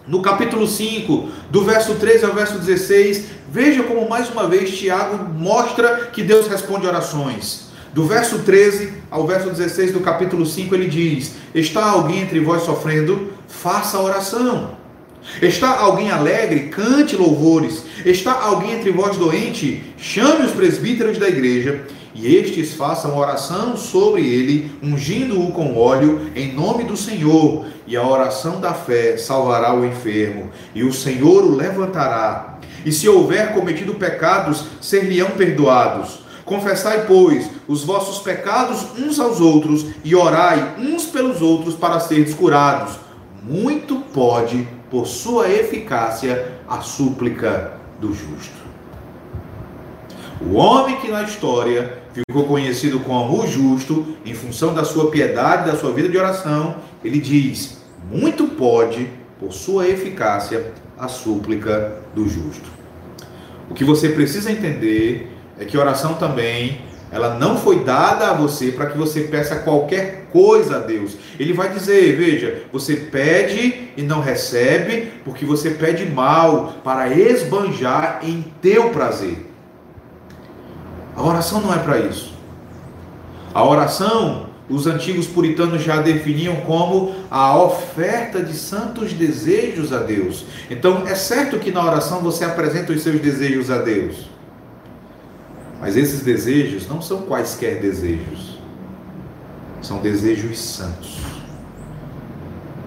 no 0.07 0.21
capítulo 0.21 0.65
5, 0.65 1.29
do 1.51 1.63
verso 1.63 1.95
13 1.95 2.25
ao 2.25 2.33
verso 2.33 2.57
16, 2.59 3.25
veja 3.51 3.83
como 3.83 4.07
mais 4.07 4.29
uma 4.29 4.47
vez 4.47 4.71
Tiago 4.71 5.33
mostra 5.33 6.09
que 6.13 6.23
Deus 6.23 6.47
responde 6.47 6.87
orações. 6.87 7.67
Do 7.93 8.05
verso 8.05 8.39
13 8.39 8.93
ao 9.11 9.27
verso 9.27 9.49
16 9.49 9.91
do 9.91 9.99
capítulo 9.99 10.45
5, 10.45 10.73
ele 10.75 10.87
diz: 10.87 11.33
Está 11.53 11.83
alguém 11.83 12.21
entre 12.21 12.39
vós 12.39 12.63
sofrendo? 12.63 13.33
Faça 13.47 13.99
oração. 13.99 14.77
Está 15.41 15.77
alguém 15.79 16.09
alegre? 16.09 16.69
Cante 16.69 17.15
louvores. 17.15 17.83
Está 18.05 18.31
alguém 18.31 18.73
entre 18.73 18.91
vós 18.91 19.17
doente? 19.17 19.83
Chame 19.97 20.45
os 20.45 20.51
presbíteros 20.51 21.17
da 21.17 21.27
igreja 21.27 21.85
e 22.17 22.35
estes 22.35 22.73
façam 22.73 23.15
oração 23.15 23.77
sobre 23.77 24.25
ele, 24.25 24.71
ungindo-o 24.81 25.51
com 25.51 25.77
óleo, 25.77 26.31
em 26.35 26.51
nome 26.51 26.83
do 26.83 26.97
Senhor. 26.97 27.67
E 27.85 27.95
a 27.95 28.05
oração 28.05 28.59
da 28.59 28.73
fé 28.73 29.17
salvará 29.17 29.75
o 29.75 29.85
enfermo, 29.85 30.49
e 30.73 30.83
o 30.83 30.91
Senhor 30.91 31.43
o 31.43 31.55
levantará. 31.55 32.57
E 32.83 32.91
se 32.91 33.07
houver 33.07 33.53
cometido 33.53 33.93
pecados, 33.93 34.65
ser-lhe-ão 34.81 35.29
perdoados. 35.31 36.21
Confessai, 36.43 37.05
pois, 37.05 37.51
os 37.67 37.83
vossos 37.83 38.17
pecados 38.23 38.83
uns 38.97 39.19
aos 39.19 39.39
outros, 39.39 39.85
e 40.03 40.15
orai 40.15 40.73
uns 40.79 41.05
pelos 41.05 41.39
outros 41.39 41.75
para 41.75 41.99
seres 41.99 42.33
curados. 42.33 42.95
Muito 43.43 43.97
pode, 44.11 44.67
por 44.89 45.05
sua 45.05 45.47
eficácia, 45.49 46.53
a 46.67 46.81
súplica 46.81 47.73
do 48.01 48.11
justo. 48.11 48.65
O 50.41 50.55
homem 50.55 50.97
que 50.97 51.09
na 51.09 51.23
história 51.23 52.06
ficou 52.27 52.45
conhecido 52.45 52.99
como 53.01 53.41
o 53.41 53.47
justo, 53.47 54.17
em 54.25 54.33
função 54.33 54.73
da 54.73 54.83
sua 54.83 55.11
piedade, 55.11 55.69
da 55.69 55.77
sua 55.77 55.91
vida 55.91 56.09
de 56.09 56.17
oração, 56.17 56.77
ele 57.03 57.19
diz: 57.19 57.77
muito 58.11 58.47
pode, 58.47 59.09
por 59.39 59.53
sua 59.53 59.87
eficácia, 59.87 60.71
a 60.97 61.07
súplica 61.07 61.97
do 62.15 62.27
justo. 62.27 62.69
O 63.69 63.73
que 63.73 63.83
você 63.83 64.09
precisa 64.09 64.51
entender 64.51 65.31
é 65.59 65.65
que 65.65 65.77
oração 65.77 66.15
também 66.15 66.81
ela 67.11 67.35
não 67.35 67.57
foi 67.57 67.83
dada 67.83 68.29
a 68.29 68.33
você 68.33 68.71
para 68.71 68.87
que 68.87 68.97
você 68.97 69.21
peça 69.21 69.55
qualquer 69.57 70.27
coisa 70.31 70.77
a 70.77 70.79
Deus. 70.79 71.15
Ele 71.39 71.53
vai 71.53 71.71
dizer, 71.71 72.17
veja, 72.17 72.63
você 72.71 72.95
pede 72.95 73.91
e 73.95 74.01
não 74.01 74.19
recebe, 74.19 75.13
porque 75.23 75.45
você 75.45 75.71
pede 75.71 76.05
mal 76.05 76.75
para 76.83 77.13
esbanjar 77.13 78.19
em 78.23 78.45
teu 78.61 78.89
prazer. 78.89 79.46
A 81.17 81.23
oração 81.23 81.59
não 81.61 81.73
é 81.73 81.79
para 81.79 81.97
isso. 81.97 82.31
A 83.51 83.63
oração, 83.67 84.51
os 84.69 84.85
antigos 84.85 85.25
puritanos 85.25 85.81
já 85.81 85.99
definiam 85.99 86.57
como 86.57 87.15
a 87.31 87.57
oferta 87.57 88.43
de 88.43 88.53
santos 88.53 89.13
desejos 89.13 89.91
a 89.91 89.97
Deus. 89.97 90.45
Então, 90.69 91.07
é 91.07 91.15
certo 91.15 91.57
que 91.57 91.71
na 91.71 91.83
oração 91.83 92.21
você 92.21 92.45
apresenta 92.45 92.93
os 92.93 93.01
seus 93.01 93.19
desejos 93.19 93.71
a 93.71 93.79
Deus. 93.79 94.29
Mas 95.81 95.97
esses 95.97 96.21
desejos 96.21 96.87
não 96.87 97.01
são 97.01 97.23
quaisquer 97.23 97.81
desejos. 97.81 98.59
São 99.81 99.97
desejos 99.99 100.59
santos. 100.59 101.17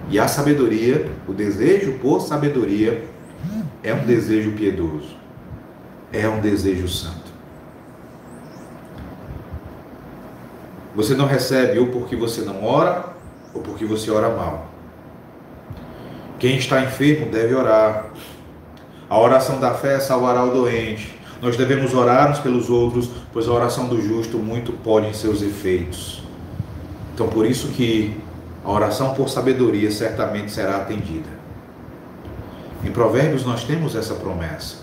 E 0.09 0.17
a 0.17 0.27
sabedoria, 0.29 1.11
o 1.27 1.33
desejo 1.33 1.99
por 2.01 2.21
sabedoria, 2.21 3.03
é 3.83 3.93
um 3.93 4.05
desejo 4.05 4.51
piedoso. 4.53 5.17
É 6.13 6.29
um 6.29 6.39
desejo 6.39 6.87
santo. 6.87 7.20
Você 10.95 11.15
não 11.15 11.25
recebe 11.25 11.79
ou 11.79 11.87
porque 11.87 12.15
você 12.15 12.41
não 12.41 12.65
ora, 12.65 13.05
ou 13.53 13.61
porque 13.61 13.85
você 13.85 14.11
ora 14.11 14.29
mal. 14.29 14.67
Quem 16.39 16.57
está 16.57 16.81
enfermo 16.81 17.31
deve 17.31 17.53
orar. 17.53 18.07
A 19.09 19.19
oração 19.19 19.59
da 19.59 19.73
fé 19.73 19.99
salvará 19.99 20.43
o 20.43 20.51
doente. 20.51 21.19
Nós 21.41 21.55
devemos 21.57 21.93
orar 21.93 22.31
uns 22.31 22.39
pelos 22.39 22.69
outros, 22.69 23.09
pois 23.31 23.47
a 23.47 23.51
oração 23.51 23.87
do 23.87 24.01
justo 24.01 24.37
muito 24.37 24.71
pode 24.71 25.07
em 25.07 25.13
seus 25.13 25.41
efeitos. 25.41 26.23
Então, 27.13 27.27
por 27.27 27.45
isso 27.45 27.69
que 27.69 28.19
a 28.63 28.71
oração 28.71 29.13
por 29.13 29.29
sabedoria 29.29 29.91
certamente 29.91 30.51
será 30.51 30.77
atendida. 30.77 31.29
Em 32.83 32.91
Provérbios 32.91 33.45
nós 33.45 33.63
temos 33.63 33.95
essa 33.95 34.15
promessa. 34.15 34.77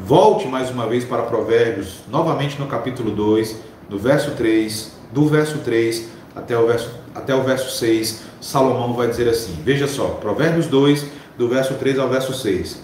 Volte 0.00 0.46
mais 0.46 0.70
uma 0.70 0.86
vez 0.86 1.04
para 1.04 1.22
Provérbios, 1.22 2.00
novamente 2.08 2.58
no 2.58 2.66
capítulo 2.66 3.10
2, 3.10 3.56
no 3.88 3.98
verso 3.98 4.32
3, 4.32 4.92
do 5.14 5.28
verso 5.28 5.58
3 5.58 6.08
até 6.34 6.58
o 6.58 6.66
verso, 6.66 6.90
até 7.14 7.32
o 7.32 7.44
verso 7.44 7.78
6, 7.78 8.22
Salomão 8.40 8.92
vai 8.94 9.06
dizer 9.06 9.28
assim: 9.28 9.56
Veja 9.64 9.86
só, 9.86 10.08
Provérbios 10.20 10.66
2, 10.66 11.06
do 11.38 11.48
verso 11.48 11.74
3 11.74 12.00
ao 12.00 12.08
verso 12.08 12.34
6. 12.34 12.82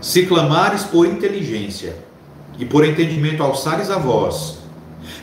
Se 0.00 0.26
clamares 0.26 0.82
por 0.82 1.06
inteligência 1.06 1.94
e 2.58 2.64
por 2.64 2.84
entendimento 2.84 3.42
alçares 3.42 3.90
a 3.90 3.98
voz, 3.98 4.58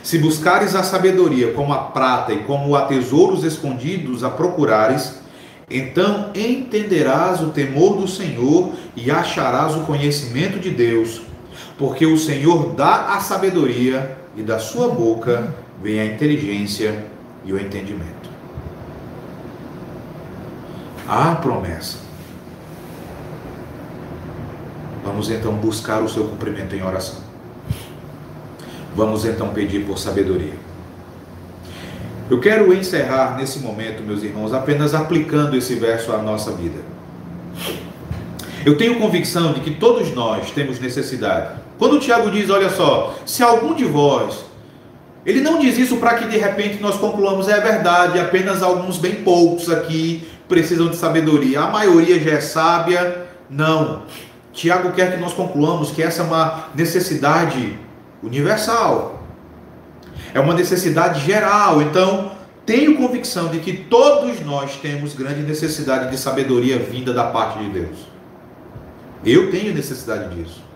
se 0.02 0.18
buscares 0.18 0.74
a 0.74 0.82
sabedoria 0.82 1.52
como 1.52 1.74
a 1.74 1.78
prata 1.78 2.32
e 2.32 2.38
como 2.44 2.74
a 2.74 2.82
tesouros 2.82 3.44
escondidos 3.44 4.24
a 4.24 4.30
procurares, 4.30 5.16
então 5.68 6.30
entenderás 6.34 7.42
o 7.42 7.50
temor 7.50 7.98
do 7.98 8.08
Senhor 8.08 8.72
e 8.96 9.10
acharás 9.10 9.74
o 9.74 9.80
conhecimento 9.80 10.58
de 10.58 10.70
Deus 10.70 11.28
porque 11.78 12.04
o 12.04 12.18
Senhor 12.18 12.74
dá 12.74 13.14
a 13.14 13.20
sabedoria 13.20 14.17
e 14.36 14.42
da 14.42 14.58
sua 14.58 14.88
boca 14.88 15.52
vem 15.82 16.00
a 16.00 16.06
inteligência 16.06 17.04
e 17.44 17.52
o 17.52 17.60
entendimento. 17.60 18.28
Há 21.06 21.34
promessa. 21.36 21.98
Vamos 25.04 25.30
então 25.30 25.54
buscar 25.54 26.02
o 26.02 26.08
seu 26.08 26.24
cumprimento 26.24 26.74
em 26.74 26.82
oração. 26.82 27.20
Vamos 28.94 29.24
então 29.24 29.48
pedir 29.50 29.86
por 29.86 29.98
sabedoria. 29.98 30.54
Eu 32.28 32.40
quero 32.40 32.74
encerrar 32.74 33.36
nesse 33.38 33.60
momento, 33.60 34.02
meus 34.02 34.22
irmãos, 34.22 34.52
apenas 34.52 34.94
aplicando 34.94 35.56
esse 35.56 35.76
verso 35.76 36.12
à 36.12 36.18
nossa 36.18 36.52
vida. 36.52 36.80
Eu 38.66 38.76
tenho 38.76 38.98
convicção 38.98 39.54
de 39.54 39.60
que 39.60 39.70
todos 39.70 40.12
nós 40.12 40.50
temos 40.50 40.78
necessidade 40.78 41.67
quando 41.78 41.94
o 41.94 42.00
Tiago 42.00 42.30
diz, 42.30 42.50
olha 42.50 42.70
só, 42.70 43.14
se 43.24 43.42
algum 43.42 43.74
de 43.74 43.84
vós, 43.84 44.44
ele 45.24 45.40
não 45.40 45.58
diz 45.58 45.78
isso 45.78 45.98
para 45.98 46.14
que 46.14 46.26
de 46.26 46.36
repente 46.36 46.80
nós 46.80 46.96
concluamos, 46.96 47.48
é 47.48 47.60
verdade, 47.60 48.18
apenas 48.18 48.62
alguns 48.62 48.98
bem 48.98 49.16
poucos 49.16 49.70
aqui 49.70 50.28
precisam 50.48 50.88
de 50.88 50.96
sabedoria, 50.96 51.60
a 51.60 51.66
maioria 51.68 52.18
já 52.18 52.32
é 52.32 52.40
sábia. 52.40 53.26
Não. 53.48 54.02
Tiago 54.52 54.92
quer 54.92 55.12
que 55.12 55.20
nós 55.20 55.32
concluamos 55.32 55.90
que 55.90 56.02
essa 56.02 56.22
é 56.22 56.24
uma 56.24 56.68
necessidade 56.74 57.78
universal, 58.22 59.22
é 60.34 60.40
uma 60.40 60.54
necessidade 60.54 61.24
geral. 61.24 61.80
Então, 61.80 62.32
tenho 62.66 62.96
convicção 62.96 63.48
de 63.48 63.60
que 63.60 63.72
todos 63.72 64.40
nós 64.40 64.76
temos 64.76 65.14
grande 65.14 65.42
necessidade 65.42 66.10
de 66.10 66.18
sabedoria 66.18 66.78
vinda 66.78 67.12
da 67.12 67.24
parte 67.24 67.58
de 67.60 67.70
Deus. 67.70 67.98
Eu 69.24 69.50
tenho 69.50 69.74
necessidade 69.74 70.34
disso. 70.34 70.67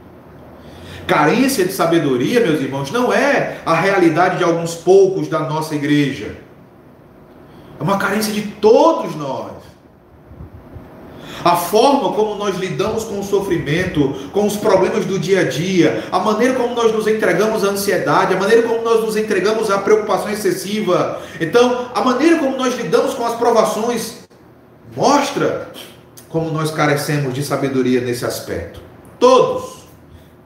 Carência 1.07 1.64
de 1.64 1.72
sabedoria, 1.72 2.40
meus 2.40 2.61
irmãos, 2.61 2.90
não 2.90 3.12
é 3.12 3.59
a 3.66 3.74
realidade 3.74 4.38
de 4.38 4.44
alguns 4.44 4.74
poucos 4.74 5.28
da 5.28 5.40
nossa 5.40 5.74
igreja. 5.74 6.36
É 7.78 7.82
uma 7.82 7.98
carência 7.98 8.32
de 8.32 8.42
todos 8.42 9.16
nós. 9.16 9.62
A 11.44 11.57
forma 11.57 12.12
como 12.12 12.36
nós 12.36 12.57
lidamos 12.57 13.03
com 13.03 13.18
o 13.18 13.24
sofrimento, 13.24 14.14
com 14.32 14.46
os 14.46 14.57
problemas 14.57 15.05
do 15.05 15.18
dia 15.18 15.40
a 15.40 15.44
dia, 15.44 16.05
a 16.12 16.20
maneira 16.20 16.55
como 16.55 16.72
nós 16.72 16.92
nos 16.92 17.09
entregamos 17.09 17.64
à 17.64 17.68
ansiedade, 17.68 18.34
a 18.34 18.38
maneira 18.38 18.62
como 18.62 18.82
nós 18.82 19.00
nos 19.00 19.16
entregamos 19.16 19.68
à 19.68 19.78
preocupação 19.78 20.30
excessiva. 20.30 21.20
Então, 21.40 21.90
a 21.92 22.00
maneira 22.03 22.38
como 22.38 22.57
nós 22.57 22.76
lidamos 22.76 23.14
com 23.14 23.26
as 23.26 23.34
provações 23.34 24.18
mostra 24.94 25.72
como 26.28 26.50
nós 26.50 26.70
carecemos 26.70 27.34
de 27.34 27.42
sabedoria 27.42 28.00
nesse 28.00 28.24
aspecto. 28.24 28.80
Todos 29.18 29.72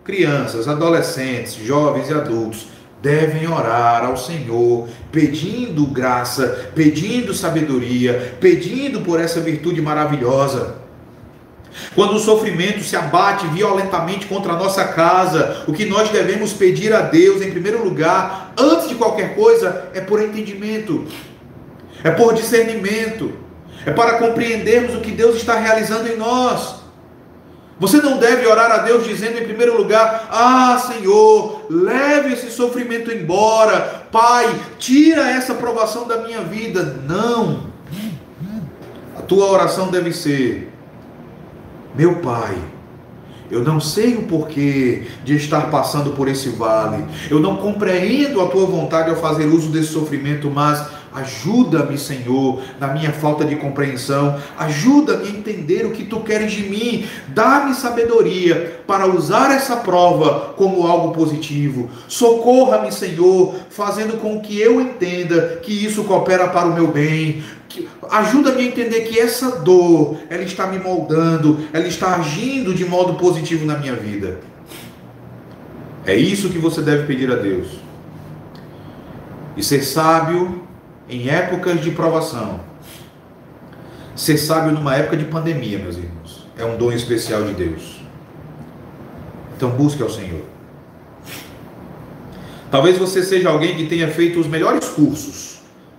crianças, 0.07 0.69
adolescentes, 0.69 1.55
jovens 1.55 2.09
e 2.09 2.15
adultos 2.15 2.69
devem 3.03 3.47
orar 3.49 4.05
ao 4.05 4.17
Senhor, 4.17 4.89
pedindo 5.11 5.85
graça, 5.87 6.71
pedindo 6.75 7.35
sabedoria, 7.35 8.37
pedindo 8.41 9.01
por 9.01 9.21
essa 9.21 9.41
virtude 9.41 9.83
maravilhosa. 9.83 10.77
Quando 11.95 12.15
o 12.15 12.21
sofrimento 12.21 12.83
se 12.83 12.97
abate 12.97 13.47
violentamente 13.49 14.27
contra 14.27 14.53
a 14.53 14.57
nossa 14.57 14.85
casa, 14.85 15.65
o 15.67 15.73
que 15.73 15.85
nós 15.85 16.09
devemos 16.09 16.53
pedir 16.53 16.93
a 16.95 17.03
Deus, 17.03 17.43
em 17.43 17.51
primeiro 17.51 17.85
lugar, 17.85 18.55
antes 18.57 18.89
de 18.89 18.95
qualquer 18.95 19.35
coisa, 19.35 19.89
é 19.93 20.01
por 20.01 20.23
entendimento, 20.23 21.05
é 22.03 22.11
por 22.11 22.33
discernimento, 22.33 23.33
é 23.85 23.91
para 23.91 24.19
compreendermos 24.19 24.95
o 24.95 25.01
que 25.01 25.11
Deus 25.11 25.37
está 25.37 25.59
realizando 25.59 26.09
em 26.09 26.17
nós. 26.17 26.86
Você 27.79 27.99
não 27.99 28.17
deve 28.17 28.47
orar 28.47 28.71
a 28.71 28.79
Deus 28.79 29.05
dizendo 29.05 29.39
em 29.39 29.45
primeiro 29.45 29.77
lugar: 29.77 30.29
Ah, 30.31 30.79
Senhor, 30.79 31.67
leve 31.69 32.33
esse 32.33 32.51
sofrimento 32.51 33.13
embora. 33.13 34.07
Pai, 34.11 34.49
tira 34.79 35.31
essa 35.31 35.55
provação 35.55 36.09
da 36.09 36.19
minha 36.23 36.41
vida. 36.41 36.83
Não. 37.07 37.67
A 39.19 39.23
tua 39.23 39.51
oração 39.51 39.89
deve 39.89 40.11
ser: 40.13 40.73
Meu 41.95 42.17
Pai, 42.17 42.57
eu 43.51 43.63
não 43.63 43.79
sei 43.79 44.17
o 44.17 44.23
porquê 44.23 45.03
de 45.23 45.37
estar 45.37 45.71
passando 45.71 46.13
por 46.13 46.29
esse 46.29 46.49
vale. 46.49 47.05
Eu 47.31 47.41
não 47.41 47.57
compreendo 47.57 48.41
a 48.41 48.49
tua 48.49 48.65
vontade 48.65 49.11
ao 49.11 49.17
fazer 49.17 49.47
uso 49.47 49.69
desse 49.69 49.93
sofrimento, 49.93 50.51
mas 50.51 50.83
ajuda-me, 51.17 51.97
Senhor, 51.97 52.63
na 52.79 52.89
minha 52.89 53.13
falta 53.13 53.45
de 53.45 53.57
compreensão. 53.57 54.39
Ajuda-me 54.59 55.27
a 55.27 55.31
entender 55.31 55.87
o 55.87 55.91
que 55.91 56.05
tu 56.05 56.21
queres 56.21 56.53
de 56.53 56.69
mim. 56.69 57.07
Dá-me 57.29 57.75
sabedoria 57.75 58.81
para 58.87 59.07
usar 59.07 59.51
essa 59.51 59.77
prova 59.77 60.55
como 60.57 60.87
algo 60.87 61.13
positivo. 61.13 61.91
Socorra-me, 62.07 62.93
Senhor, 62.93 63.55
fazendo 63.71 64.21
com 64.21 64.41
que 64.41 64.61
eu 64.61 64.81
entenda 64.81 65.61
que 65.63 65.73
isso 65.73 66.05
coopera 66.05 66.49
para 66.49 66.69
o 66.69 66.75
meu 66.75 66.89
bem 66.89 67.43
ajuda-me 68.11 68.63
a 68.63 68.65
entender 68.65 69.01
que 69.03 69.19
essa 69.19 69.59
dor, 69.59 70.17
ela 70.31 70.43
está 70.43 70.67
me 70.67 70.79
moldando, 70.79 71.59
ela 71.73 71.87
está 71.87 72.17
agindo 72.17 72.73
de 72.73 72.85
modo 72.85 73.15
positivo 73.15 73.67
na 73.67 73.77
minha 73.77 73.95
vida. 73.95 74.39
É 76.07 76.15
isso 76.15 76.49
que 76.49 76.59
você 76.59 76.81
deve 76.81 77.07
pedir 77.07 77.31
a 77.31 77.35
Deus. 77.35 77.67
E 79.57 79.63
ser 79.63 79.83
sábio 79.83 80.66
em 81.09 81.29
épocas 81.29 81.81
de 81.81 81.91
provação. 81.91 82.61
Ser 84.15 84.39
sábio 84.39 84.73
numa 84.73 84.97
época 84.97 85.17
de 85.17 85.25
pandemia, 85.25 85.79
meus 85.79 85.97
irmãos, 85.97 86.47
é 86.57 86.65
um 86.65 86.77
dom 86.77 86.91
especial 86.91 87.45
de 87.45 87.53
Deus. 87.53 88.01
Então 89.57 89.71
busque 89.71 90.03
ao 90.03 90.11
Senhor. 90.11 90.43
Talvez 92.71 92.99
você 92.99 93.23
seja 93.23 93.51
alguém 93.51 93.77
que 93.77 93.87
tenha 93.87 94.09
feito 94.09 94.41
os 94.41 94.47
melhores 94.47 94.89
cursos 94.89 95.57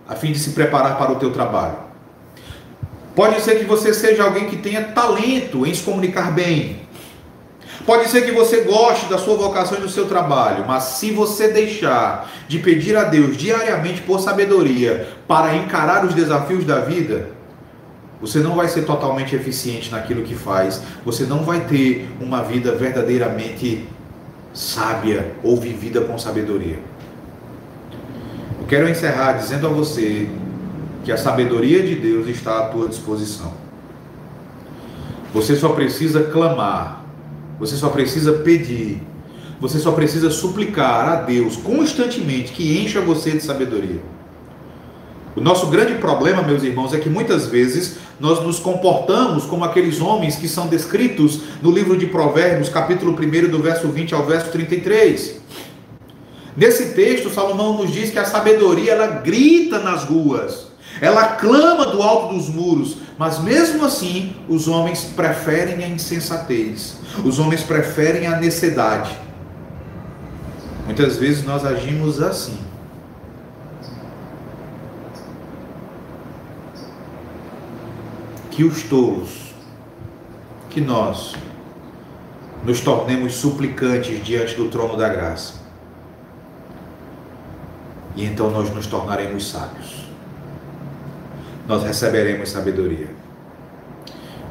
a 0.07 0.15
fim 0.15 0.31
de 0.31 0.39
se 0.39 0.51
preparar 0.51 0.97
para 0.97 1.11
o 1.11 1.15
teu 1.15 1.31
trabalho. 1.31 1.77
Pode 3.15 3.41
ser 3.41 3.59
que 3.59 3.65
você 3.65 3.93
seja 3.93 4.23
alguém 4.23 4.47
que 4.47 4.57
tenha 4.57 4.83
talento 4.83 5.65
em 5.65 5.73
se 5.73 5.83
comunicar 5.83 6.31
bem. 6.31 6.86
Pode 7.88 8.09
ser 8.09 8.25
que 8.25 8.31
você 8.33 8.63
goste 8.63 9.05
da 9.05 9.17
sua 9.17 9.38
vocação 9.38 9.77
e 9.77 9.81
do 9.81 9.88
seu 9.88 10.07
trabalho, 10.07 10.65
mas 10.67 10.83
se 10.83 11.09
você 11.09 11.47
deixar 11.47 12.29
de 12.45 12.59
pedir 12.59 12.97
a 12.97 13.05
Deus 13.05 13.38
diariamente 13.38 14.01
por 14.01 14.19
sabedoria 14.19 15.07
para 15.25 15.55
encarar 15.55 16.05
os 16.05 16.13
desafios 16.13 16.65
da 16.65 16.81
vida, 16.81 17.29
você 18.19 18.39
não 18.39 18.57
vai 18.57 18.67
ser 18.67 18.81
totalmente 18.81 19.38
eficiente 19.38 19.89
naquilo 19.89 20.23
que 20.23 20.35
faz, 20.35 20.83
você 21.05 21.23
não 21.23 21.45
vai 21.45 21.61
ter 21.61 22.09
uma 22.19 22.43
vida 22.43 22.73
verdadeiramente 22.73 23.88
sábia 24.53 25.31
ou 25.41 25.55
vivida 25.55 26.01
com 26.01 26.17
sabedoria. 26.17 26.79
Quero 28.67 28.89
encerrar 28.89 29.31
dizendo 29.31 29.65
a 29.65 29.69
você 29.69 30.27
que 31.05 31.11
a 31.13 31.15
sabedoria 31.15 31.81
de 31.81 31.95
Deus 31.95 32.27
está 32.27 32.59
à 32.59 32.67
tua 32.67 32.89
disposição. 32.89 33.53
Você 35.33 35.55
só 35.55 35.69
precisa 35.69 36.23
clamar, 36.25 36.96
você 37.59 37.75
só 37.75 37.89
precisa 37.89 38.33
pedir, 38.33 39.01
você 39.59 39.79
só 39.79 39.91
precisa 39.91 40.29
suplicar 40.29 41.09
a 41.09 41.15
Deus 41.15 41.55
constantemente 41.55 42.53
que 42.53 42.79
encha 42.79 43.01
você 43.01 43.31
de 43.31 43.43
sabedoria. 43.43 44.01
O 45.35 45.41
nosso 45.41 45.67
grande 45.67 45.95
problema, 45.95 46.41
meus 46.41 46.63
irmãos, 46.63 46.93
é 46.93 46.97
que 46.97 47.09
muitas 47.09 47.45
vezes 47.45 47.97
nós 48.19 48.43
nos 48.43 48.59
comportamos 48.59 49.45
como 49.45 49.63
aqueles 49.63 50.01
homens 50.01 50.35
que 50.35 50.47
são 50.47 50.67
descritos 50.67 51.41
no 51.61 51.69
livro 51.69 51.95
de 51.95 52.07
Provérbios, 52.07 52.69
capítulo 52.69 53.11
1, 53.11 53.49
do 53.49 53.61
verso 53.61 53.87
20 53.87 54.15
ao 54.15 54.25
verso 54.25 54.49
33. 54.51 55.39
Nesse 56.55 56.93
texto, 56.95 57.29
Salomão 57.29 57.77
nos 57.77 57.91
diz 57.91 58.09
que 58.09 58.17
a 58.17 58.25
sabedoria 58.25 58.93
ela 58.93 59.07
grita 59.07 59.77
nas 59.77 60.05
ruas, 60.05 60.67
ela 60.99 61.27
clama 61.27 61.85
do 61.85 62.01
alto 62.01 62.33
dos 62.33 62.49
muros, 62.49 62.97
mas 63.18 63.39
mesmo 63.39 63.86
assim 63.86 64.36
os 64.47 64.68
homens 64.68 65.03
preferem 65.03 65.84
a 65.84 65.88
insensatez, 65.88 66.97
os 67.24 67.39
homens 67.39 67.63
preferem 67.63 68.28
a 68.28 68.39
necessidade. 68.39 69.18
Muitas 70.86 71.18
vezes 71.18 71.43
nós 71.43 71.65
agimos 71.65 72.22
assim. 72.22 72.57
Que 78.51 78.63
os 78.63 78.84
tolos, 78.84 79.53
que 80.70 80.82
nós 80.82 81.36
nos 82.63 82.82
tornemos 82.82 83.36
suplicantes 83.36 84.24
diante 84.24 84.55
do 84.55 84.70
trono 84.70 84.97
da 84.97 85.09
graça 85.09 85.68
e 88.18 88.26
então 88.26 88.49
nós 88.49 88.74
nos 88.74 88.88
tornaremos 88.88 89.47
sábios. 89.47 90.06
Nós 91.68 91.84
receberemos 91.84 92.49
sabedoria. 92.49 93.07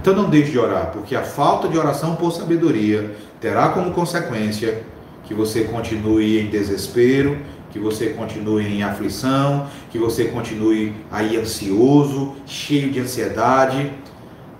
Então 0.00 0.14
não 0.14 0.30
deixe 0.30 0.52
de 0.52 0.58
orar, 0.58 0.92
porque 0.92 1.16
a 1.16 1.22
falta 1.22 1.66
de 1.66 1.76
oração 1.76 2.14
por 2.14 2.30
sabedoria 2.30 3.16
terá 3.40 3.70
como 3.70 3.92
consequência 3.92 4.82
que 5.24 5.34
você 5.34 5.64
continue 5.64 6.40
em 6.40 6.46
desespero, 6.48 7.38
que 7.72 7.78
você 7.78 8.10
continue 8.10 8.66
em 8.66 8.82
aflição, 8.82 9.66
que 9.90 9.98
você 9.98 10.26
continue 10.26 10.94
aí 11.10 11.36
ansioso, 11.36 12.34
cheio 12.46 12.90
de 12.92 13.00
ansiedade. 13.00 13.92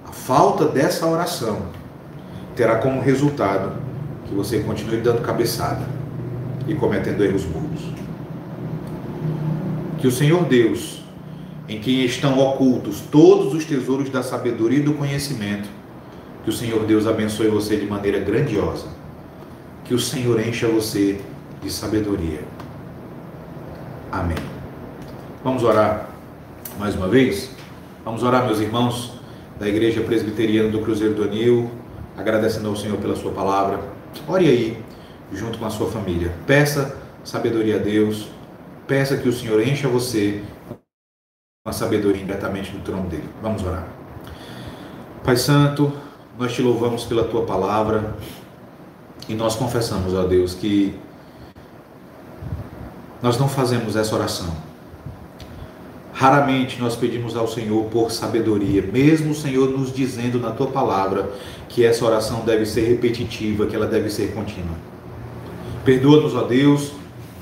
A 0.07 0.13
falta 0.13 0.67
dessa 0.67 1.07
oração 1.07 1.63
terá 2.57 2.77
como 2.77 3.01
resultado 3.01 3.73
que 4.27 4.35
você 4.35 4.59
continue 4.61 5.01
dando 5.01 5.23
cabeçada 5.23 5.87
e 6.67 6.75
cometendo 6.75 7.25
erros 7.25 7.45
burros. 7.45 7.95
Que 9.99 10.09
o 10.09 10.11
Senhor 10.11 10.45
Deus, 10.45 10.96
em 11.69 11.81
quem 11.81 12.05
estão 12.05 12.39
ocultos 12.39 13.01
todos 13.11 13.55
os 13.55 13.65
tesouros 13.65 14.09
da 14.09 14.23
sabedoria 14.23 14.79
e 14.79 14.83
do 14.83 14.95
conhecimento, 14.95 15.69
que 16.45 16.51
o 16.51 16.53
Senhor 16.53 16.85
Deus 16.85 17.07
abençoe 17.07 17.49
você 17.49 17.77
de 17.77 17.87
maneira 17.87 18.21
grandiosa. 18.21 18.87
Que 19.85 19.95
o 19.95 19.99
Senhor 19.99 20.41
encha 20.41 20.69
você 20.69 21.21
de 21.63 21.71
sabedoria. 21.71 22.41
Amém. 24.11 24.37
Vamos 25.43 25.63
orar 25.63 26.11
mais 26.79 26.95
uma 26.95 27.09
vez? 27.09 27.51
Vamos 28.05 28.23
orar, 28.23 28.47
meus 28.47 28.61
irmãos 28.61 29.15
da 29.59 29.69
Igreja 29.69 30.01
Presbiteriana 30.03 30.69
do 30.69 30.81
Cruzeiro 30.81 31.15
do 31.15 31.25
Anil, 31.25 31.71
agradecendo 32.17 32.69
ao 32.69 32.77
Senhor 32.77 32.99
pela 32.99 33.17
sua 33.17 33.33
palavra. 33.33 33.81
Ore 34.29 34.47
aí, 34.47 34.79
junto 35.33 35.59
com 35.59 35.67
a 35.67 35.71
sua 35.71 35.91
família. 35.91 36.33
Peça 36.47 36.97
sabedoria 37.25 37.77
a 37.77 37.79
Deus 37.79 38.29
Peça 38.87 39.17
que 39.17 39.29
o 39.29 39.33
Senhor 39.33 39.61
encha 39.67 39.89
você 39.89 40.43
com 41.67 41.71
a 41.71 41.73
sabedoria 41.73 42.25
diretamente 42.25 42.71
do 42.71 42.79
trono 42.79 43.09
dele. 43.09 43.29
Vamos 43.43 43.65
orar. 43.65 43.89
Pai 45.25 45.37
Santo, 45.37 45.93
nós 46.39 46.53
te 46.53 46.63
louvamos 46.63 47.03
pela 47.03 47.25
tua 47.25 47.43
palavra 47.43 48.15
e 49.29 49.35
nós 49.35 49.57
confessamos, 49.57 50.15
ó 50.15 50.23
Deus, 50.23 50.55
que 50.55 50.95
nós 53.21 53.37
não 53.37 53.49
fazemos 53.49 53.97
essa 53.97 54.15
oração. 54.15 54.47
Raramente 56.13 56.81
nós 56.81 56.95
pedimos 56.95 57.37
ao 57.37 57.49
Senhor 57.49 57.87
por 57.87 58.13
sabedoria, 58.13 58.83
mesmo 58.83 59.33
o 59.33 59.35
Senhor 59.35 59.69
nos 59.69 59.93
dizendo 59.93 60.39
na 60.39 60.53
tua 60.53 60.69
palavra 60.69 61.29
que 61.69 61.85
essa 61.85 62.05
oração 62.05 62.45
deve 62.45 62.65
ser 62.65 62.83
repetitiva, 62.83 63.67
que 63.67 63.75
ela 63.75 63.89
deve 63.89 64.09
ser 64.09 64.33
contínua. 64.33 64.77
Perdoa-nos, 65.85 66.33
ó 66.33 66.43
Deus, 66.43 66.93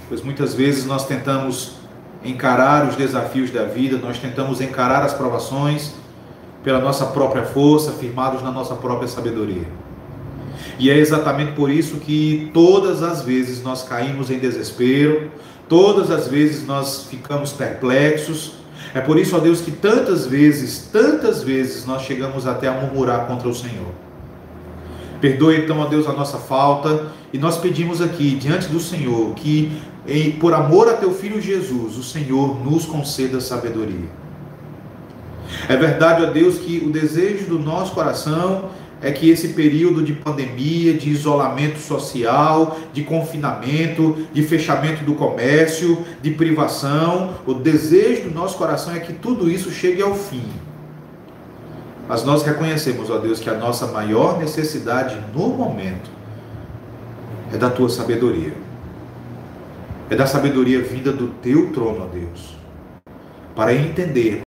pois 0.08 0.22
muitas 0.22 0.54
vezes 0.54 0.86
nós 0.86 1.06
tentamos 1.06 1.83
encarar 2.24 2.88
os 2.88 2.96
desafios 2.96 3.50
da 3.50 3.64
vida, 3.64 3.98
nós 3.98 4.18
tentamos 4.18 4.60
encarar 4.60 5.02
as 5.02 5.12
provações 5.12 5.92
pela 6.62 6.80
nossa 6.80 7.06
própria 7.06 7.42
força, 7.42 7.92
firmados 7.92 8.42
na 8.42 8.50
nossa 8.50 8.74
própria 8.74 9.06
sabedoria. 9.06 9.66
E 10.78 10.90
é 10.90 10.96
exatamente 10.98 11.52
por 11.52 11.70
isso 11.70 11.96
que 11.98 12.50
todas 12.52 13.02
as 13.02 13.22
vezes 13.22 13.62
nós 13.62 13.82
caímos 13.82 14.30
em 14.30 14.38
desespero, 14.38 15.30
todas 15.68 16.10
as 16.10 16.26
vezes 16.26 16.66
nós 16.66 17.06
ficamos 17.08 17.52
perplexos. 17.52 18.54
É 18.94 19.00
por 19.00 19.18
isso, 19.18 19.36
ó 19.36 19.38
Deus, 19.38 19.60
que 19.60 19.70
tantas 19.70 20.26
vezes, 20.26 20.88
tantas 20.90 21.42
vezes 21.42 21.84
nós 21.84 22.02
chegamos 22.02 22.46
até 22.46 22.68
a 22.68 22.72
murmurar 22.72 23.26
contra 23.26 23.48
o 23.48 23.54
Senhor. 23.54 23.92
Perdoe 25.20 25.58
então, 25.58 25.78
ó 25.80 25.86
Deus, 25.86 26.06
a 26.08 26.12
nossa 26.12 26.38
falta 26.38 27.06
e 27.32 27.38
nós 27.38 27.56
pedimos 27.58 28.00
aqui 28.00 28.34
diante 28.34 28.68
do 28.68 28.80
Senhor 28.80 29.34
que 29.34 29.72
e 30.06 30.32
por 30.32 30.52
amor 30.52 30.88
a 30.88 30.94
teu 30.94 31.12
filho 31.14 31.40
Jesus, 31.40 31.96
o 31.96 32.02
Senhor 32.02 32.62
nos 32.62 32.84
conceda 32.84 33.40
sabedoria. 33.40 34.08
É 35.68 35.76
verdade, 35.76 36.22
ó 36.22 36.26
Deus, 36.26 36.58
que 36.58 36.82
o 36.84 36.90
desejo 36.90 37.46
do 37.46 37.58
nosso 37.58 37.92
coração 37.92 38.70
é 39.00 39.10
que 39.12 39.28
esse 39.28 39.48
período 39.48 40.02
de 40.02 40.12
pandemia, 40.12 40.94
de 40.94 41.10
isolamento 41.10 41.78
social, 41.78 42.78
de 42.92 43.02
confinamento, 43.02 44.26
de 44.32 44.42
fechamento 44.42 45.04
do 45.04 45.14
comércio, 45.14 46.04
de 46.22 46.30
privação, 46.30 47.34
o 47.46 47.54
desejo 47.54 48.28
do 48.28 48.34
nosso 48.34 48.56
coração 48.56 48.94
é 48.94 49.00
que 49.00 49.12
tudo 49.12 49.50
isso 49.50 49.70
chegue 49.70 50.02
ao 50.02 50.14
fim. 50.14 50.44
Mas 52.08 52.24
nós 52.24 52.42
reconhecemos, 52.42 53.08
ó 53.08 53.18
Deus, 53.18 53.40
que 53.40 53.48
a 53.48 53.54
nossa 53.54 53.86
maior 53.86 54.38
necessidade 54.38 55.16
no 55.34 55.48
momento 55.48 56.10
é 57.52 57.56
da 57.56 57.70
tua 57.70 57.88
sabedoria 57.88 58.63
é 60.10 60.16
da 60.16 60.26
sabedoria 60.26 60.80
vinda 60.82 61.12
do 61.12 61.28
teu 61.28 61.72
trono, 61.72 62.04
ó 62.04 62.06
Deus, 62.06 62.56
para 63.54 63.72
entender 63.72 64.42